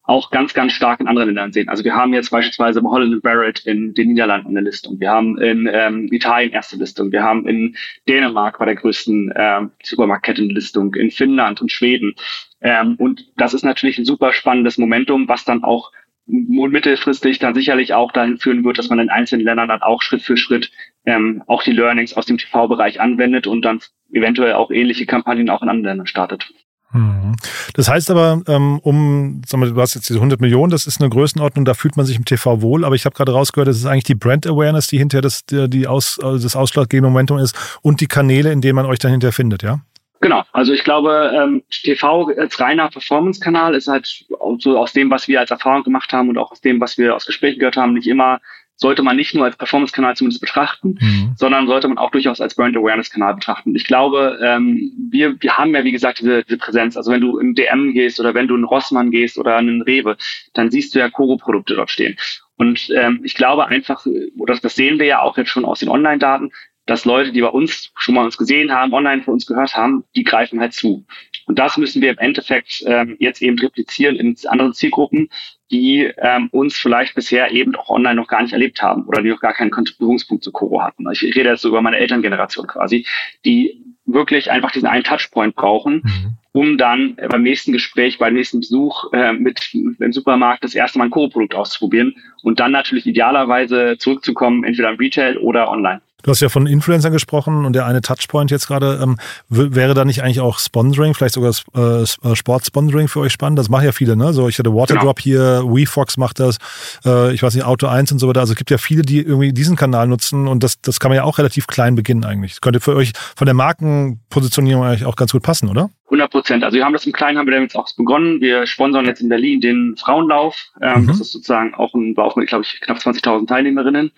auch 0.07 0.31
ganz, 0.31 0.53
ganz 0.53 0.71
stark 0.71 1.01
in 1.01 1.07
anderen 1.07 1.27
Ländern 1.27 1.51
sehen. 1.51 1.67
Also 1.67 1.83
wir 1.83 1.93
haben 1.93 2.13
jetzt 2.13 2.31
beispielsweise 2.31 2.81
Holland 2.81 3.21
Barrett 3.21 3.59
in 3.65 3.93
den 3.93 4.07
Niederlanden 4.07 4.49
eine 4.49 4.61
Listung. 4.61 4.99
Wir 5.01 5.11
haben 5.11 5.37
in 5.37 5.69
ähm, 5.71 6.07
Italien 6.11 6.53
erste 6.53 6.77
Listung. 6.77 7.11
Wir 7.11 7.23
haben 7.23 7.45
in 7.45 7.75
Dänemark 8.07 8.57
bei 8.57 8.65
der 8.65 8.75
größten 8.75 9.33
ähm, 9.35 9.71
Supermarktkette 9.83 10.41
eine 10.41 10.53
Listung, 10.53 10.95
in 10.95 11.11
Finnland 11.11 11.61
und 11.61 11.71
Schweden. 11.71 12.15
Ähm, 12.61 12.95
und 12.95 13.27
das 13.35 13.53
ist 13.53 13.65
natürlich 13.65 13.97
ein 13.97 14.05
super 14.05 14.31
spannendes 14.31 14.77
Momentum, 14.77 15.27
was 15.27 15.43
dann 15.43 15.65
auch 15.65 15.91
mittelfristig 16.25 17.39
dann 17.39 17.53
sicherlich 17.55 17.93
auch 17.93 18.11
dahin 18.11 18.37
führen 18.37 18.63
wird, 18.63 18.77
dass 18.77 18.89
man 18.89 18.99
in 18.99 19.09
einzelnen 19.09 19.45
Ländern 19.45 19.69
dann 19.69 19.81
auch 19.81 20.01
Schritt 20.01 20.21
für 20.21 20.37
Schritt 20.37 20.71
ähm, 21.05 21.43
auch 21.47 21.63
die 21.63 21.71
Learnings 21.71 22.13
aus 22.13 22.25
dem 22.25 22.37
TV-Bereich 22.37 22.99
anwendet 23.01 23.47
und 23.47 23.63
dann 23.63 23.81
eventuell 24.11 24.53
auch 24.53 24.71
ähnliche 24.71 25.05
Kampagnen 25.05 25.49
auch 25.49 25.61
in 25.61 25.69
anderen 25.69 25.85
Ländern 25.85 26.07
startet. 26.07 26.49
Mhm. 26.93 27.35
Das 27.73 27.89
heißt 27.89 28.09
aber, 28.11 28.41
ähm, 28.47 28.79
um, 28.79 29.41
sag 29.45 29.59
mal, 29.59 29.69
du 29.69 29.79
hast 29.81 29.95
jetzt 29.95 30.07
diese 30.09 30.19
100 30.19 30.39
Millionen, 30.39 30.71
das 30.71 30.87
ist 30.87 31.01
eine 31.01 31.09
Größenordnung, 31.09 31.65
da 31.65 31.73
fühlt 31.73 31.97
man 31.97 32.05
sich 32.05 32.15
im 32.15 32.25
TV 32.25 32.61
wohl, 32.61 32.85
aber 32.85 32.95
ich 32.95 33.05
habe 33.05 33.15
gerade 33.15 33.33
rausgehört, 33.33 33.67
das 33.67 33.77
ist 33.77 33.85
eigentlich 33.85 34.05
die 34.05 34.15
Brand 34.15 34.47
Awareness, 34.47 34.87
die 34.87 34.97
hinterher 34.97 35.21
das, 35.21 35.43
die 35.45 35.87
Aus, 35.87 36.19
also 36.21 36.41
das 36.41 36.55
ausschlaggebende 36.55 37.09
Momentum 37.09 37.39
ist 37.39 37.55
und 37.81 37.99
die 37.99 38.07
Kanäle, 38.07 38.51
in 38.51 38.61
denen 38.61 38.75
man 38.75 38.85
euch 38.85 38.99
dann 38.99 39.11
hinterher 39.11 39.33
findet, 39.33 39.63
ja? 39.63 39.79
Genau, 40.19 40.43
also 40.51 40.73
ich 40.73 40.83
glaube, 40.83 41.31
ähm, 41.35 41.61
TV 41.69 42.29
als 42.37 42.59
reiner 42.59 42.89
Performance-Kanal 42.89 43.75
ist 43.75 43.87
halt 43.87 44.25
so 44.57 44.77
aus 44.77 44.93
dem, 44.93 45.11
was 45.11 45.27
wir 45.27 45.39
als 45.39 45.51
Erfahrung 45.51 45.83
gemacht 45.83 46.11
haben 46.11 46.29
und 46.29 46.39
auch 46.39 46.51
aus 46.51 46.61
dem, 46.61 46.81
was 46.81 46.97
wir 46.97 47.15
aus 47.15 47.25
Gesprächen 47.25 47.59
gehört 47.59 47.77
haben, 47.77 47.93
nicht 47.93 48.07
immer 48.07 48.39
sollte 48.77 49.03
man 49.03 49.15
nicht 49.15 49.33
nur 49.33 49.43
als 49.43 49.57
Performance-Kanal 49.57 50.15
zumindest 50.15 50.39
betrachten, 50.39 50.97
mhm. 51.01 51.33
sondern 51.35 51.67
sollte 51.67 51.87
man 51.87 51.97
auch 51.97 52.11
durchaus 52.11 52.39
als 52.39 52.55
Brand-Awareness-Kanal 52.55 53.33
betrachten. 53.33 53.75
Ich 53.75 53.85
glaube, 53.85 54.39
ähm, 54.41 54.93
wir, 55.11 55.35
wir 55.41 55.57
haben 55.57 55.73
ja, 55.75 55.83
wie 55.83 55.91
gesagt, 55.91 56.19
diese, 56.19 56.43
diese 56.43 56.59
Präsenz. 56.59 56.95
Also 56.95 57.11
wenn 57.11 57.21
du 57.21 57.39
in 57.39 57.55
DM 57.55 57.93
gehst 57.93 58.19
oder 58.19 58.33
wenn 58.33 58.47
du 58.47 58.55
in 58.55 58.63
Rossmann 58.63 59.11
gehst 59.11 59.37
oder 59.37 59.57
in 59.59 59.81
Rewe, 59.81 60.15
dann 60.53 60.71
siehst 60.71 60.93
du 60.93 60.99
ja 60.99 61.09
Koro-Produkte 61.09 61.75
dort 61.75 61.89
stehen. 61.89 62.17
Und 62.55 62.89
ähm, 62.95 63.21
ich 63.23 63.33
glaube 63.33 63.67
einfach, 63.67 64.05
oder 64.37 64.55
das 64.55 64.75
sehen 64.75 64.99
wir 64.99 65.07
ja 65.07 65.21
auch 65.21 65.37
jetzt 65.37 65.49
schon 65.49 65.65
aus 65.65 65.79
den 65.79 65.89
Online-Daten, 65.89 66.51
dass 66.85 67.05
Leute, 67.05 67.31
die 67.31 67.41
bei 67.41 67.49
uns 67.49 67.91
schon 67.95 68.15
mal 68.15 68.25
uns 68.25 68.37
gesehen 68.37 68.71
haben, 68.71 68.93
online 68.93 69.21
von 69.23 69.33
uns 69.33 69.45
gehört 69.45 69.75
haben, 69.75 70.05
die 70.15 70.23
greifen 70.23 70.59
halt 70.59 70.73
zu. 70.73 71.05
Und 71.47 71.57
das 71.59 71.77
müssen 71.77 72.01
wir 72.01 72.11
im 72.11 72.17
Endeffekt 72.17 72.83
ähm, 72.85 73.15
jetzt 73.19 73.41
eben 73.41 73.57
replizieren 73.57 74.17
in 74.17 74.35
anderen 74.47 74.73
Zielgruppen, 74.73 75.29
die 75.71 76.11
ähm, 76.17 76.49
uns 76.51 76.75
vielleicht 76.75 77.15
bisher 77.15 77.51
eben 77.51 77.75
auch 77.75 77.89
online 77.89 78.15
noch 78.15 78.27
gar 78.27 78.41
nicht 78.41 78.53
erlebt 78.53 78.81
haben 78.81 79.05
oder 79.05 79.21
die 79.21 79.29
noch 79.29 79.39
gar 79.39 79.53
keinen 79.53 79.71
Berührungspunkt 79.71 80.43
zu 80.43 80.51
Koro 80.51 80.83
hatten. 80.83 81.09
Ich 81.11 81.23
rede 81.23 81.49
jetzt 81.49 81.61
so 81.61 81.69
über 81.69 81.81
meine 81.81 81.97
Elterngeneration 81.97 82.67
quasi, 82.67 83.05
die 83.45 83.81
wirklich 84.05 84.51
einfach 84.51 84.71
diesen 84.71 84.87
einen 84.87 85.03
Touchpoint 85.03 85.55
brauchen, 85.55 86.01
mhm. 86.03 86.37
um 86.53 86.77
dann 86.77 87.17
beim 87.29 87.43
nächsten 87.43 87.73
Gespräch, 87.73 88.17
beim 88.17 88.33
nächsten 88.33 88.59
Besuch 88.59 89.11
äh, 89.13 89.33
mit 89.33 89.73
im 89.73 90.13
Supermarkt 90.13 90.63
das 90.63 90.75
erste 90.75 90.97
Mal 90.97 91.05
ein 91.05 91.11
Koro-Produkt 91.11 91.55
auszuprobieren 91.55 92.15
und 92.43 92.59
dann 92.59 92.71
natürlich 92.71 93.05
idealerweise 93.05 93.97
zurückzukommen, 93.97 94.63
entweder 94.63 94.89
im 94.89 94.97
Retail 94.97 95.37
oder 95.37 95.69
online. 95.69 96.01
Du 96.27 96.31
hast 96.31 96.41
ja 96.41 96.49
von 96.49 96.67
Influencern 96.67 97.13
gesprochen 97.13 97.63
und 97.63 97.71
der 97.71 97.85
eine 97.85 98.01
Touchpoint 98.01 98.51
jetzt 98.51 98.67
gerade. 98.67 98.99
Ähm, 99.01 99.15
wäre 99.47 99.93
da 99.93 100.03
nicht 100.03 100.23
eigentlich 100.23 100.41
auch 100.41 100.59
Sponsoring, 100.59 101.13
vielleicht 101.13 101.35
sogar 101.35 101.53
äh, 101.73 102.01
äh 102.01 102.35
Sportsponsoring 102.35 103.07
für 103.07 103.21
euch 103.21 103.31
spannend? 103.31 103.57
Das 103.57 103.69
machen 103.69 103.85
ja 103.85 103.93
viele, 103.93 104.17
ne? 104.17 104.33
So, 104.33 104.49
ich 104.49 104.59
hatte 104.59 104.73
Waterdrop 104.73 105.23
genau. 105.23 105.23
hier, 105.23 105.63
WeFox 105.63 106.17
macht 106.17 106.41
das, 106.41 106.57
äh, 107.05 107.33
ich 107.33 107.41
weiß 107.43 107.55
nicht, 107.55 107.63
Auto 107.63 107.87
1 107.87 108.11
und 108.11 108.19
so 108.19 108.27
weiter. 108.27 108.41
Also 108.41 108.51
es 108.51 108.57
gibt 108.57 108.71
ja 108.71 108.77
viele, 108.77 109.03
die 109.03 109.21
irgendwie 109.21 109.53
diesen 109.53 109.77
Kanal 109.77 110.09
nutzen 110.09 110.49
und 110.49 110.63
das, 110.63 110.81
das 110.81 110.99
kann 110.99 111.11
man 111.11 111.15
ja 111.15 111.23
auch 111.23 111.37
relativ 111.37 111.65
klein 111.65 111.95
beginnen 111.95 112.25
eigentlich. 112.25 112.55
Das 112.55 112.59
könnte 112.61 112.81
für 112.81 112.97
euch 112.97 113.13
von 113.37 113.45
der 113.45 113.53
Markenpositionierung 113.53 114.83
eigentlich 114.83 115.05
auch 115.05 115.15
ganz 115.15 115.31
gut 115.31 115.43
passen, 115.43 115.69
oder? 115.69 115.91
100 116.07 116.29
Prozent. 116.29 116.63
Also 116.65 116.75
wir 116.75 116.83
haben 116.83 116.91
das 116.91 117.05
im 117.05 117.13
Kleinen, 117.13 117.37
haben 117.37 117.47
wir 117.47 117.53
damit 117.53 117.73
auch 117.77 117.87
begonnen. 117.95 118.41
Wir 118.41 118.67
sponsern 118.67 119.05
jetzt 119.05 119.21
in 119.21 119.29
Berlin 119.29 119.61
den 119.61 119.95
Frauenlauf. 119.97 120.57
Ähm, 120.81 121.03
mhm. 121.03 121.07
Das 121.07 121.21
ist 121.21 121.31
sozusagen 121.31 121.73
auch 121.73 121.93
ein 121.93 122.15
Lauf 122.15 122.35
mit, 122.35 122.49
glaube 122.49 122.65
ich, 122.65 122.81
knapp 122.81 122.97
20.000 122.97 123.47
Teilnehmerinnen. 123.47 124.11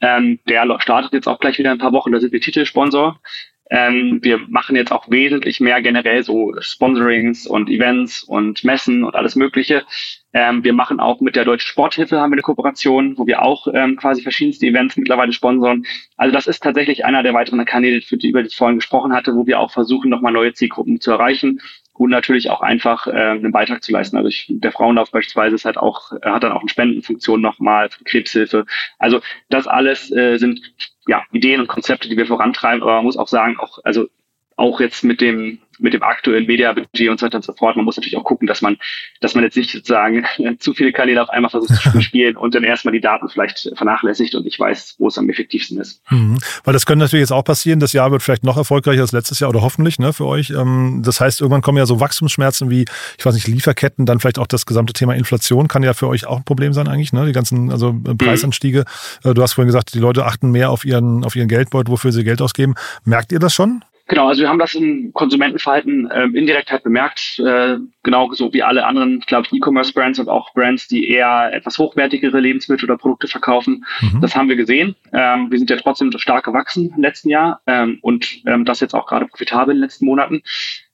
Ähm, 0.00 0.38
der 0.48 0.66
startet 0.80 1.12
jetzt 1.12 1.26
auch 1.26 1.40
gleich 1.40 1.58
wieder 1.58 1.70
ein 1.70 1.78
paar 1.78 1.92
Wochen. 1.92 2.12
Da 2.12 2.20
sind 2.20 2.32
wir 2.32 2.40
Titelsponsor. 2.40 3.20
Ähm, 3.68 4.20
wir 4.22 4.38
machen 4.48 4.76
jetzt 4.76 4.92
auch 4.92 5.10
wesentlich 5.10 5.58
mehr 5.58 5.82
generell 5.82 6.22
so 6.22 6.54
Sponsorings 6.60 7.48
und 7.48 7.68
Events 7.68 8.22
und 8.22 8.62
Messen 8.62 9.02
und 9.02 9.16
alles 9.16 9.34
Mögliche. 9.34 9.84
Ähm, 10.32 10.62
wir 10.62 10.72
machen 10.72 11.00
auch 11.00 11.20
mit 11.20 11.34
der 11.34 11.44
Deutschen 11.44 11.66
Sporthilfe 11.66 12.20
haben 12.20 12.30
wir 12.30 12.36
eine 12.36 12.42
Kooperation, 12.42 13.18
wo 13.18 13.26
wir 13.26 13.42
auch 13.42 13.66
ähm, 13.72 13.96
quasi 13.96 14.22
verschiedenste 14.22 14.66
Events 14.66 14.96
mittlerweile 14.96 15.32
sponsern. 15.32 15.84
Also 16.16 16.32
das 16.32 16.46
ist 16.46 16.62
tatsächlich 16.62 17.04
einer 17.04 17.24
der 17.24 17.34
weiteren 17.34 17.64
Kanäle, 17.64 18.02
für 18.02 18.16
die, 18.16 18.28
über 18.28 18.42
die 18.42 18.48
ich 18.48 18.56
vorhin 18.56 18.76
gesprochen 18.76 19.12
hatte, 19.12 19.34
wo 19.34 19.46
wir 19.46 19.58
auch 19.58 19.72
versuchen, 19.72 20.10
nochmal 20.10 20.32
neue 20.32 20.52
Zielgruppen 20.52 21.00
zu 21.00 21.10
erreichen 21.10 21.60
und 21.98 22.10
natürlich 22.10 22.50
auch 22.50 22.60
einfach 22.60 23.06
äh, 23.06 23.10
einen 23.10 23.52
Beitrag 23.52 23.82
zu 23.82 23.92
leisten. 23.92 24.16
Also 24.16 24.28
ich, 24.28 24.46
der 24.48 24.72
Frauenlauf 24.72 25.10
beispielsweise 25.10 25.54
ist 25.54 25.64
halt 25.64 25.78
auch, 25.78 26.12
äh, 26.12 26.30
hat 26.30 26.42
dann 26.42 26.52
auch 26.52 26.60
eine 26.60 26.68
Spendenfunktion 26.68 27.40
nochmal 27.40 27.90
für 27.90 28.04
Krebshilfe. 28.04 28.66
Also 28.98 29.20
das 29.48 29.66
alles 29.66 30.10
äh, 30.12 30.38
sind 30.38 30.60
ja 31.06 31.22
Ideen 31.32 31.60
und 31.60 31.68
Konzepte, 31.68 32.08
die 32.08 32.16
wir 32.16 32.26
vorantreiben, 32.26 32.82
aber 32.82 32.96
man 32.96 33.04
muss 33.04 33.16
auch 33.16 33.28
sagen, 33.28 33.58
auch, 33.58 33.78
also 33.84 34.08
auch 34.56 34.80
jetzt 34.80 35.04
mit 35.04 35.20
dem 35.20 35.58
mit 35.78 35.92
dem 35.92 36.02
aktuellen 36.02 36.46
Mediabudget 36.46 37.08
und 37.08 37.20
so 37.20 37.26
weiter 37.26 37.36
und 37.36 37.44
so 37.44 37.52
fort. 37.52 37.76
Man 37.76 37.84
muss 37.84 37.96
natürlich 37.96 38.16
auch 38.16 38.24
gucken, 38.24 38.46
dass 38.46 38.62
man, 38.62 38.76
dass 39.20 39.34
man 39.34 39.44
jetzt 39.44 39.56
nicht 39.56 39.70
sozusagen 39.70 40.24
zu 40.58 40.74
viele 40.74 40.92
Kanäle 40.92 41.22
auf 41.22 41.30
einmal 41.30 41.50
versucht 41.50 41.74
zu 41.74 42.00
spielen 42.00 42.36
und 42.36 42.54
dann 42.54 42.64
erstmal 42.64 42.92
die 42.92 43.00
Daten 43.00 43.28
vielleicht 43.28 43.70
vernachlässigt 43.74 44.34
und 44.34 44.46
ich 44.46 44.58
weiß, 44.58 44.96
wo 44.98 45.08
es 45.08 45.18
am 45.18 45.28
effektivsten 45.28 45.78
ist. 45.78 46.00
Mhm. 46.10 46.38
Weil 46.64 46.72
das 46.72 46.86
könnte 46.86 47.04
natürlich 47.04 47.22
jetzt 47.22 47.32
auch 47.32 47.44
passieren. 47.44 47.80
Das 47.80 47.92
Jahr 47.92 48.10
wird 48.10 48.22
vielleicht 48.22 48.44
noch 48.44 48.56
erfolgreicher 48.56 49.02
als 49.02 49.12
letztes 49.12 49.40
Jahr 49.40 49.50
oder 49.50 49.62
hoffentlich 49.62 49.98
ne, 49.98 50.12
für 50.12 50.26
euch. 50.26 50.50
Ähm, 50.50 51.02
das 51.04 51.20
heißt, 51.20 51.40
irgendwann 51.40 51.62
kommen 51.62 51.78
ja 51.78 51.86
so 51.86 52.00
Wachstumsschmerzen 52.00 52.70
wie, 52.70 52.84
ich 53.18 53.26
weiß 53.26 53.34
nicht, 53.34 53.46
Lieferketten, 53.46 54.06
dann 54.06 54.20
vielleicht 54.20 54.38
auch 54.38 54.46
das 54.46 54.66
gesamte 54.66 54.92
Thema 54.92 55.14
Inflation 55.14 55.68
kann 55.68 55.82
ja 55.82 55.94
für 55.94 56.08
euch 56.08 56.26
auch 56.26 56.38
ein 56.38 56.44
Problem 56.44 56.72
sein 56.72 56.88
eigentlich. 56.88 57.12
Ne? 57.12 57.26
Die 57.26 57.32
ganzen 57.32 57.70
also 57.70 58.00
äh, 58.06 58.14
Preisanstiege. 58.14 58.84
Mhm. 59.24 59.34
Du 59.34 59.42
hast 59.42 59.52
vorhin 59.52 59.68
gesagt, 59.68 59.94
die 59.94 59.98
Leute 59.98 60.24
achten 60.24 60.50
mehr 60.50 60.70
auf 60.70 60.84
ihren, 60.84 61.24
auf 61.24 61.36
ihren 61.36 61.48
Geldbeutel, 61.48 61.90
wofür 61.90 62.12
sie 62.12 62.24
Geld 62.24 62.40
ausgeben. 62.40 62.74
Merkt 63.04 63.32
ihr 63.32 63.38
das 63.38 63.54
schon? 63.54 63.82
Genau, 64.08 64.28
also 64.28 64.42
wir 64.42 64.48
haben 64.48 64.60
das 64.60 64.74
im 64.74 65.12
Konsumentenverhalten 65.12 66.08
äh, 66.10 66.24
indirekt 66.26 66.70
halt 66.70 66.84
bemerkt, 66.84 67.40
äh, 67.40 67.78
genau 68.04 68.32
so 68.32 68.52
wie 68.52 68.62
alle 68.62 68.86
anderen, 68.86 69.20
glaube 69.26 69.46
ich, 69.46 69.52
E-Commerce-Brands 69.52 70.20
und 70.20 70.28
auch 70.28 70.54
Brands, 70.54 70.86
die 70.86 71.08
eher 71.08 71.50
etwas 71.52 71.76
hochwertigere 71.78 72.38
Lebensmittel 72.38 72.88
oder 72.88 72.98
Produkte 72.98 73.26
verkaufen. 73.26 73.84
Mhm. 74.00 74.20
Das 74.20 74.36
haben 74.36 74.48
wir 74.48 74.54
gesehen. 74.54 74.94
Ähm, 75.12 75.50
wir 75.50 75.58
sind 75.58 75.70
ja 75.70 75.76
trotzdem 75.76 76.12
stark 76.18 76.44
gewachsen 76.44 76.92
im 76.94 77.02
letzten 77.02 77.30
Jahr 77.30 77.60
ähm, 77.66 77.98
und 78.00 78.42
ähm, 78.46 78.64
das 78.64 78.78
jetzt 78.78 78.94
auch 78.94 79.06
gerade 79.06 79.26
profitabel 79.26 79.74
in 79.74 79.78
den 79.78 79.82
letzten 79.82 80.06
Monaten. 80.06 80.42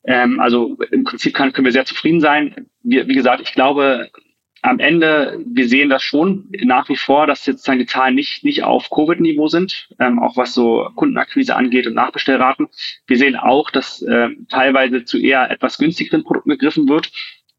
Ähm, 0.04 0.40
also 0.40 0.78
im 0.90 1.04
Prinzip 1.04 1.34
kann, 1.34 1.52
können 1.52 1.66
wir 1.66 1.72
sehr 1.72 1.84
zufrieden 1.84 2.20
sein. 2.20 2.66
Wir, 2.82 3.08
wie 3.08 3.14
gesagt, 3.14 3.42
ich 3.42 3.52
glaube, 3.52 4.10
am 4.62 4.78
Ende, 4.78 5.40
wir 5.44 5.68
sehen 5.68 5.90
das 5.90 6.04
schon 6.04 6.48
nach 6.62 6.88
wie 6.88 6.96
vor, 6.96 7.26
dass 7.26 7.46
jetzt 7.46 7.66
die 7.66 7.86
Zahlen 7.86 8.14
nicht, 8.14 8.44
nicht 8.44 8.62
auf 8.62 8.90
Covid-Niveau 8.90 9.48
sind, 9.48 9.88
ähm, 9.98 10.20
auch 10.20 10.36
was 10.36 10.54
so 10.54 10.88
Kundenakquise 10.94 11.56
angeht 11.56 11.88
und 11.88 11.94
Nachbestellraten. 11.94 12.68
Wir 13.08 13.18
sehen 13.18 13.34
auch, 13.34 13.70
dass 13.70 14.02
äh, 14.02 14.28
teilweise 14.48 15.04
zu 15.04 15.18
eher 15.18 15.50
etwas 15.50 15.78
günstigeren 15.78 16.22
Produkten 16.22 16.50
gegriffen 16.50 16.88
wird. 16.88 17.10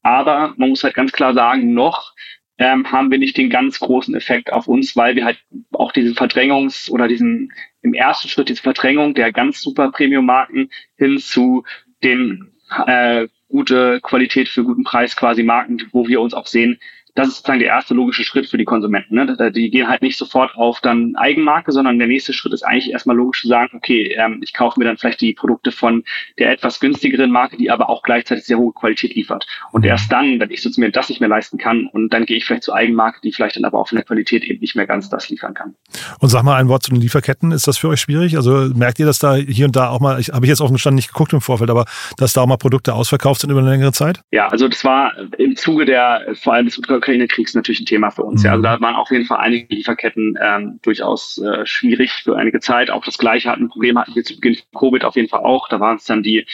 Aber 0.01 0.53
man 0.55 0.69
muss 0.69 0.83
halt 0.83 0.95
ganz 0.95 1.11
klar 1.11 1.33
sagen, 1.33 1.73
noch 1.73 2.13
ähm, 2.57 2.89
haben 2.89 3.11
wir 3.11 3.17
nicht 3.17 3.37
den 3.37 3.49
ganz 3.49 3.79
großen 3.79 4.15
Effekt 4.15 4.53
auf 4.53 4.69
uns, 4.69 4.95
weil 4.95 5.15
wir 5.15 5.25
halt 5.25 5.39
auch 5.73 5.91
diesen 5.91 6.15
Verdrängungs- 6.15 6.89
oder 6.89 7.09
diesen 7.09 7.51
im 7.81 7.93
ersten 7.93 8.29
Schritt 8.29 8.47
diese 8.47 8.61
Verdrängung 8.61 9.13
der 9.13 9.33
ganz 9.33 9.61
super 9.61 9.91
Premium-Marken 9.91 10.69
hin 10.97 11.19
zu 11.19 11.65
den 12.01 12.53
äh, 12.87 13.27
gute 13.53 14.01
Qualität 14.01 14.49
für 14.49 14.63
guten 14.63 14.83
Preis 14.83 15.15
quasi 15.15 15.43
Marken, 15.43 15.77
wo 15.91 16.07
wir 16.07 16.21
uns 16.21 16.33
auch 16.33 16.47
sehen, 16.47 16.79
das 17.15 17.27
ist 17.27 17.35
sozusagen 17.37 17.59
der 17.59 17.69
erste 17.69 17.93
logische 17.93 18.23
Schritt 18.23 18.47
für 18.47 18.57
die 18.57 18.65
Konsumenten. 18.65 19.15
Ne? 19.15 19.51
Die 19.51 19.69
gehen 19.69 19.87
halt 19.87 20.01
nicht 20.01 20.17
sofort 20.17 20.55
auf 20.55 20.81
dann 20.81 21.15
Eigenmarke, 21.15 21.71
sondern 21.71 21.99
der 21.99 22.07
nächste 22.07 22.33
Schritt 22.33 22.53
ist 22.53 22.63
eigentlich 22.63 22.91
erstmal 22.91 23.15
logisch 23.15 23.41
zu 23.41 23.47
sagen, 23.47 23.77
okay, 23.77 24.15
ähm, 24.17 24.39
ich 24.43 24.53
kaufe 24.53 24.79
mir 24.79 24.85
dann 24.85 24.97
vielleicht 24.97 25.21
die 25.21 25.33
Produkte 25.33 25.71
von 25.71 26.03
der 26.39 26.51
etwas 26.51 26.79
günstigeren 26.79 27.31
Marke, 27.31 27.57
die 27.57 27.69
aber 27.69 27.89
auch 27.89 28.01
gleichzeitig 28.01 28.45
sehr 28.45 28.57
hohe 28.57 28.73
Qualität 28.73 29.15
liefert. 29.15 29.45
Und 29.71 29.85
erst 29.85 30.11
dann, 30.11 30.39
wenn 30.39 30.49
ich 30.49 30.61
sozusagen 30.61 30.87
mir 30.87 30.91
das 30.91 31.09
nicht 31.09 31.19
mehr 31.19 31.29
leisten 31.29 31.57
kann, 31.57 31.87
und 31.87 32.13
dann 32.13 32.25
gehe 32.25 32.37
ich 32.37 32.45
vielleicht 32.45 32.63
zur 32.63 32.75
Eigenmarke, 32.75 33.19
die 33.23 33.31
vielleicht 33.31 33.57
dann 33.57 33.65
aber 33.65 33.79
auch 33.79 33.89
von 33.89 33.97
der 33.97 34.05
Qualität 34.05 34.43
eben 34.45 34.59
nicht 34.59 34.75
mehr 34.75 34.87
ganz 34.87 35.09
das 35.09 35.29
liefern 35.29 35.53
kann. 35.53 35.75
Und 36.19 36.29
sag 36.29 36.43
mal 36.43 36.55
ein 36.55 36.67
Wort 36.67 36.83
zu 36.83 36.91
den 36.91 37.01
Lieferketten. 37.01 37.51
Ist 37.51 37.67
das 37.67 37.77
für 37.77 37.89
euch 37.89 38.01
schwierig? 38.01 38.37
Also 38.37 38.71
merkt 38.75 38.99
ihr, 38.99 39.05
dass 39.05 39.19
da 39.19 39.35
hier 39.35 39.65
und 39.65 39.75
da 39.75 39.89
auch 39.89 39.99
mal, 39.99 40.19
ich 40.19 40.29
habe 40.29 40.45
ich 40.45 40.49
jetzt 40.49 40.61
offen 40.61 40.73
gestanden 40.73 40.95
nicht 40.95 41.09
geguckt 41.09 41.33
im 41.33 41.41
Vorfeld, 41.41 41.69
aber 41.69 41.85
dass 42.17 42.33
da 42.33 42.41
auch 42.41 42.47
mal 42.47 42.57
Produkte 42.57 42.93
ausverkauft 42.93 43.41
sind 43.41 43.51
über 43.51 43.59
eine 43.59 43.69
längere 43.69 43.91
Zeit? 43.91 44.21
Ja, 44.31 44.47
also 44.47 44.67
das 44.67 44.83
war 44.83 45.13
im 45.37 45.55
Zuge 45.55 45.85
der, 45.85 46.21
vor 46.41 46.53
allem 46.53 46.65
des 46.65 46.77
Ukraine-Kriegs 47.03 47.53
natürlich 47.53 47.81
ein 47.81 47.85
Thema 47.85 48.09
für 48.09 48.23
uns. 48.23 48.41
Mhm. 48.41 48.45
Ja, 48.45 48.51
also 48.53 48.63
da 48.63 48.81
waren 48.81 48.95
auf 48.95 49.11
jeden 49.11 49.25
Fall 49.25 49.39
einige 49.39 49.73
Lieferketten 49.75 50.37
ähm, 50.41 50.79
durchaus 50.81 51.37
äh, 51.39 51.65
schwierig 51.65 52.11
für 52.23 52.37
einige 52.37 52.59
Zeit. 52.59 52.89
Auch 52.89 53.03
das 53.03 53.17
Gleiche 53.17 53.49
hatten 53.49 53.69
Problem 53.69 53.99
hatten 53.99 54.15
wir 54.15 54.23
zu 54.23 54.35
Beginn 54.35 54.55
von 54.55 54.79
Covid 54.79 55.03
auf 55.03 55.15
jeden 55.15 55.29
Fall 55.29 55.41
auch. 55.41 55.67
Da 55.67 55.79
waren 55.79 55.97
es 55.97 56.05
dann 56.05 56.23
die 56.23 56.45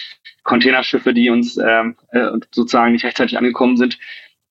Containerschiffe, 0.44 1.14
die 1.14 1.30
uns 1.30 1.58
ähm, 1.58 1.96
äh, 2.12 2.32
sozusagen 2.52 2.94
nicht 2.94 3.06
rechtzeitig 3.06 3.38
angekommen 3.38 3.78
sind. 3.78 4.00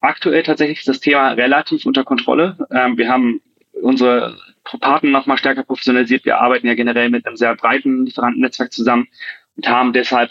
Aktuell 0.01 0.45
tatsächlich 0.45 0.79
ist 0.79 0.89
das 0.89 1.01
Thema 1.01 1.33
relativ 1.33 1.85
unter 1.85 2.05
Kontrolle. 2.05 2.57
Ähm, 2.73 2.97
wir 2.97 3.09
haben 3.09 3.41
unsere 3.83 4.37
Partner 4.81 5.11
noch 5.11 5.27
mal 5.27 5.39
stärker 5.39 5.65
professionalisiert. 5.65 6.25
Wir 6.25 6.39
arbeiten 6.39 6.67
ja 6.67 6.75
generell 6.75 7.11
mit 7.11 7.27
einem 7.27 7.37
sehr 7.37 7.57
breiten 7.57 8.05
Lieferantennetzwerk 8.05 8.73
zusammen 8.73 9.09
und 9.57 9.69
haben 9.69 9.93
deshalb 9.93 10.31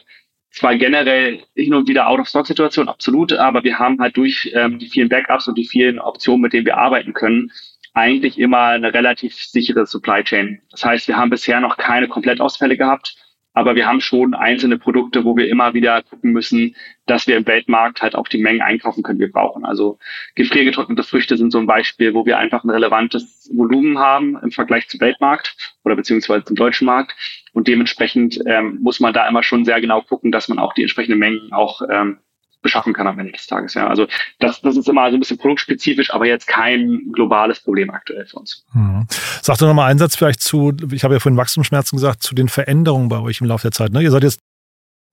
zwar 0.57 0.75
generell 0.75 1.43
hin 1.55 1.73
und 1.73 1.87
wieder 1.87 2.07
Out-of-Stock-Situation, 2.07 2.89
absolut, 2.89 3.33
aber 3.33 3.63
wir 3.63 3.79
haben 3.79 3.99
halt 3.99 4.17
durch 4.17 4.51
ähm, 4.53 4.79
die 4.79 4.87
vielen 4.87 5.09
Backups 5.09 5.47
und 5.47 5.57
die 5.57 5.67
vielen 5.67 5.99
Optionen, 5.99 6.41
mit 6.41 6.53
denen 6.53 6.65
wir 6.65 6.77
arbeiten 6.77 7.13
können, 7.13 7.51
eigentlich 7.93 8.37
immer 8.37 8.67
eine 8.67 8.93
relativ 8.93 9.35
sichere 9.35 9.85
Supply 9.85 10.23
Chain. 10.23 10.61
Das 10.71 10.85
heißt, 10.85 11.07
wir 11.07 11.17
haben 11.17 11.29
bisher 11.29 11.59
noch 11.59 11.77
keine 11.77 12.07
Komplettausfälle 12.07 12.77
gehabt. 12.77 13.15
Aber 13.57 13.75
wir 13.75 13.87
haben 13.87 14.01
schon 14.01 14.35
einzelne 14.35 14.77
Produkte, 14.77 15.25
wo 15.25 15.35
wir 15.35 15.49
immer 15.49 15.73
wieder 15.73 16.03
gucken 16.03 16.31
müssen, 16.31 16.75
dass 17.07 17.25
wir 17.25 17.35
im 17.37 17.47
Weltmarkt 17.47 18.03
halt 18.03 18.13
auch 18.13 18.27
die 18.27 18.37
Mengen 18.37 18.61
einkaufen 18.61 19.01
können, 19.01 19.17
die 19.17 19.25
wir 19.25 19.31
brauchen. 19.31 19.65
Also 19.65 19.97
gefriergetrocknete 20.35 21.01
Früchte 21.01 21.37
sind 21.37 21.49
so 21.49 21.57
ein 21.57 21.65
Beispiel, 21.65 22.13
wo 22.13 22.23
wir 22.23 22.37
einfach 22.37 22.63
ein 22.63 22.69
relevantes 22.69 23.49
Volumen 23.51 23.97
haben 23.97 24.37
im 24.43 24.51
Vergleich 24.51 24.87
zum 24.89 24.99
Weltmarkt 24.99 25.57
oder 25.83 25.95
beziehungsweise 25.95 26.45
zum 26.45 26.55
deutschen 26.55 26.85
Markt. 26.85 27.15
Und 27.57 27.67
dementsprechend 27.67 28.39
ähm, 28.45 28.77
muss 28.83 28.99
man 28.99 29.15
da 29.15 29.27
immer 29.27 29.41
schon 29.41 29.65
sehr 29.65 29.81
genau 29.81 30.03
gucken, 30.03 30.31
dass 30.31 30.47
man 30.47 30.59
auch 30.59 30.75
die 30.75 30.83
entsprechenden 30.83 31.17
Mengen 31.17 31.51
auch 31.51 31.81
ähm, 31.91 32.19
beschaffen 32.61 32.93
kann 32.93 33.07
am 33.07 33.17
Ende 33.17 33.31
des 33.31 33.47
Tages. 33.47 33.73
Ja. 33.73 33.87
Also 33.87 34.05
das, 34.37 34.61
das 34.61 34.77
ist 34.77 34.87
immer 34.87 35.09
so 35.09 35.17
ein 35.17 35.19
bisschen 35.19 35.39
produktspezifisch, 35.39 36.13
aber 36.13 36.27
jetzt 36.27 36.45
kein 36.45 37.11
globales 37.13 37.59
Problem 37.59 37.89
aktuell 37.89 38.27
für 38.27 38.37
uns. 38.37 38.63
Mhm. 38.73 39.07
Sag 39.41 39.57
doch 39.57 39.65
nochmal 39.65 39.89
einen 39.89 39.97
Satz 39.97 40.15
vielleicht 40.15 40.41
zu, 40.41 40.71
ich 40.91 41.03
habe 41.03 41.15
ja 41.15 41.19
vorhin 41.19 41.35
Wachstumsschmerzen 41.35 41.97
gesagt, 41.97 42.21
zu 42.21 42.35
den 42.35 42.47
Veränderungen 42.47 43.09
bei 43.09 43.19
euch 43.19 43.41
im 43.41 43.47
Laufe 43.47 43.63
der 43.63 43.71
Zeit. 43.71 43.91
Ne? 43.91 44.03
Ihr 44.03 44.11
seid 44.11 44.21
jetzt 44.21 44.39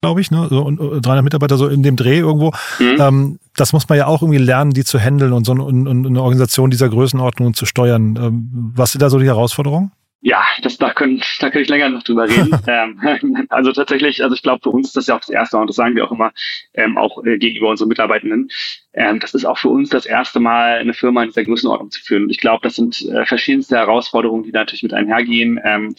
glaube 0.03 0.21
ich, 0.21 0.29
ne? 0.29 0.45
So 0.51 0.69
300 0.69 1.23
Mitarbeiter 1.23 1.57
so 1.57 1.67
in 1.67 1.81
dem 1.81 1.95
Dreh 1.95 2.19
irgendwo. 2.19 2.51
Mhm. 2.77 2.97
Ähm, 2.99 3.39
das 3.55 3.73
muss 3.73 3.89
man 3.89 3.97
ja 3.97 4.05
auch 4.05 4.21
irgendwie 4.21 4.37
lernen, 4.37 4.69
die 4.69 4.83
zu 4.83 4.99
handeln 4.99 5.33
und 5.33 5.47
so 5.47 5.53
und, 5.53 5.87
und 5.87 6.05
eine 6.05 6.21
Organisation 6.21 6.69
dieser 6.69 6.89
Größenordnung 6.89 7.55
zu 7.55 7.65
steuern. 7.65 8.15
Ähm, 8.21 8.71
was 8.75 8.91
sind 8.91 9.01
da 9.01 9.09
so 9.09 9.17
die 9.17 9.25
Herausforderungen? 9.25 9.91
Ja, 10.27 10.43
das, 10.63 10.79
da, 10.79 10.91
können, 10.91 11.21
da 11.39 11.51
kann 11.51 11.61
ich 11.61 11.69
länger 11.69 11.89
noch 11.89 12.01
drüber 12.01 12.27
reden. 12.27 12.49
ähm, 12.67 13.45
also 13.49 13.71
tatsächlich, 13.71 14.23
also 14.23 14.33
ich 14.33 14.41
glaube, 14.41 14.63
für 14.63 14.71
uns 14.71 14.87
ist 14.87 14.97
das 14.97 15.05
ja 15.05 15.15
auch 15.15 15.19
das 15.19 15.29
Erste 15.29 15.55
und 15.55 15.67
das 15.67 15.75
sagen 15.75 15.95
wir 15.95 16.03
auch 16.03 16.11
immer, 16.11 16.33
ähm, 16.73 16.97
auch 16.97 17.23
äh, 17.23 17.37
gegenüber 17.37 17.69
unseren 17.69 17.89
Mitarbeitenden. 17.89 18.49
Ähm, 18.93 19.19
das 19.19 19.35
ist 19.35 19.45
auch 19.45 19.59
für 19.59 19.69
uns 19.69 19.89
das 19.89 20.07
erste 20.07 20.39
Mal, 20.39 20.79
eine 20.79 20.95
Firma 20.95 21.21
in 21.21 21.29
dieser 21.29 21.43
Größenordnung 21.43 21.91
zu 21.91 22.01
führen. 22.01 22.23
Und 22.23 22.31
ich 22.31 22.39
glaube, 22.39 22.63
das 22.63 22.73
sind 22.73 23.03
äh, 23.03 23.27
verschiedenste 23.27 23.77
Herausforderungen, 23.77 24.41
die 24.41 24.51
natürlich 24.51 24.81
mit 24.81 24.95
einhergehen. 24.95 25.59
Ähm, 25.63 25.93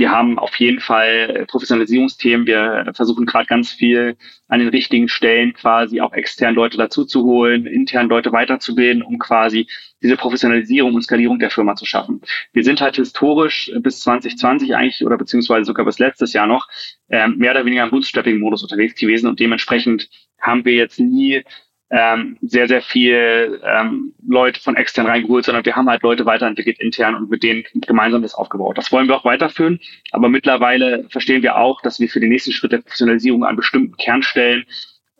wir 0.00 0.10
haben 0.10 0.38
auf 0.38 0.56
jeden 0.56 0.80
Fall 0.80 1.44
Professionalisierungsthemen. 1.46 2.46
Wir 2.46 2.90
versuchen 2.94 3.26
gerade 3.26 3.46
ganz 3.46 3.70
viel 3.70 4.16
an 4.48 4.58
den 4.58 4.68
richtigen 4.68 5.08
Stellen 5.08 5.52
quasi 5.52 6.00
auch 6.00 6.14
extern 6.14 6.54
Leute 6.54 6.78
dazu 6.78 7.04
zu 7.04 7.22
holen, 7.24 7.66
intern 7.66 8.08
Leute 8.08 8.32
weiterzubilden, 8.32 9.02
um 9.02 9.18
quasi 9.18 9.68
diese 10.02 10.16
Professionalisierung 10.16 10.94
und 10.94 11.02
Skalierung 11.02 11.38
der 11.38 11.50
Firma 11.50 11.76
zu 11.76 11.84
schaffen. 11.84 12.22
Wir 12.54 12.64
sind 12.64 12.80
halt 12.80 12.96
historisch 12.96 13.70
bis 13.80 14.00
2020 14.00 14.74
eigentlich 14.74 15.04
oder 15.04 15.18
beziehungsweise 15.18 15.66
sogar 15.66 15.84
bis 15.84 15.98
letztes 15.98 16.32
Jahr 16.32 16.46
noch 16.46 16.66
ähm, 17.10 17.36
mehr 17.36 17.50
oder 17.50 17.66
weniger 17.66 17.84
im 17.84 17.90
Bootstrapping-Modus 17.90 18.62
unterwegs 18.62 18.98
gewesen 18.98 19.28
und 19.28 19.38
dementsprechend 19.38 20.08
haben 20.40 20.64
wir 20.64 20.72
jetzt 20.72 20.98
nie 20.98 21.44
ähm, 21.90 22.38
sehr, 22.40 22.68
sehr 22.68 22.82
viel 22.82 23.60
ähm, 23.64 24.14
Leute 24.26 24.60
von 24.60 24.76
extern 24.76 25.06
reingeholt, 25.06 25.44
sondern 25.44 25.64
wir 25.64 25.74
haben 25.74 25.88
halt 25.88 26.02
Leute 26.02 26.24
weiterentwickelt 26.24 26.78
intern 26.78 27.16
und 27.16 27.30
mit 27.30 27.42
denen 27.42 27.64
gemeinsam 27.74 28.22
das 28.22 28.34
aufgebaut. 28.34 28.78
Das 28.78 28.92
wollen 28.92 29.08
wir 29.08 29.16
auch 29.16 29.24
weiterführen, 29.24 29.80
aber 30.12 30.28
mittlerweile 30.28 31.08
verstehen 31.10 31.42
wir 31.42 31.56
auch, 31.56 31.82
dass 31.82 31.98
wir 31.98 32.08
für 32.08 32.20
den 32.20 32.28
nächsten 32.28 32.52
Schritt 32.52 32.72
der 32.72 32.78
Professionalisierung 32.78 33.44
an 33.44 33.56
bestimmten 33.56 33.96
Kernstellen 33.96 34.64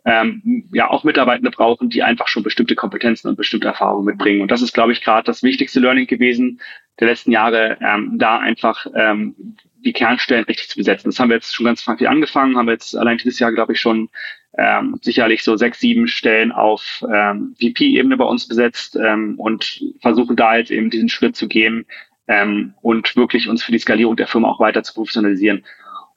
ähm, 0.05 0.69
ja 0.73 0.89
auch 0.89 1.03
Mitarbeitende 1.03 1.51
brauchen, 1.51 1.89
die 1.89 2.03
einfach 2.03 2.27
schon 2.27 2.43
bestimmte 2.43 2.75
Kompetenzen 2.75 3.27
und 3.27 3.35
bestimmte 3.35 3.67
Erfahrungen 3.67 4.05
mitbringen. 4.05 4.41
Und 4.41 4.49
das 4.49 4.61
ist, 4.61 4.73
glaube 4.73 4.93
ich, 4.93 5.01
gerade 5.01 5.25
das 5.25 5.43
wichtigste 5.43 5.79
Learning 5.79 6.07
gewesen 6.07 6.61
der 6.99 7.07
letzten 7.07 7.31
Jahre, 7.31 7.77
ähm, 7.81 8.17
da 8.17 8.39
einfach 8.39 8.85
ähm, 8.95 9.35
die 9.83 9.93
Kernstellen 9.93 10.45
richtig 10.45 10.69
zu 10.69 10.77
besetzen. 10.77 11.09
Das 11.09 11.19
haben 11.19 11.29
wir 11.29 11.35
jetzt 11.35 11.53
schon 11.53 11.65
ganz 11.65 11.81
viel 11.81 12.07
angefangen, 12.07 12.57
haben 12.57 12.67
wir 12.67 12.73
jetzt 12.73 12.95
allein 12.95 13.17
dieses 13.17 13.39
Jahr, 13.39 13.51
glaube 13.51 13.73
ich, 13.73 13.81
schon 13.81 14.09
ähm, 14.57 14.99
sicherlich 15.01 15.43
so 15.43 15.55
sechs, 15.55 15.79
sieben 15.79 16.07
Stellen 16.07 16.51
auf 16.51 17.05
ähm, 17.11 17.55
VP-Ebene 17.59 18.17
bei 18.17 18.25
uns 18.25 18.47
besetzt 18.47 18.97
ähm, 18.97 19.39
und 19.39 19.83
versuchen 20.01 20.35
da 20.35 20.57
jetzt 20.57 20.71
eben 20.71 20.89
diesen 20.89 21.09
Schritt 21.09 21.35
zu 21.35 21.47
gehen 21.47 21.85
ähm, 22.27 22.73
und 22.81 23.15
wirklich 23.15 23.47
uns 23.47 23.63
für 23.63 23.71
die 23.71 23.79
Skalierung 23.79 24.17
der 24.17 24.27
Firma 24.27 24.49
auch 24.49 24.59
weiter 24.59 24.83
zu 24.83 24.93
professionalisieren. 24.93 25.65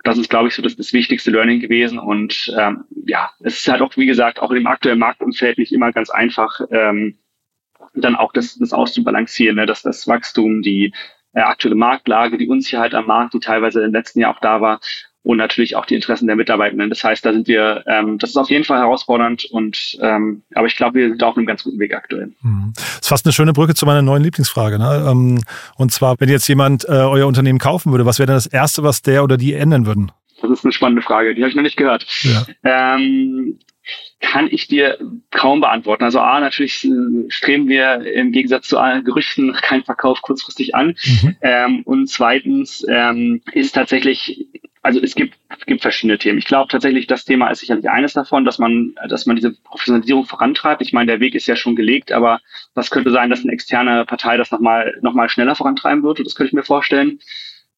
Das 0.02 0.18
ist, 0.18 0.28
glaube 0.28 0.48
ich, 0.48 0.54
so 0.54 0.62
das, 0.62 0.76
das 0.76 0.92
wichtigste 0.92 1.30
Learning 1.30 1.60
gewesen. 1.60 1.98
Und 1.98 2.52
ähm, 2.58 2.84
ja, 3.06 3.30
es 3.40 3.60
ist 3.60 3.68
halt 3.68 3.80
auch, 3.80 3.96
wie 3.96 4.06
gesagt, 4.06 4.40
auch 4.40 4.50
im 4.50 4.66
aktuellen 4.66 4.98
Marktumfeld 4.98 5.56
nicht 5.56 5.72
immer 5.72 5.92
ganz 5.92 6.10
einfach, 6.10 6.60
ähm, 6.70 7.18
dann 7.94 8.16
auch 8.16 8.32
das, 8.32 8.56
das 8.58 8.72
auszubalancieren, 8.72 9.56
ne? 9.56 9.66
dass 9.66 9.82
das 9.82 10.06
Wachstum, 10.08 10.62
die 10.62 10.92
äh, 11.32 11.40
aktuelle 11.40 11.76
Marktlage, 11.76 12.36
die 12.36 12.48
Unsicherheit 12.48 12.94
am 12.94 13.06
Markt, 13.06 13.34
die 13.34 13.40
teilweise 13.40 13.82
im 13.82 13.92
letzten 13.92 14.20
Jahr 14.20 14.34
auch 14.34 14.40
da 14.40 14.60
war 14.60 14.80
und 15.24 15.38
natürlich 15.38 15.74
auch 15.74 15.86
die 15.86 15.94
Interessen 15.96 16.26
der 16.26 16.36
Mitarbeitenden. 16.36 16.90
Das 16.90 17.02
heißt, 17.02 17.24
da 17.24 17.32
sind 17.32 17.48
wir, 17.48 17.82
ähm, 17.86 18.18
das 18.18 18.30
ist 18.30 18.36
auf 18.36 18.50
jeden 18.50 18.64
Fall 18.64 18.78
herausfordernd 18.78 19.46
und 19.46 19.98
ähm, 20.00 20.42
aber 20.54 20.66
ich 20.66 20.76
glaube, 20.76 21.00
wir 21.00 21.08
sind 21.08 21.22
auf 21.22 21.36
einem 21.36 21.46
ganz 21.46 21.64
guten 21.64 21.78
Weg 21.80 21.94
aktuell. 21.94 22.32
Mhm. 22.42 22.72
Das 22.74 23.00
ist 23.00 23.08
fast 23.08 23.26
eine 23.26 23.32
schöne 23.32 23.52
Brücke 23.52 23.74
zu 23.74 23.86
meiner 23.86 24.02
neuen 24.02 24.22
Lieblingsfrage. 24.22 24.78
Ne? 24.78 25.06
Ähm, 25.10 25.40
und 25.76 25.92
zwar, 25.92 26.14
wenn 26.18 26.28
jetzt 26.28 26.46
jemand 26.46 26.84
äh, 26.84 26.92
euer 26.92 27.26
Unternehmen 27.26 27.58
kaufen 27.58 27.90
würde, 27.90 28.06
was 28.06 28.18
wäre 28.18 28.26
denn 28.26 28.36
das 28.36 28.46
Erste, 28.46 28.82
was 28.82 29.02
der 29.02 29.24
oder 29.24 29.36
die 29.36 29.54
ändern 29.54 29.86
würden? 29.86 30.12
Das 30.40 30.50
ist 30.50 30.64
eine 30.64 30.72
spannende 30.72 31.02
Frage, 31.02 31.34
die 31.34 31.40
habe 31.40 31.48
ich 31.48 31.56
noch 31.56 31.62
nicht 31.62 31.78
gehört. 31.78 32.06
Ja. 32.22 32.46
Ähm, 32.62 33.58
kann 34.20 34.48
ich 34.50 34.68
dir 34.68 34.98
kaum 35.30 35.60
beantworten. 35.60 36.04
Also 36.04 36.20
A, 36.20 36.40
natürlich 36.40 36.84
äh, 36.84 36.90
streben 37.28 37.68
wir 37.68 38.00
im 38.00 38.32
Gegensatz 38.32 38.68
zu 38.68 38.78
allen 38.78 39.04
Gerüchten 39.04 39.52
keinen 39.52 39.84
Verkauf 39.84 40.22
kurzfristig 40.22 40.74
an. 40.74 40.96
Mhm. 41.04 41.36
Ähm, 41.42 41.82
und 41.84 42.08
zweitens 42.08 42.84
ähm, 42.88 43.42
ist 43.52 43.74
tatsächlich, 43.74 44.48
also 44.84 45.00
es 45.00 45.14
gibt, 45.14 45.38
es 45.48 45.64
gibt 45.64 45.80
verschiedene 45.80 46.18
Themen. 46.18 46.38
Ich 46.38 46.44
glaube 46.44 46.70
tatsächlich, 46.70 47.06
das 47.06 47.24
Thema 47.24 47.48
ist 47.48 47.60
sicherlich 47.60 47.88
eines 47.88 48.12
davon, 48.12 48.44
dass 48.44 48.58
man, 48.58 48.94
dass 49.08 49.24
man 49.24 49.34
diese 49.34 49.52
Professionalisierung 49.52 50.26
vorantreibt. 50.26 50.82
Ich 50.82 50.92
meine, 50.92 51.10
der 51.10 51.20
Weg 51.20 51.34
ist 51.34 51.46
ja 51.46 51.56
schon 51.56 51.74
gelegt, 51.74 52.12
aber 52.12 52.40
was 52.74 52.90
könnte 52.90 53.10
sein, 53.10 53.30
dass 53.30 53.42
eine 53.42 53.52
externe 53.52 54.04
Partei 54.04 54.36
das 54.36 54.50
nochmal 54.50 54.94
noch 55.00 55.14
mal 55.14 55.30
schneller 55.30 55.54
vorantreiben? 55.54 56.04
Und 56.04 56.20
das 56.20 56.34
könnte 56.34 56.48
ich 56.48 56.52
mir 56.52 56.64
vorstellen. 56.64 57.18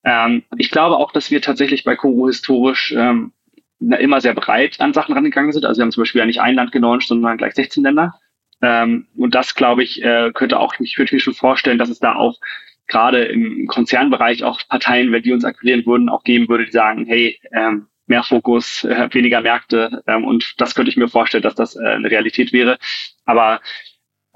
Ähm, 0.02 0.42
ich 0.58 0.72
glaube 0.72 0.96
auch, 0.96 1.12
dass 1.12 1.30
wir 1.30 1.40
tatsächlich 1.40 1.84
bei 1.84 1.94
Koro 1.94 2.26
historisch 2.26 2.92
ähm, 2.96 3.32
immer 3.78 4.20
sehr 4.20 4.34
breit 4.34 4.80
an 4.80 4.92
Sachen 4.92 5.14
rangegangen 5.14 5.52
sind. 5.52 5.64
Also 5.64 5.78
wir 5.78 5.84
haben 5.84 5.92
zum 5.92 6.02
Beispiel 6.02 6.18
ja 6.18 6.26
nicht 6.26 6.40
ein 6.40 6.56
Land 6.56 6.72
gelauncht, 6.72 7.06
sondern 7.06 7.38
gleich 7.38 7.54
16 7.54 7.84
Länder. 7.84 8.18
Ähm, 8.62 9.06
und 9.16 9.36
das, 9.36 9.54
glaube 9.54 9.84
ich, 9.84 10.02
äh, 10.02 10.32
könnte 10.34 10.58
auch, 10.58 10.74
ich 10.80 10.98
würde 10.98 11.14
mir 11.14 11.20
schon 11.20 11.34
vorstellen, 11.34 11.78
dass 11.78 11.88
es 11.88 12.00
da 12.00 12.16
auch 12.16 12.40
gerade 12.88 13.24
im 13.24 13.66
Konzernbereich 13.66 14.44
auch 14.44 14.60
Parteien, 14.68 15.12
wenn 15.12 15.22
die 15.22 15.32
uns 15.32 15.44
akquirieren 15.44 15.84
würden, 15.86 16.08
auch 16.08 16.24
geben 16.24 16.48
würde, 16.48 16.66
die 16.66 16.72
sagen, 16.72 17.06
hey, 17.06 17.38
ähm, 17.52 17.86
mehr 18.06 18.22
Fokus, 18.22 18.84
äh, 18.84 19.08
weniger 19.12 19.40
Märkte. 19.40 20.02
Ähm, 20.06 20.24
und 20.24 20.54
das 20.58 20.74
könnte 20.74 20.90
ich 20.90 20.96
mir 20.96 21.08
vorstellen, 21.08 21.42
dass 21.42 21.54
das 21.54 21.76
äh, 21.76 21.84
eine 21.84 22.10
Realität 22.10 22.52
wäre. 22.52 22.78
Aber 23.24 23.60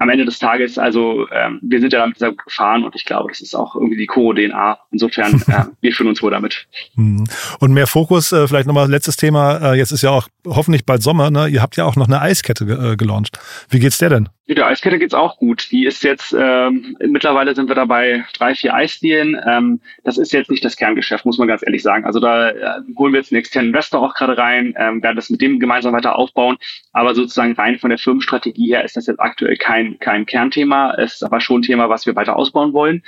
am 0.01 0.09
Ende 0.09 0.25
des 0.25 0.39
Tages, 0.39 0.79
also 0.79 1.27
ähm, 1.31 1.59
wir 1.61 1.79
sind 1.79 1.93
ja 1.93 1.99
damit 1.99 2.17
sehr 2.17 2.31
gut 2.31 2.43
gefahren 2.43 2.83
und 2.83 2.95
ich 2.95 3.05
glaube, 3.05 3.29
das 3.29 3.39
ist 3.39 3.53
auch 3.53 3.75
irgendwie 3.75 3.97
die 3.97 4.07
Coro-DNA. 4.07 4.79
Insofern, 4.91 5.35
äh, 5.47 5.65
wir 5.79 5.93
fühlen 5.93 6.09
uns 6.09 6.23
wohl 6.23 6.31
damit. 6.31 6.67
Mhm. 6.95 7.25
Und 7.59 7.71
mehr 7.71 7.85
Fokus, 7.85 8.31
äh, 8.31 8.47
vielleicht 8.47 8.65
nochmal 8.65 8.89
letztes 8.89 9.15
Thema, 9.15 9.73
äh, 9.73 9.77
jetzt 9.77 9.91
ist 9.91 10.01
ja 10.01 10.09
auch 10.09 10.27
hoffentlich 10.47 10.87
bald 10.87 11.03
Sommer, 11.03 11.29
ne? 11.29 11.47
ihr 11.47 11.61
habt 11.61 11.77
ja 11.77 11.85
auch 11.85 11.95
noch 11.95 12.07
eine 12.07 12.19
Eiskette 12.19 12.63
äh, 12.65 12.95
gelauncht. 12.97 13.37
Wie 13.69 13.79
geht's 13.79 13.99
der 13.99 14.09
denn? 14.09 14.29
Der 14.47 14.67
Eiskette 14.67 14.99
geht's 14.99 15.13
auch 15.13 15.37
gut. 15.37 15.71
Die 15.71 15.85
ist 15.85 16.03
jetzt, 16.03 16.35
ähm, 16.37 16.97
mittlerweile 16.99 17.55
sind 17.55 17.69
wir 17.69 17.75
dabei 17.75 18.25
drei, 18.33 18.53
vier 18.55 18.73
Eisdielen. 18.73 19.39
Ähm, 19.47 19.79
das 20.03 20.17
ist 20.17 20.33
jetzt 20.33 20.49
nicht 20.49 20.65
das 20.65 20.75
Kerngeschäft, 20.75 21.25
muss 21.25 21.37
man 21.37 21.47
ganz 21.47 21.63
ehrlich 21.63 21.83
sagen. 21.83 22.05
Also 22.05 22.19
da 22.19 22.49
äh, 22.49 22.81
holen 22.97 23.13
wir 23.13 23.19
jetzt 23.19 23.31
einen 23.31 23.39
externen 23.39 23.69
Investor 23.69 24.01
auch 24.01 24.13
gerade 24.13 24.37
rein, 24.37 24.73
ähm, 24.77 25.01
werden 25.03 25.15
das 25.15 25.29
mit 25.29 25.41
dem 25.41 25.59
gemeinsam 25.59 25.93
weiter 25.93 26.17
aufbauen. 26.17 26.57
Aber 26.91 27.15
sozusagen 27.15 27.53
rein 27.53 27.79
von 27.79 27.91
der 27.91 27.99
Firmenstrategie 27.99 28.73
her 28.73 28.83
ist 28.83 28.97
das 28.97 29.07
jetzt 29.07 29.19
aktuell 29.19 29.57
kein, 29.57 29.99
kein 29.99 30.25
Kernthema, 30.25 30.91
ist 30.95 31.23
aber 31.23 31.39
schon 31.39 31.59
ein 31.59 31.63
Thema, 31.63 31.89
was 31.89 32.05
wir 32.05 32.15
weiter 32.15 32.35
ausbauen 32.35 32.73
wollen. 32.73 33.03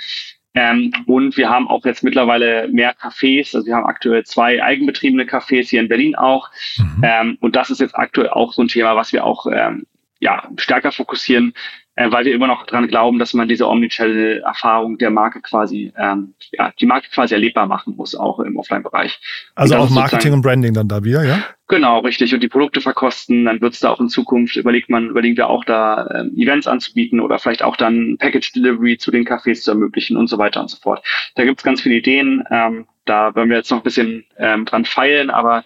Ähm, 0.54 0.92
und 1.06 1.36
wir 1.36 1.50
haben 1.50 1.66
auch 1.68 1.84
jetzt 1.84 2.04
mittlerweile 2.04 2.68
mehr 2.68 2.94
Cafés. 2.94 3.54
Also 3.54 3.66
wir 3.66 3.74
haben 3.74 3.86
aktuell 3.86 4.24
zwei 4.24 4.62
eigenbetriebene 4.62 5.24
Cafés 5.24 5.68
hier 5.68 5.80
in 5.80 5.88
Berlin 5.88 6.14
auch. 6.14 6.48
Mhm. 6.78 7.02
Ähm, 7.02 7.38
und 7.40 7.56
das 7.56 7.70
ist 7.70 7.80
jetzt 7.80 7.96
aktuell 7.96 8.30
auch 8.30 8.52
so 8.52 8.62
ein 8.62 8.68
Thema, 8.68 8.94
was 8.94 9.12
wir 9.12 9.24
auch 9.24 9.46
ähm, 9.52 9.84
ja, 10.24 10.42
stärker 10.56 10.90
fokussieren, 10.90 11.52
äh, 11.96 12.10
weil 12.10 12.24
wir 12.24 12.34
immer 12.34 12.46
noch 12.46 12.64
dran 12.64 12.88
glauben, 12.88 13.18
dass 13.18 13.34
man 13.34 13.46
diese 13.46 13.68
Omnichannel-Erfahrung 13.68 14.96
der 14.96 15.10
Marke 15.10 15.42
quasi, 15.42 15.92
ähm, 15.98 16.34
ja, 16.50 16.72
die 16.80 16.86
Marke 16.86 17.08
quasi 17.10 17.34
erlebbar 17.34 17.66
machen 17.66 17.94
muss, 17.94 18.14
auch 18.14 18.40
im 18.40 18.56
Offline-Bereich. 18.56 19.20
Also 19.54 19.76
auch 19.76 19.90
Marketing 19.90 20.32
und 20.32 20.40
Branding 20.40 20.72
dann 20.72 20.88
da 20.88 21.04
wieder, 21.04 21.24
ja? 21.24 21.44
Genau, 21.68 21.98
richtig. 21.98 22.32
Und 22.32 22.42
die 22.42 22.48
Produkte 22.48 22.80
verkosten, 22.80 23.44
dann 23.44 23.60
wird 23.60 23.74
es 23.74 23.80
da 23.80 23.90
auch 23.90 24.00
in 24.00 24.08
Zukunft, 24.08 24.56
überlegt 24.56 24.88
man, 24.88 25.10
überlegen 25.10 25.36
wir 25.36 25.50
auch 25.50 25.64
da 25.64 26.08
ähm, 26.14 26.32
Events 26.36 26.66
anzubieten 26.66 27.20
oder 27.20 27.38
vielleicht 27.38 27.62
auch 27.62 27.76
dann 27.76 28.16
Package 28.18 28.52
Delivery 28.52 28.96
zu 28.96 29.10
den 29.10 29.26
Cafés 29.26 29.60
zu 29.60 29.72
ermöglichen 29.72 30.16
und 30.16 30.28
so 30.28 30.38
weiter 30.38 30.62
und 30.62 30.70
so 30.70 30.78
fort. 30.78 31.04
Da 31.34 31.44
gibt 31.44 31.58
es 31.58 31.64
ganz 31.64 31.82
viele 31.82 31.96
Ideen. 31.96 32.44
Ähm, 32.50 32.86
da 33.04 33.34
werden 33.34 33.50
wir 33.50 33.58
jetzt 33.58 33.70
noch 33.70 33.78
ein 33.78 33.84
bisschen 33.84 34.24
ähm, 34.38 34.64
dran 34.64 34.86
feilen, 34.86 35.28
aber 35.28 35.64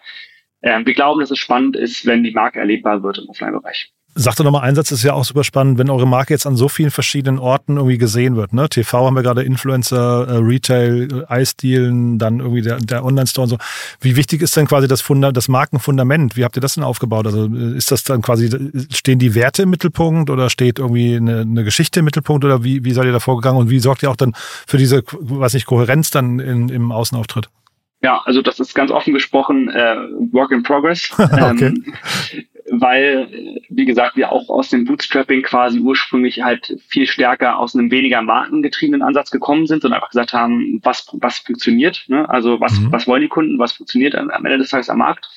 ähm, 0.63 0.85
wir 0.85 0.95
glauben, 0.95 1.21
dass 1.21 1.31
es 1.31 1.39
spannend 1.39 1.77
ist, 1.77 2.05
wenn 2.07 2.25
die 2.25 2.33
Marke 2.33 2.59
erlebbar 2.59 3.05
wird 3.05 3.19
im 3.19 3.29
Offline-Bereich. 3.29 3.93
Sag 4.15 4.35
doch 4.35 4.45
nochmal, 4.45 4.63
Einsatz 4.63 4.91
ist 4.91 5.05
ja 5.05 5.13
auch 5.13 5.25
super 5.25 5.45
spannend, 5.45 5.79
wenn 5.79 5.91
eure 5.91 6.07
Marke 6.07 6.35
jetzt 6.35 6.47
an 6.47 6.57
so 6.57 6.69
vielen 6.69 6.91
verschiedenen 6.91 7.39
Orten 7.39 7.77
irgendwie 7.77 7.99
gesehen 7.99 8.35
wird. 8.35 8.53
Ne? 8.53 8.69
TV 8.69 9.07
haben 9.07 9.15
wir 9.15 9.23
gerade 9.23 9.45
Influencer, 9.45 10.27
äh, 10.27 10.37
Retail, 10.39 11.09
äh, 11.13 11.33
Eisdealen, 11.33 12.19
dann 12.19 12.41
irgendwie 12.41 12.63
der, 12.63 12.79
der 12.79 13.05
Online-Store 13.05 13.45
und 13.45 13.51
so. 13.51 13.59
Wie 14.01 14.17
wichtig 14.17 14.43
ist 14.43 14.57
denn 14.57 14.67
quasi 14.67 14.89
das, 14.89 15.03
Funda 15.03 15.31
das 15.31 15.47
Markenfundament? 15.47 16.37
Wie 16.37 16.45
habt 16.45 16.57
ihr 16.57 16.61
das 16.61 16.75
denn 16.75 16.83
aufgebaut? 16.83 17.27
Also 17.27 17.47
äh, 17.47 17.77
ist 17.77 17.93
das 17.93 18.03
dann 18.03 18.23
quasi, 18.23 18.51
stehen 18.91 19.21
die 19.21 19.37
Werte 19.37 19.63
im 19.63 19.71
Mittelpunkt 19.71 20.31
oder 20.31 20.51
steht 20.51 20.81
irgendwie 20.81 21.15
eine, 21.15 21.43
eine 21.43 21.63
Geschichte 21.63 22.01
im 22.01 22.07
Mittelpunkt 22.07 22.45
oder 22.45 22.65
wie, 22.65 22.85
wie 22.85 22.93
seid 22.93 23.05
ihr 23.05 23.13
da 23.13 23.21
vorgegangen 23.21 23.61
und 23.61 23.71
wie 23.71 23.79
sorgt 23.79 24.03
ihr 24.03 24.11
auch 24.11 24.17
dann 24.17 24.35
für 24.67 24.79
diese, 24.79 25.05
weiß 25.13 25.55
nicht, 25.55 25.67
Kohärenz 25.67 26.11
dann 26.11 26.41
in, 26.41 26.71
im 26.71 26.91
Außenauftritt? 26.91 27.51
Ja, 28.03 28.23
also 28.25 28.43
das 28.43 28.61
ist 28.61 28.75
ganz 28.75 28.91
offen 28.91 29.13
gesprochen 29.13 29.69
äh, 29.71 29.97
Work 30.33 30.53
in 30.53 30.63
Progress. 30.63 31.11
okay. 31.19 31.67
Ähm, 31.67 31.95
weil, 32.81 33.61
wie 33.69 33.85
gesagt, 33.85 34.17
wir 34.17 34.33
auch 34.33 34.49
aus 34.49 34.71
dem 34.71 34.85
Bootstrapping 34.85 35.43
quasi 35.43 35.79
ursprünglich 35.79 36.43
halt 36.43 36.77
viel 36.89 37.07
stärker 37.07 37.59
aus 37.59 37.75
einem 37.75 37.91
weniger 37.91 38.23
markengetriebenen 38.23 39.03
Ansatz 39.03 39.31
gekommen 39.31 39.67
sind 39.67 39.85
und 39.85 39.93
einfach 39.93 40.11
gesagt 40.11 40.33
haben, 40.33 40.81
was, 40.83 41.07
was 41.13 41.39
funktioniert, 41.39 42.05
ne? 42.09 42.29
also 42.29 42.61
was, 42.61 42.79
mhm. 42.79 42.93
was 42.93 43.07
wollen 43.07 43.23
die 43.23 43.29
Kunden, 43.29 43.59
was 43.59 43.73
funktioniert 43.73 44.15
am, 44.15 44.31
Ende 44.31 44.59
des 44.59 44.71
Tages 44.71 44.91
am 44.91 44.99
Markt. 44.99 45.29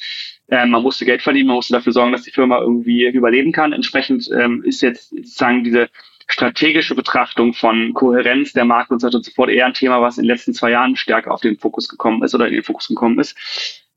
Ähm, 0.49 0.71
man 0.71 0.83
musste 0.83 1.05
Geld 1.05 1.21
verdienen, 1.21 1.47
man 1.47 1.55
musste 1.55 1.73
dafür 1.73 1.93
sorgen, 1.93 2.11
dass 2.11 2.23
die 2.23 2.31
Firma 2.31 2.59
irgendwie 2.59 3.05
überleben 3.07 3.51
kann. 3.51 3.73
Entsprechend 3.73 4.29
ähm, 4.37 4.63
ist 4.63 4.81
jetzt 4.81 5.09
sozusagen 5.09 5.63
diese 5.63 5.89
strategische 6.31 6.95
Betrachtung 6.95 7.53
von 7.53 7.93
Kohärenz 7.93 8.53
der 8.53 8.65
Marke 8.65 8.93
und 8.93 8.99
so 8.99 9.07
weiter 9.07 9.17
und 9.17 9.25
so 9.25 9.31
fort 9.31 9.49
eher 9.49 9.65
ein 9.65 9.73
Thema, 9.73 10.01
was 10.01 10.17
in 10.17 10.23
den 10.23 10.29
letzten 10.29 10.53
zwei 10.53 10.71
Jahren 10.71 10.95
stärker 10.95 11.31
auf 11.31 11.41
den 11.41 11.57
Fokus 11.57 11.89
gekommen 11.89 12.23
ist 12.23 12.33
oder 12.33 12.47
in 12.47 12.53
den 12.53 12.63
Fokus 12.63 12.87
gekommen 12.87 13.19
ist. 13.19 13.35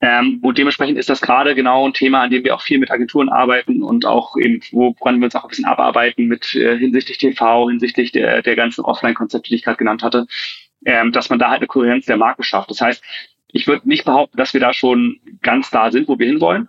Ähm, 0.00 0.40
und 0.42 0.58
dementsprechend 0.58 0.98
ist 0.98 1.08
das 1.08 1.20
gerade 1.20 1.54
genau 1.54 1.86
ein 1.86 1.94
Thema, 1.94 2.22
an 2.22 2.30
dem 2.30 2.44
wir 2.44 2.54
auch 2.54 2.60
viel 2.60 2.78
mit 2.78 2.90
Agenturen 2.90 3.28
arbeiten 3.28 3.82
und 3.82 4.04
auch 4.04 4.36
eben, 4.36 4.60
woran 4.72 5.20
wir 5.20 5.26
uns 5.26 5.36
auch 5.36 5.44
ein 5.44 5.48
bisschen 5.48 5.64
abarbeiten 5.64 6.26
mit 6.26 6.54
äh, 6.54 6.76
hinsichtlich 6.76 7.18
TV, 7.18 7.70
hinsichtlich 7.70 8.10
der, 8.12 8.42
der 8.42 8.56
ganzen 8.56 8.84
Offline-Konzepte, 8.84 9.48
die 9.48 9.54
ich 9.54 9.64
gerade 9.64 9.78
genannt 9.78 10.02
hatte, 10.02 10.26
ähm, 10.84 11.12
dass 11.12 11.30
man 11.30 11.38
da 11.38 11.50
halt 11.50 11.60
eine 11.60 11.68
Kohärenz 11.68 12.06
der 12.06 12.16
Marke 12.16 12.42
schafft. 12.42 12.70
Das 12.70 12.80
heißt, 12.80 13.02
ich 13.52 13.68
würde 13.68 13.88
nicht 13.88 14.04
behaupten, 14.04 14.36
dass 14.36 14.52
wir 14.52 14.60
da 14.60 14.74
schon 14.74 15.20
ganz 15.40 15.70
da 15.70 15.92
sind, 15.92 16.08
wo 16.08 16.18
wir 16.18 16.26
hinwollen. 16.26 16.68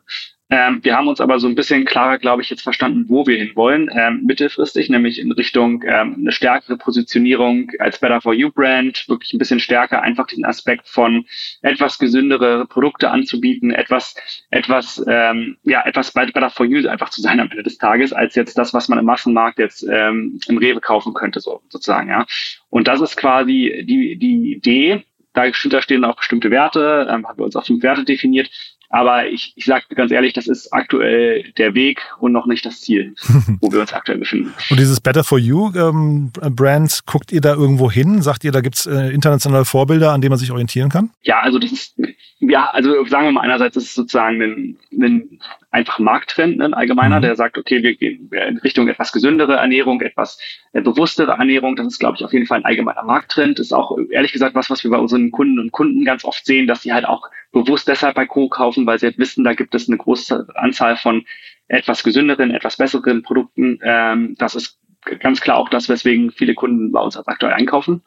Ähm, 0.49 0.79
wir 0.83 0.95
haben 0.95 1.07
uns 1.07 1.21
aber 1.21 1.39
so 1.39 1.47
ein 1.47 1.55
bisschen 1.55 1.85
klarer, 1.85 2.19
glaube 2.19 2.43
ich, 2.43 2.51
jetzt 2.51 2.61
verstanden, 2.61 3.05
wo 3.07 3.25
wir 3.25 3.35
hinwollen, 3.37 3.89
ähm, 3.91 4.21
mittelfristig, 4.25 4.89
nämlich 4.89 5.19
in 5.19 5.31
Richtung 5.31 5.83
ähm, 5.87 6.17
eine 6.19 6.31
stärkere 6.31 6.77
Positionierung 6.77 7.71
als 7.79 7.99
Better 7.99 8.21
for 8.21 8.33
You 8.35 8.51
Brand, 8.51 9.09
wirklich 9.09 9.33
ein 9.33 9.39
bisschen 9.39 9.59
stärker 9.59 10.03
einfach 10.03 10.27
diesen 10.27 10.45
Aspekt 10.45 10.87
von 10.87 11.25
etwas 11.63 11.97
gesündere 11.97 12.67
Produkte 12.67 13.09
anzubieten, 13.09 13.71
etwas, 13.71 14.15
etwas, 14.51 15.03
ähm, 15.07 15.57
ja, 15.63 15.83
etwas 15.83 16.11
Better 16.11 16.51
for 16.51 16.67
You 16.67 16.87
einfach 16.87 17.09
zu 17.09 17.21
sein 17.21 17.39
am 17.39 17.49
Ende 17.49 17.63
des 17.63 17.79
Tages, 17.79 18.13
als 18.13 18.35
jetzt 18.35 18.55
das, 18.55 18.71
was 18.71 18.87
man 18.87 18.99
im 18.99 19.05
Massenmarkt 19.05 19.57
jetzt 19.57 19.83
ähm, 19.91 20.39
im 20.47 20.59
Rewe 20.59 20.79
kaufen 20.79 21.15
könnte, 21.15 21.39
so 21.39 21.63
sozusagen, 21.69 22.09
ja. 22.09 22.23
Und 22.69 22.87
das 22.87 23.01
ist 23.01 23.17
quasi 23.17 23.83
die, 23.87 24.15
die 24.17 24.53
Idee, 24.53 25.05
da, 25.33 25.45
da 25.49 25.81
stehen 25.81 26.05
auch 26.05 26.15
bestimmte 26.15 26.49
Werte, 26.51 27.07
ähm, 27.09 27.27
haben 27.27 27.37
wir 27.37 27.45
uns 27.45 27.55
auch 27.55 27.65
fünf 27.65 27.83
Werte 27.83 28.03
definiert 28.03 28.49
Aber 28.89 29.27
ich, 29.27 29.53
ich 29.55 29.65
sage 29.65 29.83
ganz 29.95 30.11
ehrlich, 30.11 30.33
das 30.33 30.47
ist 30.47 30.71
aktuell 30.73 31.51
der 31.57 31.73
Weg 31.73 32.01
und 32.19 32.31
noch 32.31 32.45
nicht 32.45 32.65
das 32.65 32.81
Ziel, 32.81 33.15
wo 33.61 33.71
wir 33.71 33.81
uns 33.81 33.93
aktuell 33.93 34.19
befinden. 34.19 34.53
Und 34.69 34.79
dieses 34.79 34.99
Better 34.99 35.23
for 35.23 35.39
You 35.39 35.71
ähm, 35.75 36.31
Brand, 36.31 37.01
guckt 37.05 37.31
ihr 37.31 37.41
da 37.41 37.53
irgendwo 37.53 37.91
hin? 37.91 38.21
Sagt 38.21 38.43
ihr, 38.43 38.51
da 38.51 38.61
gibt's 38.61 38.85
äh, 38.85 39.09
internationale 39.09 39.65
Vorbilder, 39.65 40.11
an 40.11 40.21
denen 40.21 40.31
man 40.31 40.39
sich 40.39 40.51
orientieren 40.51 40.89
kann? 40.89 41.09
Ja, 41.23 41.39
also 41.39 41.59
das 41.59 41.71
ist, 41.71 41.95
ja, 42.39 42.69
also 42.71 43.05
sagen 43.05 43.25
wir 43.25 43.31
mal 43.31 43.41
einerseits 43.41 43.75
ist 43.77 43.85
es 43.85 43.95
sozusagen 43.95 44.41
ein, 44.41 44.77
ein 44.91 45.39
einfach 45.75 45.99
Markttrend, 45.99 46.61
ein 46.61 46.73
allgemeiner, 46.73 47.17
mhm. 47.17 47.23
der 47.23 47.35
sagt, 47.35 47.57
okay, 47.57 47.83
wir 47.83 47.95
gehen 47.95 48.29
in 48.31 48.57
Richtung 48.59 48.87
etwas 48.87 49.11
gesündere 49.11 49.57
Ernährung, 49.57 49.99
etwas 49.99 50.39
äh, 50.71 50.81
bewusstere 50.81 51.33
Ernährung. 51.33 51.75
Das 51.75 51.87
ist, 51.87 51.99
glaube 51.99 52.15
ich, 52.17 52.23
auf 52.23 52.31
jeden 52.31 52.45
Fall 52.45 52.59
ein 52.59 52.65
allgemeiner 52.65 53.03
Markttrend. 53.03 53.59
Das 53.59 53.67
ist 53.67 53.73
auch 53.73 53.97
ehrlich 54.09 54.31
gesagt 54.31 54.55
was, 54.55 54.69
was 54.69 54.83
wir 54.83 54.91
bei 54.91 54.97
unseren 54.97 55.31
Kunden 55.31 55.59
und 55.59 55.73
Kunden 55.73 56.05
ganz 56.05 56.23
oft 56.23 56.45
sehen, 56.45 56.65
dass 56.65 56.83
sie 56.83 56.93
halt 56.93 57.05
auch 57.05 57.29
bewusst 57.51 57.89
deshalb 57.89 58.15
bei 58.15 58.25
Co 58.25 58.47
kaufen, 58.47 58.85
weil 58.85 58.99
sie 58.99 59.07
halt 59.07 59.17
wissen, 59.17 59.43
da 59.43 59.53
gibt 59.53 59.75
es 59.75 59.89
eine 59.89 59.97
große 59.97 60.47
Anzahl 60.55 60.95
von 60.95 61.25
etwas 61.67 62.03
gesünderen, 62.03 62.51
etwas 62.51 62.77
besseren 62.77 63.21
Produkten. 63.21 63.79
Ähm, 63.83 64.35
das 64.37 64.55
ist 64.55 64.79
ganz 65.19 65.41
klar 65.41 65.57
auch 65.57 65.69
das, 65.69 65.89
weswegen 65.89 66.31
viele 66.31 66.53
Kunden 66.53 66.91
bei 66.93 67.01
uns 67.01 67.17
aktuell 67.17 67.53
einkaufen. 67.53 68.01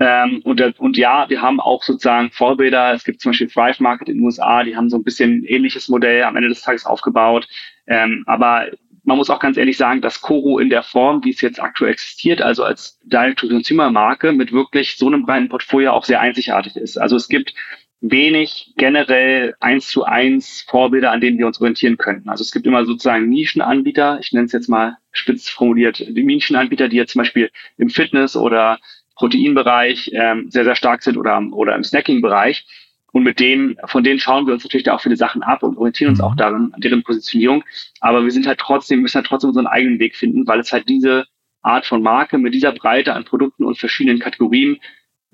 Ähm, 0.00 0.40
und, 0.44 0.60
und 0.80 0.96
ja, 0.96 1.28
wir 1.28 1.42
haben 1.42 1.60
auch 1.60 1.82
sozusagen 1.82 2.30
Vorbilder. 2.30 2.94
Es 2.94 3.04
gibt 3.04 3.20
zum 3.20 3.30
Beispiel 3.30 3.48
Thrive 3.48 3.82
Market 3.82 4.08
in 4.08 4.16
den 4.16 4.24
USA, 4.24 4.64
die 4.64 4.74
haben 4.74 4.88
so 4.88 4.96
ein 4.96 5.04
bisschen 5.04 5.44
ähnliches 5.44 5.88
Modell 5.88 6.24
am 6.24 6.36
Ende 6.36 6.48
des 6.48 6.62
Tages 6.62 6.86
aufgebaut. 6.86 7.46
Ähm, 7.86 8.24
aber 8.26 8.68
man 9.04 9.18
muss 9.18 9.28
auch 9.28 9.40
ganz 9.40 9.58
ehrlich 9.58 9.76
sagen, 9.76 10.00
dass 10.00 10.22
Koro 10.22 10.58
in 10.58 10.70
der 10.70 10.82
Form, 10.82 11.22
wie 11.24 11.30
es 11.30 11.40
jetzt 11.42 11.60
aktuell 11.60 11.92
existiert, 11.92 12.40
also 12.40 12.64
als 12.64 12.98
Direct-to-Consumer-Marke 13.04 14.32
mit 14.32 14.52
wirklich 14.52 14.96
so 14.96 15.06
einem 15.06 15.26
breiten 15.26 15.48
Portfolio 15.50 15.92
auch 15.92 16.04
sehr 16.04 16.20
einzigartig 16.20 16.76
ist. 16.76 16.96
Also 16.96 17.16
es 17.16 17.28
gibt 17.28 17.54
wenig 18.00 18.72
generell 18.78 19.54
eins 19.60 19.88
zu 19.88 20.04
eins 20.04 20.64
Vorbilder, 20.66 21.12
an 21.12 21.20
denen 21.20 21.38
wir 21.38 21.46
uns 21.46 21.60
orientieren 21.60 21.98
könnten. 21.98 22.30
Also 22.30 22.42
es 22.42 22.52
gibt 22.52 22.66
immer 22.66 22.86
sozusagen 22.86 23.28
Nischenanbieter, 23.28 24.18
ich 24.22 24.32
nenne 24.32 24.46
es 24.46 24.52
jetzt 24.52 24.68
mal 24.68 24.96
spitz 25.12 25.50
formuliert, 25.50 25.98
die 25.98 26.22
Nischenanbieter, 26.22 26.88
die 26.88 26.96
jetzt 26.96 27.12
zum 27.12 27.20
Beispiel 27.20 27.50
im 27.76 27.90
Fitness 27.90 28.36
oder 28.36 28.78
Proteinbereich 29.20 30.10
ähm, 30.14 30.50
sehr, 30.50 30.64
sehr 30.64 30.74
stark 30.74 31.02
sind 31.02 31.18
oder, 31.18 31.42
oder 31.52 31.74
im 31.74 31.84
Snacking-Bereich. 31.84 32.64
Und 33.12 33.24
mit 33.24 33.38
denen, 33.38 33.76
von 33.84 34.02
denen 34.02 34.18
schauen 34.18 34.46
wir 34.46 34.54
uns 34.54 34.64
natürlich 34.64 34.84
da 34.84 34.94
auch 34.94 35.02
viele 35.02 35.16
Sachen 35.16 35.42
ab 35.42 35.62
und 35.62 35.76
orientieren 35.76 36.12
uns 36.12 36.22
auch 36.22 36.32
mhm. 36.32 36.38
darin, 36.38 36.70
an 36.72 36.80
deren 36.80 37.02
Positionierung. 37.02 37.62
Aber 38.00 38.24
wir 38.24 38.30
sind 38.30 38.46
halt 38.46 38.60
trotzdem, 38.60 39.02
müssen 39.02 39.16
halt 39.16 39.26
trotzdem 39.26 39.48
unseren 39.48 39.66
eigenen 39.66 39.98
Weg 39.98 40.16
finden, 40.16 40.46
weil 40.46 40.60
es 40.60 40.72
halt 40.72 40.88
diese 40.88 41.26
Art 41.60 41.84
von 41.84 42.02
Marke 42.02 42.38
mit 42.38 42.54
dieser 42.54 42.72
Breite 42.72 43.12
an 43.12 43.24
Produkten 43.24 43.64
und 43.64 43.78
verschiedenen 43.78 44.20
Kategorien 44.20 44.80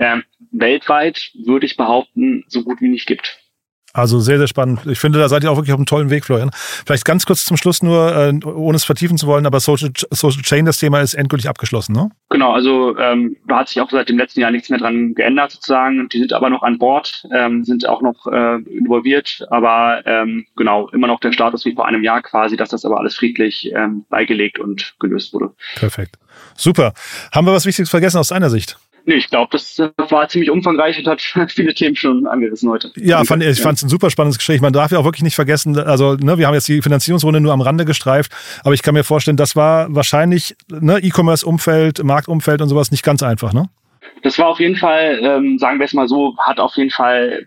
ähm, 0.01 0.25
weltweit, 0.51 1.31
würde 1.45 1.67
ich 1.67 1.77
behaupten, 1.77 2.45
so 2.49 2.65
gut 2.65 2.81
wie 2.81 2.89
nicht 2.89 3.07
gibt. 3.07 3.39
Also 3.97 4.21
sehr, 4.21 4.37
sehr 4.37 4.47
spannend. 4.47 4.81
Ich 4.85 4.99
finde, 4.99 5.19
da 5.19 5.29
seid 5.31 5.43
ihr 5.43 5.51
auch 5.51 5.57
wirklich 5.57 5.73
auf 5.73 5.79
einem 5.79 5.87
tollen 5.87 6.11
Weg, 6.11 6.27
Florian. 6.27 6.51
Vielleicht 6.53 7.07
ganz 7.07 7.25
kurz 7.25 7.47
zum 7.47 7.57
Schluss 7.57 7.83
nur, 7.83 8.15
äh, 8.15 8.45
ohne 8.45 8.77
es 8.77 8.85
vertiefen 8.85 9.17
zu 9.17 9.27
wollen, 9.27 9.47
aber 9.47 9.59
Social, 9.59 9.91
Social 10.11 10.43
Chain, 10.43 10.67
das 10.67 10.79
Thema 10.79 11.01
ist 11.01 11.15
endgültig 11.15 11.49
abgeschlossen, 11.49 11.95
ne? 11.95 12.11
Genau, 12.29 12.53
also 12.53 12.95
ähm, 12.99 13.37
da 13.49 13.61
hat 13.61 13.69
sich 13.69 13.81
auch 13.81 13.91
seit 13.91 14.11
dem 14.11 14.19
letzten 14.19 14.41
Jahr 14.41 14.51
nichts 14.51 14.69
mehr 14.69 14.79
dran 14.79 15.15
geändert 15.15 15.53
sozusagen. 15.53 16.11
Die 16.11 16.19
sind 16.19 16.35
aber 16.35 16.51
noch 16.51 16.63
an 16.63 16.79
Bord, 16.79 17.25
ähm, 17.33 17.65
sind 17.65 17.89
auch 17.89 18.03
noch 18.03 18.27
äh, 18.27 18.57
involviert, 18.71 19.47
aber 19.49 20.03
ähm, 20.05 20.45
genau, 20.57 20.91
immer 20.91 21.07
noch 21.07 21.21
der 21.21 21.33
Status 21.33 21.65
wie 21.65 21.75
vor 21.75 21.87
einem 21.87 22.05
Jahr 22.05 22.21
quasi, 22.21 22.59
dass 22.59 22.69
das 22.69 22.85
aber 22.85 22.99
alles 22.99 23.17
friedlich 23.17 23.73
ähm, 23.75 24.05
beigelegt 24.11 24.59
und 24.59 24.95
gelöst 25.01 25.33
wurde. 25.33 25.55
Perfekt. 25.77 26.19
Super. 26.55 26.93
Haben 27.33 27.47
wir 27.47 27.55
was 27.55 27.65
Wichtiges 27.65 27.89
vergessen 27.89 28.19
aus 28.19 28.29
deiner 28.29 28.51
Sicht? 28.51 28.77
Nee, 29.09 29.15
ich 29.15 29.31
glaube, 29.31 29.49
das 29.53 29.79
äh, 29.79 29.91
war 30.11 30.29
ziemlich 30.29 30.51
umfangreich 30.51 30.99
und 30.99 31.07
hat 31.07 31.23
viele 31.49 31.73
Themen 31.73 31.95
schon 31.95 32.27
angerissen 32.27 32.69
heute. 32.69 32.91
Ja, 32.97 33.25
fand, 33.25 33.43
ich 33.43 33.61
fand 33.61 33.79
es 33.79 33.85
ein 33.85 33.89
super 33.89 34.11
spannendes 34.11 34.39
Gespräch. 34.39 34.61
Man 34.61 34.73
darf 34.73 34.91
ja 34.91 34.99
auch 34.99 35.05
wirklich 35.05 35.23
nicht 35.23 35.37
vergessen, 35.37 35.79
also 35.79 36.15
ne, 36.17 36.39
wir 36.39 36.47
haben 36.49 36.55
jetzt 36.55 36.67
die 36.67 36.83
Finanzierungsrunde 36.83 37.41
nur 37.41 37.53
am 37.53 37.61
Rande 37.61 37.85
gestreift, 37.85 38.33
aber 38.65 38.75
ich 38.75 38.83
kann 38.83 38.95
mir 38.95 39.05
vorstellen, 39.05 39.37
das 39.37 39.55
war 39.55 39.95
wahrscheinlich 39.95 40.57
ne, 40.69 40.99
E-Commerce-Umfeld, 40.99 42.03
Marktumfeld 42.03 42.61
und 42.61 42.69
sowas 42.69 42.91
nicht 42.91 43.05
ganz 43.05 43.23
einfach, 43.23 43.53
ne? 43.53 43.69
Das 44.23 44.39
war 44.39 44.49
auf 44.49 44.59
jeden 44.59 44.77
Fall, 44.77 45.21
ähm, 45.23 45.59
sagen 45.59 45.79
wir 45.79 45.85
es 45.85 45.95
mal 45.95 46.09
so, 46.09 46.37
hat 46.39 46.59
auf 46.59 46.75
jeden 46.77 46.91
Fall 46.91 47.47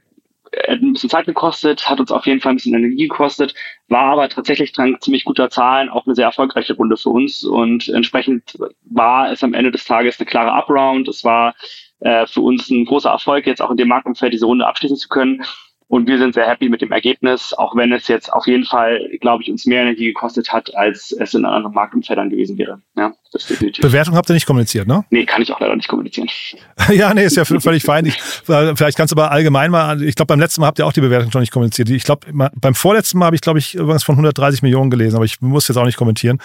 ein 0.68 0.94
bisschen 0.94 1.10
Zeit 1.10 1.26
gekostet, 1.26 1.90
hat 1.90 2.00
uns 2.00 2.12
auf 2.12 2.26
jeden 2.26 2.42
Fall 2.42 2.54
ein 2.54 2.56
bisschen 2.56 2.76
Energie 2.76 3.08
gekostet, 3.08 3.54
war 3.88 4.12
aber 4.12 4.30
tatsächlich 4.30 4.72
dank 4.72 5.02
ziemlich 5.02 5.26
guter 5.26 5.50
Zahlen 5.50 5.90
auch 5.90 6.06
eine 6.06 6.16
sehr 6.16 6.26
erfolgreiche 6.26 6.74
Runde 6.76 6.98
für 6.98 7.10
uns 7.10 7.44
und 7.44 7.88
entsprechend 7.90 8.58
war 8.86 9.32
es 9.32 9.44
am 9.44 9.54
Ende 9.54 9.72
des 9.72 9.86
Tages 9.86 10.20
eine 10.20 10.26
klare 10.26 10.58
Upround. 10.58 11.08
Es 11.08 11.24
war 11.24 11.56
äh, 12.00 12.26
für 12.28 12.42
uns 12.42 12.70
ein 12.70 12.86
großer 12.86 13.10
Erfolg, 13.10 13.46
jetzt 13.46 13.62
auch 13.62 13.72
in 13.72 13.78
dem 13.78 13.88
Marktumfeld 13.88 14.34
diese 14.34 14.46
Runde 14.46 14.68
abschließen 14.68 14.98
zu 14.98 15.10
können. 15.10 15.44
Und 15.88 16.08
wir 16.08 16.20
sind 16.20 16.36
sehr 16.36 16.48
happy 16.48 16.70
mit 16.70 16.82
dem 16.82 16.92
Ergebnis, 16.92 17.52
auch 17.52 17.76
wenn 17.76 17.92
es 17.92 18.08
jetzt 18.08 18.32
auf 18.32 18.46
jeden 18.46 18.64
Fall, 18.64 19.10
glaube 19.22 19.42
ich, 19.42 19.50
uns 19.50 19.66
mehr 19.66 19.82
Energie 19.82 20.06
gekostet 20.06 20.54
hat, 20.54 20.76
als 20.76 21.12
es 21.12 21.34
in 21.34 21.46
anderen 21.46 21.74
Marktumfeldern 21.74 22.30
gewesen 22.30 22.60
wäre. 22.60 22.84
Ja, 22.96 23.14
das 23.32 23.46
definitiv. 23.46 23.82
Bewertung 23.82 24.16
habt 24.16 24.30
ihr 24.30 24.34
nicht 24.34 24.46
kommuniziert, 24.46 24.88
ne? 24.88 25.06
Nee, 25.10 25.26
kann 25.26 25.42
ich 25.42 25.52
auch 25.52 25.60
leider 25.60 25.76
nicht 25.76 25.88
kommunizieren. 25.88 26.30
ja, 26.92 27.14
nee, 27.14 27.26
ist 27.26 27.38
ja 27.38 27.46
völlig 27.46 27.84
fein. 27.84 28.06
Ich, 28.06 28.16
vielleicht 28.16 28.98
kannst 28.98 29.12
du 29.14 29.20
aber 29.20 29.32
allgemein 29.32 29.72
mal, 29.72 30.02
ich 30.02 30.16
glaube, 30.16 30.28
beim 30.28 30.40
letzten 30.40 30.62
Mal 30.62 30.68
habt 30.68 30.80
ihr 30.80 30.88
auch 30.88 30.94
die 30.94 31.02
Bewertung 31.02 31.32
schon 31.32 31.42
nicht 31.42 31.52
kommuniziert. 31.52 31.90
Ich 31.90 32.04
glaube, 32.04 32.28
beim 32.34 32.76
vorletzten 32.76 33.20
Mal 33.20 33.28
habe 33.28 33.36
ich, 33.36 33.42
glaube 33.42 33.60
ich, 33.60 33.76
irgendwas 33.76 34.04
von 34.04 34.14
130 34.14 34.62
Millionen 34.62 34.90
gelesen, 34.90 35.16
aber 35.16 35.26
ich 35.26 35.42
muss 35.42 35.68
jetzt 35.68 35.78
auch 35.78 35.86
nicht 35.86 35.98
kommentieren. 35.98 36.40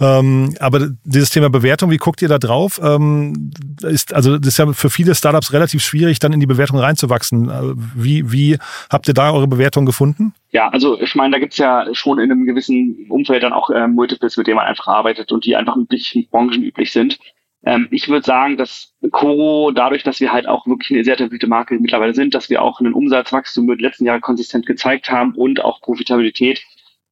Ähm, 0.00 0.54
aber 0.60 0.88
dieses 1.04 1.30
Thema 1.30 1.50
Bewertung, 1.50 1.90
wie 1.90 1.98
guckt 1.98 2.22
ihr 2.22 2.28
da 2.28 2.38
drauf? 2.38 2.80
Ähm, 2.82 3.50
ist, 3.82 4.14
also, 4.14 4.38
das 4.38 4.48
ist 4.48 4.58
ja 4.58 4.72
für 4.72 4.90
viele 4.90 5.14
Startups 5.14 5.52
relativ 5.52 5.82
schwierig, 5.82 6.18
dann 6.18 6.32
in 6.32 6.40
die 6.40 6.46
Bewertung 6.46 6.78
reinzuwachsen. 6.78 7.48
Äh, 7.48 7.74
wie, 7.94 8.32
wie 8.32 8.58
Habt 8.90 9.08
ihr 9.08 9.14
da 9.14 9.32
eure 9.32 9.46
Bewertung 9.46 9.86
gefunden? 9.86 10.34
Ja, 10.52 10.68
also 10.68 11.00
ich 11.00 11.14
meine, 11.14 11.32
da 11.32 11.38
gibt's 11.38 11.58
ja 11.58 11.86
schon 11.92 12.18
in 12.18 12.30
einem 12.30 12.44
gewissen 12.44 13.06
Umfeld 13.08 13.42
dann 13.42 13.52
auch 13.52 13.70
äh, 13.70 13.86
Multiples, 13.86 14.36
mit 14.36 14.46
denen 14.46 14.56
man 14.56 14.66
einfach 14.66 14.88
arbeitet 14.88 15.30
und 15.30 15.44
die 15.44 15.54
einfach 15.54 15.76
üblich, 15.76 16.28
branchenüblich 16.30 16.92
sind. 16.92 17.18
Ähm, 17.64 17.88
ich 17.90 18.08
würde 18.08 18.26
sagen, 18.26 18.56
dass 18.56 18.94
Coro, 19.12 19.70
dadurch, 19.70 20.02
dass 20.02 20.20
wir 20.20 20.32
halt 20.32 20.48
auch 20.48 20.66
wirklich 20.66 20.90
eine 20.90 21.04
sehr 21.04 21.14
etablierte 21.14 21.46
Marke 21.46 21.78
mittlerweile 21.78 22.14
sind, 22.14 22.34
dass 22.34 22.50
wir 22.50 22.62
auch 22.62 22.80
einen 22.80 22.94
Umsatzwachstum 22.94 23.64
über 23.64 23.76
die 23.76 23.84
letzten 23.84 24.06
Jahre 24.06 24.20
konsistent 24.20 24.66
gezeigt 24.66 25.10
haben 25.10 25.34
und 25.34 25.62
auch 25.62 25.80
Profitabilität, 25.82 26.62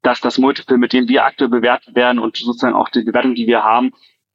dass 0.03 0.21
das 0.21 0.39
Multiple, 0.39 0.79
mit 0.79 0.93
dem 0.93 1.09
wir 1.09 1.25
aktuell 1.25 1.51
bewertet 1.51 1.95
werden 1.95 2.19
und 2.19 2.37
sozusagen 2.37 2.75
auch 2.75 2.89
die 2.89 3.03
Bewertung, 3.03 3.35
die 3.35 3.47
wir 3.47 3.63
haben, 3.63 3.93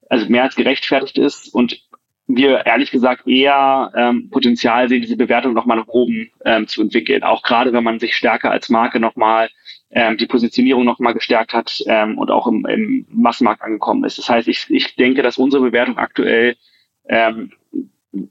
also 0.09 0.29
mehr 0.29 0.43
als 0.43 0.55
gerechtfertigt 0.55 1.17
ist 1.17 1.53
und 1.53 1.81
wir 2.27 2.65
ehrlich 2.65 2.91
gesagt 2.91 3.27
eher 3.27 3.91
ähm, 3.95 4.29
Potenzial 4.29 4.87
sehen, 4.87 5.01
diese 5.01 5.17
Bewertung 5.17 5.53
nochmal 5.53 5.77
nach 5.77 5.87
oben 5.87 6.31
ähm, 6.45 6.67
zu 6.67 6.81
entwickeln. 6.81 7.23
Auch 7.23 7.43
gerade 7.43 7.73
wenn 7.73 7.83
man 7.83 7.99
sich 7.99 8.15
stärker 8.15 8.51
als 8.51 8.69
Marke 8.69 8.99
nochmal 8.99 9.49
ähm, 9.91 10.17
die 10.17 10.25
Positionierung 10.25 10.85
nochmal 10.85 11.13
gestärkt 11.13 11.53
hat 11.53 11.83
ähm, 11.87 12.17
und 12.17 12.31
auch 12.31 12.47
im, 12.47 12.65
im 12.65 13.05
Massenmarkt 13.09 13.61
angekommen 13.61 14.03
ist. 14.05 14.17
Das 14.17 14.29
heißt, 14.29 14.47
ich, 14.47 14.65
ich 14.69 14.95
denke, 14.95 15.21
dass 15.21 15.37
unsere 15.37 15.63
Bewertung 15.63 15.97
aktuell 15.97 16.55
ähm, 17.07 17.51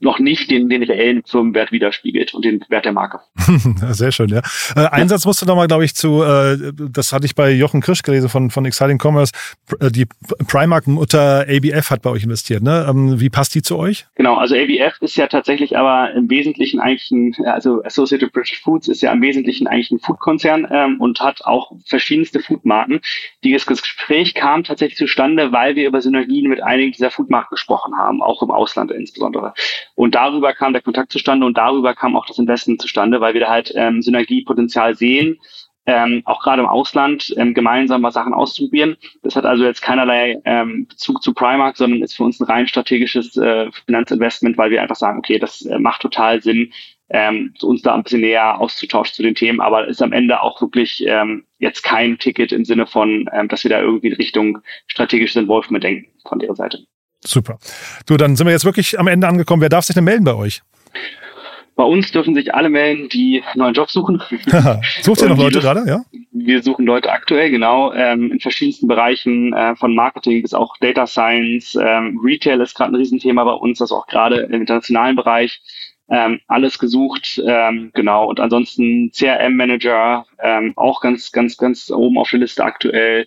noch 0.00 0.18
nicht 0.18 0.50
den, 0.50 0.68
den 0.68 0.82
reellen 0.82 1.22
Firmenwert 1.24 1.72
widerspiegelt 1.72 2.34
und 2.34 2.44
den 2.44 2.64
Wert 2.68 2.84
der 2.84 2.92
Marke. 2.92 3.20
Sehr 3.90 4.12
schön, 4.12 4.28
ja. 4.28 4.40
Äh, 4.76 4.86
Einsatz 4.86 5.24
musste 5.24 5.44
nochmal, 5.44 5.66
glaube 5.66 5.84
ich, 5.84 5.94
zu, 5.94 6.22
äh, 6.22 6.72
das 6.72 7.12
hatte 7.12 7.26
ich 7.26 7.34
bei 7.34 7.50
Jochen 7.50 7.80
Krisch 7.80 8.02
gelesen 8.02 8.28
von, 8.28 8.50
von 8.50 8.64
Exciting 8.64 8.98
Commerce, 9.02 9.32
äh, 9.80 9.90
die 9.90 10.06
Primark-Mutter 10.46 11.46
ABF 11.48 11.90
hat 11.90 12.02
bei 12.02 12.10
euch 12.10 12.22
investiert, 12.22 12.62
ne? 12.62 12.86
Ähm, 12.88 13.20
wie 13.20 13.28
passt 13.28 13.54
die 13.54 13.62
zu 13.62 13.76
euch? 13.76 14.06
Genau, 14.14 14.36
also 14.36 14.54
ABF 14.54 15.00
ist 15.00 15.16
ja 15.16 15.26
tatsächlich 15.26 15.76
aber 15.76 16.12
im 16.14 16.30
Wesentlichen 16.30 16.80
eigentlich 16.80 17.10
ein, 17.10 17.34
also 17.46 17.82
Associated 17.82 18.32
British 18.32 18.60
Foods 18.60 18.88
ist 18.88 19.02
ja 19.02 19.12
im 19.12 19.20
Wesentlichen 19.20 19.66
eigentlich 19.66 19.90
ein 19.90 19.98
Foodkonzern 19.98 20.68
ähm, 20.70 21.00
und 21.00 21.20
hat 21.20 21.44
auch 21.44 21.72
verschiedenste 21.86 22.40
Foodmarken. 22.40 23.00
Das 23.42 23.66
Gespräch 23.66 24.34
kam 24.34 24.62
tatsächlich 24.62 24.98
zustande, 24.98 25.52
weil 25.52 25.74
wir 25.74 25.88
über 25.88 26.00
Synergien 26.00 26.48
mit 26.48 26.62
einigen 26.62 26.92
dieser 26.92 27.10
Foodmarken 27.10 27.50
gesprochen 27.50 27.96
haben, 27.96 28.22
auch 28.22 28.42
im 28.42 28.50
Ausland 28.50 28.92
insbesondere. 28.92 29.54
Und 29.94 30.14
darüber 30.14 30.52
kam 30.52 30.72
der 30.72 30.82
Kontakt 30.82 31.12
zustande 31.12 31.46
und 31.46 31.56
darüber 31.56 31.94
kam 31.94 32.16
auch 32.16 32.26
das 32.26 32.38
Investment 32.38 32.80
zustande, 32.80 33.20
weil 33.20 33.34
wir 33.34 33.40
da 33.40 33.48
halt 33.48 33.72
ähm, 33.74 34.02
Synergiepotenzial 34.02 34.94
sehen, 34.94 35.38
ähm, 35.86 36.22
auch 36.24 36.42
gerade 36.42 36.62
im 36.62 36.68
Ausland 36.68 37.34
ähm, 37.36 37.54
gemeinsam 37.54 38.02
mal 38.02 38.12
Sachen 38.12 38.34
auszuprobieren. 38.34 38.96
Das 39.22 39.34
hat 39.34 39.44
also 39.44 39.64
jetzt 39.64 39.82
keinerlei 39.82 40.40
ähm, 40.44 40.86
Bezug 40.86 41.22
zu 41.22 41.34
Primark, 41.34 41.76
sondern 41.76 42.02
ist 42.02 42.16
für 42.16 42.24
uns 42.24 42.40
ein 42.40 42.44
rein 42.44 42.68
strategisches 42.68 43.36
äh, 43.36 43.70
Finanzinvestment, 43.86 44.56
weil 44.56 44.70
wir 44.70 44.80
einfach 44.82 44.96
sagen, 44.96 45.18
okay, 45.18 45.38
das 45.38 45.62
äh, 45.62 45.78
macht 45.78 46.02
total 46.02 46.40
Sinn, 46.40 46.72
ähm, 47.10 47.52
uns 47.62 47.82
da 47.82 47.94
ein 47.94 48.04
bisschen 48.04 48.20
näher 48.20 48.60
auszutauschen 48.60 49.14
zu 49.14 49.22
den 49.22 49.34
Themen, 49.34 49.60
aber 49.60 49.86
ist 49.88 50.02
am 50.02 50.12
Ende 50.12 50.40
auch 50.40 50.60
wirklich 50.62 51.04
ähm, 51.06 51.44
jetzt 51.58 51.82
kein 51.82 52.18
Ticket 52.18 52.52
im 52.52 52.64
Sinne 52.64 52.86
von, 52.86 53.28
ähm, 53.32 53.48
dass 53.48 53.64
wir 53.64 53.70
da 53.70 53.80
irgendwie 53.80 54.08
in 54.08 54.14
Richtung 54.14 54.58
strategisches 54.86 55.36
Involvement 55.36 55.84
denken 55.84 56.10
von 56.26 56.40
ihrer 56.40 56.54
Seite. 56.54 56.86
Super. 57.24 57.58
Du, 58.06 58.16
dann 58.16 58.36
sind 58.36 58.46
wir 58.46 58.52
jetzt 58.52 58.64
wirklich 58.64 58.98
am 58.98 59.06
Ende 59.06 59.28
angekommen. 59.28 59.62
Wer 59.62 59.68
darf 59.68 59.84
sich 59.84 59.94
denn 59.94 60.04
melden 60.04 60.24
bei 60.24 60.34
euch? 60.34 60.62
Bei 61.74 61.84
uns 61.84 62.12
dürfen 62.12 62.34
sich 62.34 62.54
alle 62.54 62.68
melden, 62.68 63.08
die 63.08 63.42
einen 63.44 63.58
neuen 63.58 63.74
Job 63.74 63.90
suchen. 63.90 64.22
Sucht 65.02 65.22
ihr 65.22 65.28
noch 65.28 65.38
Leute 65.38 65.60
gerade, 65.60 65.84
ja? 65.86 66.02
Wir 66.30 66.62
suchen 66.62 66.84
Leute 66.84 67.10
aktuell, 67.10 67.50
genau, 67.50 67.92
ähm, 67.94 68.30
in 68.30 68.40
verschiedensten 68.40 68.88
Bereichen, 68.88 69.54
äh, 69.54 69.74
von 69.76 69.94
Marketing 69.94 70.42
bis 70.42 70.52
auch 70.52 70.76
Data 70.78 71.06
Science. 71.06 71.74
Ähm, 71.80 72.20
Retail 72.22 72.60
ist 72.60 72.74
gerade 72.74 72.92
ein 72.92 72.96
Riesenthema 72.96 73.44
bei 73.44 73.52
uns, 73.52 73.80
also 73.80 73.96
auch 73.96 74.06
gerade 74.06 74.40
im 74.42 74.60
internationalen 74.60 75.16
Bereich. 75.16 75.60
ähm, 76.10 76.40
alles 76.46 76.78
gesucht, 76.78 77.40
ähm, 77.46 77.90
genau. 77.94 78.28
Und 78.28 78.38
ansonsten 78.38 79.10
CRM-Manager, 79.12 80.26
ähm, 80.42 80.74
auch 80.76 81.00
ganz, 81.00 81.32
ganz, 81.32 81.56
ganz 81.56 81.90
oben 81.90 82.18
auf 82.18 82.28
der 82.28 82.40
Liste 82.40 82.62
aktuell. 82.62 83.26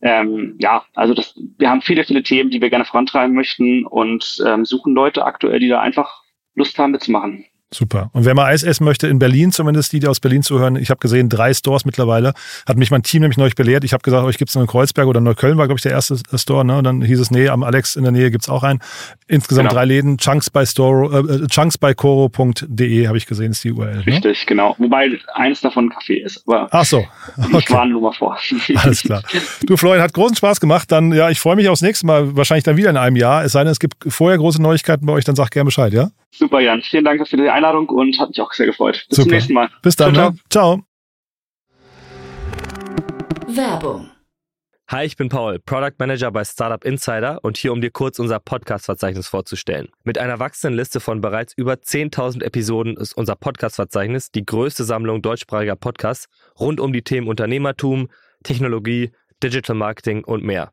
Ähm, 0.00 0.56
ja, 0.60 0.84
also 0.94 1.14
das, 1.14 1.34
wir 1.58 1.70
haben 1.70 1.82
viele, 1.82 2.04
viele 2.04 2.22
Themen, 2.22 2.50
die 2.50 2.60
wir 2.60 2.70
gerne 2.70 2.84
vorantreiben 2.84 3.34
möchten 3.34 3.84
und 3.84 4.42
ähm, 4.46 4.64
suchen 4.64 4.94
Leute 4.94 5.24
aktuell, 5.24 5.58
die 5.58 5.68
da 5.68 5.80
einfach 5.80 6.22
Lust 6.54 6.78
haben 6.78 6.92
mitzumachen. 6.92 7.44
Super. 7.70 8.08
Und 8.14 8.24
wer 8.24 8.34
mal 8.34 8.46
Eis 8.46 8.62
essen 8.62 8.84
möchte, 8.84 9.08
in 9.08 9.18
Berlin 9.18 9.52
zumindest, 9.52 9.92
die, 9.92 10.00
die 10.00 10.06
aus 10.06 10.20
Berlin 10.20 10.42
zuhören, 10.42 10.76
ich 10.76 10.88
habe 10.88 11.00
gesehen, 11.00 11.28
drei 11.28 11.52
Stores 11.52 11.84
mittlerweile, 11.84 12.32
hat 12.66 12.78
mich 12.78 12.90
mein 12.90 13.02
Team 13.02 13.20
nämlich 13.20 13.36
neulich 13.36 13.56
belehrt. 13.56 13.84
Ich 13.84 13.92
habe 13.92 14.02
gesagt, 14.02 14.24
euch 14.24 14.38
gibt 14.38 14.48
es 14.48 14.54
nur 14.54 14.62
in 14.62 14.68
Kreuzberg 14.68 15.06
oder 15.06 15.20
Neukölln 15.20 15.58
war, 15.58 15.66
glaube 15.66 15.78
ich, 15.78 15.82
der 15.82 15.92
erste 15.92 16.16
Store. 16.34 16.64
Ne? 16.64 16.78
Und 16.78 16.84
dann 16.84 17.02
hieß 17.02 17.20
es, 17.20 17.30
nee, 17.30 17.48
am 17.50 17.62
Alex 17.62 17.96
in 17.96 18.04
der 18.04 18.12
Nähe 18.12 18.30
gibt 18.30 18.44
es 18.44 18.48
auch 18.48 18.62
einen. 18.62 18.80
Insgesamt 19.26 19.68
genau. 19.68 19.80
drei 19.80 19.84
Läden, 19.84 20.16
chunks 20.16 20.48
by, 20.48 20.64
Store, 20.64 21.18
äh, 21.18 21.46
chunksbykoro.de 21.46 23.06
habe 23.06 23.18
ich 23.18 23.26
gesehen, 23.26 23.50
ist 23.50 23.62
die 23.64 23.72
URL. 23.72 23.96
Ne? 23.96 24.06
Richtig, 24.06 24.46
genau. 24.46 24.74
Wobei 24.78 25.18
eins 25.34 25.60
davon 25.60 25.86
ein 25.86 25.92
Café 25.92 26.24
ist. 26.24 26.44
Aber 26.46 26.68
Ach 26.70 26.86
so. 26.86 27.04
Okay. 27.36 27.58
Ich 27.58 27.70
warne 27.70 27.92
nur 27.92 28.00
mal 28.00 28.12
vor. 28.12 28.38
Alles 28.76 29.02
klar. 29.02 29.22
Du, 29.66 29.76
Florian, 29.76 30.02
hat 30.02 30.14
großen 30.14 30.36
Spaß 30.36 30.60
gemacht. 30.60 30.90
Dann, 30.90 31.12
ja, 31.12 31.28
ich 31.28 31.38
freue 31.38 31.56
mich 31.56 31.68
aufs 31.68 31.82
nächste 31.82 32.06
Mal, 32.06 32.34
wahrscheinlich 32.34 32.64
dann 32.64 32.78
wieder 32.78 32.88
in 32.88 32.96
einem 32.96 33.16
Jahr. 33.16 33.44
Es 33.44 33.52
sei 33.52 33.62
denn, 33.62 33.72
es 33.72 33.78
gibt 33.78 33.94
vorher 34.08 34.38
große 34.38 34.62
Neuigkeiten 34.62 35.04
bei 35.04 35.12
euch, 35.12 35.24
dann 35.24 35.36
sag 35.36 35.50
gerne 35.50 35.66
Bescheid, 35.66 35.92
ja? 35.92 36.08
Super, 36.30 36.60
Jan. 36.60 36.82
Vielen 36.82 37.04
Dank 37.04 37.26
für 37.26 37.36
die 37.36 37.48
Einladung 37.48 37.88
und 37.88 38.18
hat 38.18 38.28
mich 38.28 38.40
auch 38.40 38.52
sehr 38.52 38.66
gefreut. 38.66 39.04
Bis 39.08 39.16
Super. 39.16 39.28
zum 39.28 39.30
nächsten 39.32 39.52
Mal. 39.54 39.70
Bis 39.82 39.96
dann. 39.96 40.14
Ciao. 40.14 40.32
ciao. 40.50 40.76
ciao. 40.76 40.84
Werbung. 43.48 44.10
Hi, 44.90 45.04
ich 45.04 45.16
bin 45.16 45.28
Paul, 45.28 45.58
Product 45.58 45.92
Manager 45.98 46.30
bei 46.30 46.44
Startup 46.44 46.82
Insider 46.82 47.40
und 47.42 47.58
hier, 47.58 47.74
um 47.74 47.82
dir 47.82 47.90
kurz 47.90 48.18
unser 48.18 48.38
Podcast-Verzeichnis 48.40 49.28
vorzustellen. 49.28 49.88
Mit 50.02 50.16
einer 50.16 50.38
wachsenden 50.38 50.78
Liste 50.78 51.00
von 51.00 51.20
bereits 51.20 51.52
über 51.52 51.74
10.000 51.74 52.42
Episoden 52.42 52.96
ist 52.96 53.12
unser 53.12 53.36
Podcast-Verzeichnis 53.36 54.30
die 54.30 54.46
größte 54.46 54.84
Sammlung 54.84 55.20
deutschsprachiger 55.20 55.76
Podcasts 55.76 56.26
rund 56.58 56.80
um 56.80 56.94
die 56.94 57.02
Themen 57.02 57.28
Unternehmertum, 57.28 58.08
Technologie, 58.44 59.10
Digital 59.42 59.76
Marketing 59.76 60.24
und 60.24 60.42
mehr. 60.42 60.72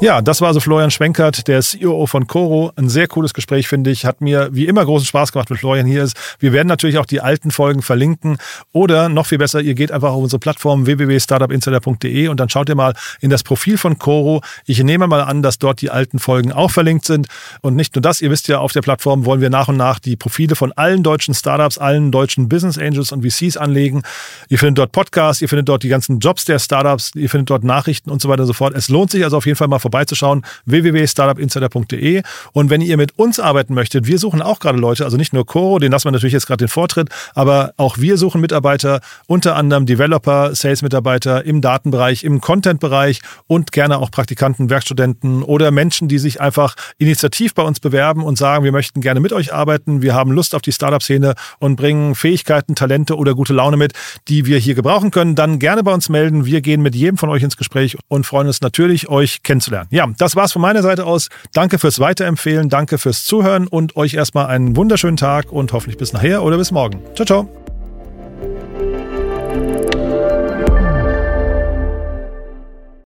Ja, 0.00 0.20
das 0.20 0.40
war 0.40 0.48
also 0.48 0.58
Florian 0.58 0.90
Schwenkert, 0.90 1.46
der 1.46 1.62
CEO 1.62 2.06
von 2.06 2.26
Coro. 2.26 2.72
Ein 2.74 2.88
sehr 2.88 3.06
cooles 3.06 3.32
Gespräch, 3.32 3.68
finde 3.68 3.90
ich. 3.90 4.04
Hat 4.04 4.20
mir 4.20 4.48
wie 4.52 4.66
immer 4.66 4.84
großen 4.84 5.06
Spaß 5.06 5.30
gemacht, 5.32 5.48
wenn 5.50 5.56
Florian 5.56 5.86
hier 5.86 6.02
ist. 6.02 6.16
Wir 6.40 6.52
werden 6.52 6.66
natürlich 6.66 6.98
auch 6.98 7.06
die 7.06 7.20
alten 7.20 7.52
Folgen 7.52 7.80
verlinken. 7.80 8.38
Oder 8.72 9.08
noch 9.08 9.26
viel 9.26 9.38
besser, 9.38 9.60
ihr 9.60 9.74
geht 9.74 9.92
einfach 9.92 10.10
auf 10.10 10.22
unsere 10.22 10.40
Plattform 10.40 10.84
www.startupinsider.de 10.84 12.28
und 12.28 12.40
dann 12.40 12.48
schaut 12.48 12.68
ihr 12.68 12.74
mal 12.74 12.94
in 13.20 13.30
das 13.30 13.44
Profil 13.44 13.78
von 13.78 13.96
Coro. 13.98 14.42
Ich 14.66 14.82
nehme 14.82 15.06
mal 15.06 15.22
an, 15.22 15.42
dass 15.42 15.58
dort 15.58 15.80
die 15.80 15.90
alten 15.90 16.18
Folgen 16.18 16.52
auch 16.52 16.72
verlinkt 16.72 17.04
sind. 17.04 17.28
Und 17.62 17.76
nicht 17.76 17.94
nur 17.94 18.02
das, 18.02 18.20
ihr 18.20 18.30
wisst 18.30 18.48
ja, 18.48 18.58
auf 18.58 18.72
der 18.72 18.82
Plattform 18.82 19.24
wollen 19.24 19.40
wir 19.40 19.48
nach 19.48 19.68
und 19.68 19.76
nach 19.76 20.00
die 20.00 20.16
Profile 20.16 20.56
von 20.56 20.72
allen 20.72 21.04
deutschen 21.04 21.34
Startups, 21.34 21.78
allen 21.78 22.10
deutschen 22.10 22.48
Business 22.48 22.78
Angels 22.78 23.12
und 23.12 23.24
VCs 23.24 23.56
anlegen. 23.56 24.02
Ihr 24.48 24.58
findet 24.58 24.78
dort 24.78 24.92
Podcasts, 24.92 25.40
ihr 25.40 25.48
findet 25.48 25.68
dort 25.68 25.84
die 25.84 25.88
ganzen 25.88 26.18
Jobs 26.18 26.44
der 26.44 26.58
Startups, 26.58 27.12
ihr 27.14 27.30
findet 27.30 27.48
dort 27.48 27.62
Nachrichten 27.62 28.10
und 28.10 28.20
so 28.20 28.28
weiter 28.28 28.42
und 28.42 28.48
so 28.48 28.54
fort. 28.54 28.74
Es 28.74 28.88
lohnt 28.88 29.12
sich 29.12 29.22
also 29.22 29.36
auf 29.36 29.46
jeden 29.46 29.56
Fall 29.56 29.68
mal 29.68 29.78
vorbeizuschauen. 29.84 30.44
www.startupinsider.de. 30.64 32.22
Und 32.52 32.70
wenn 32.70 32.80
ihr 32.80 32.96
mit 32.96 33.18
uns 33.18 33.38
arbeiten 33.38 33.74
möchtet, 33.74 34.06
wir 34.06 34.18
suchen 34.18 34.42
auch 34.42 34.58
gerade 34.58 34.78
Leute, 34.78 35.04
also 35.04 35.16
nicht 35.16 35.32
nur 35.32 35.46
Coro, 35.46 35.78
den 35.78 35.92
lassen 35.92 36.06
wir 36.06 36.12
natürlich 36.12 36.32
jetzt 36.32 36.46
gerade 36.46 36.64
den 36.64 36.68
Vortritt, 36.68 37.08
aber 37.34 37.72
auch 37.76 37.98
wir 37.98 38.16
suchen 38.16 38.40
Mitarbeiter, 38.40 39.00
unter 39.26 39.56
anderem 39.56 39.86
Developer, 39.86 40.54
Sales-Mitarbeiter 40.54 41.44
im 41.44 41.60
Datenbereich, 41.60 42.24
im 42.24 42.40
Content-Bereich 42.40 43.20
und 43.46 43.72
gerne 43.72 43.98
auch 43.98 44.10
Praktikanten, 44.10 44.70
Werkstudenten 44.70 45.42
oder 45.42 45.70
Menschen, 45.70 46.08
die 46.08 46.18
sich 46.18 46.40
einfach 46.40 46.74
initiativ 46.98 47.54
bei 47.54 47.62
uns 47.62 47.80
bewerben 47.80 48.22
und 48.22 48.38
sagen, 48.38 48.64
wir 48.64 48.72
möchten 48.72 49.00
gerne 49.00 49.20
mit 49.20 49.32
euch 49.32 49.52
arbeiten, 49.52 50.02
wir 50.02 50.14
haben 50.14 50.32
Lust 50.32 50.54
auf 50.54 50.62
die 50.62 50.72
Startup-Szene 50.72 51.34
und 51.58 51.76
bringen 51.76 52.14
Fähigkeiten, 52.14 52.74
Talente 52.74 53.16
oder 53.16 53.34
gute 53.34 53.52
Laune 53.52 53.76
mit, 53.76 53.92
die 54.28 54.46
wir 54.46 54.58
hier 54.58 54.74
gebrauchen 54.74 55.10
können, 55.10 55.34
dann 55.34 55.58
gerne 55.58 55.82
bei 55.82 55.92
uns 55.92 56.08
melden. 56.08 56.46
Wir 56.46 56.60
gehen 56.60 56.82
mit 56.82 56.94
jedem 56.94 57.18
von 57.18 57.28
euch 57.28 57.42
ins 57.42 57.56
Gespräch 57.56 57.96
und 58.08 58.24
freuen 58.24 58.46
uns 58.46 58.60
natürlich, 58.60 59.08
euch 59.08 59.42
kennenzulernen 59.42 59.73
kennenlernen. 59.74 59.88
Ja, 59.90 60.06
das 60.16 60.36
war's 60.36 60.52
von 60.52 60.62
meiner 60.62 60.82
Seite 60.82 61.04
aus. 61.06 61.28
Danke 61.52 61.78
fürs 61.78 61.98
Weiterempfehlen, 61.98 62.68
danke 62.68 62.98
fürs 62.98 63.24
Zuhören 63.24 63.66
und 63.66 63.96
euch 63.96 64.14
erstmal 64.14 64.46
einen 64.46 64.76
wunderschönen 64.76 65.16
Tag 65.16 65.50
und 65.52 65.72
hoffentlich 65.72 65.98
bis 65.98 66.12
nachher 66.12 66.44
oder 66.44 66.56
bis 66.56 66.70
morgen. 66.70 67.00
Ciao, 67.14 67.26
ciao. 67.26 67.48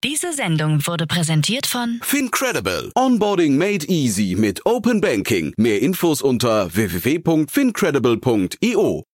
Diese 0.03 0.33
Sendung 0.33 0.87
wurde 0.87 1.07
präsentiert 1.07 1.67
von 1.67 2.01
Fincredible. 2.03 2.91
Onboarding 2.95 3.59
made 3.59 3.85
easy 3.87 4.35
mit 4.37 4.65
Open 4.65 5.03
Banking. 5.03 5.53
Mehr 5.59 5.83
Infos 5.83 6.23
unter 6.23 6.75
www.fincredible.io. 6.75 9.10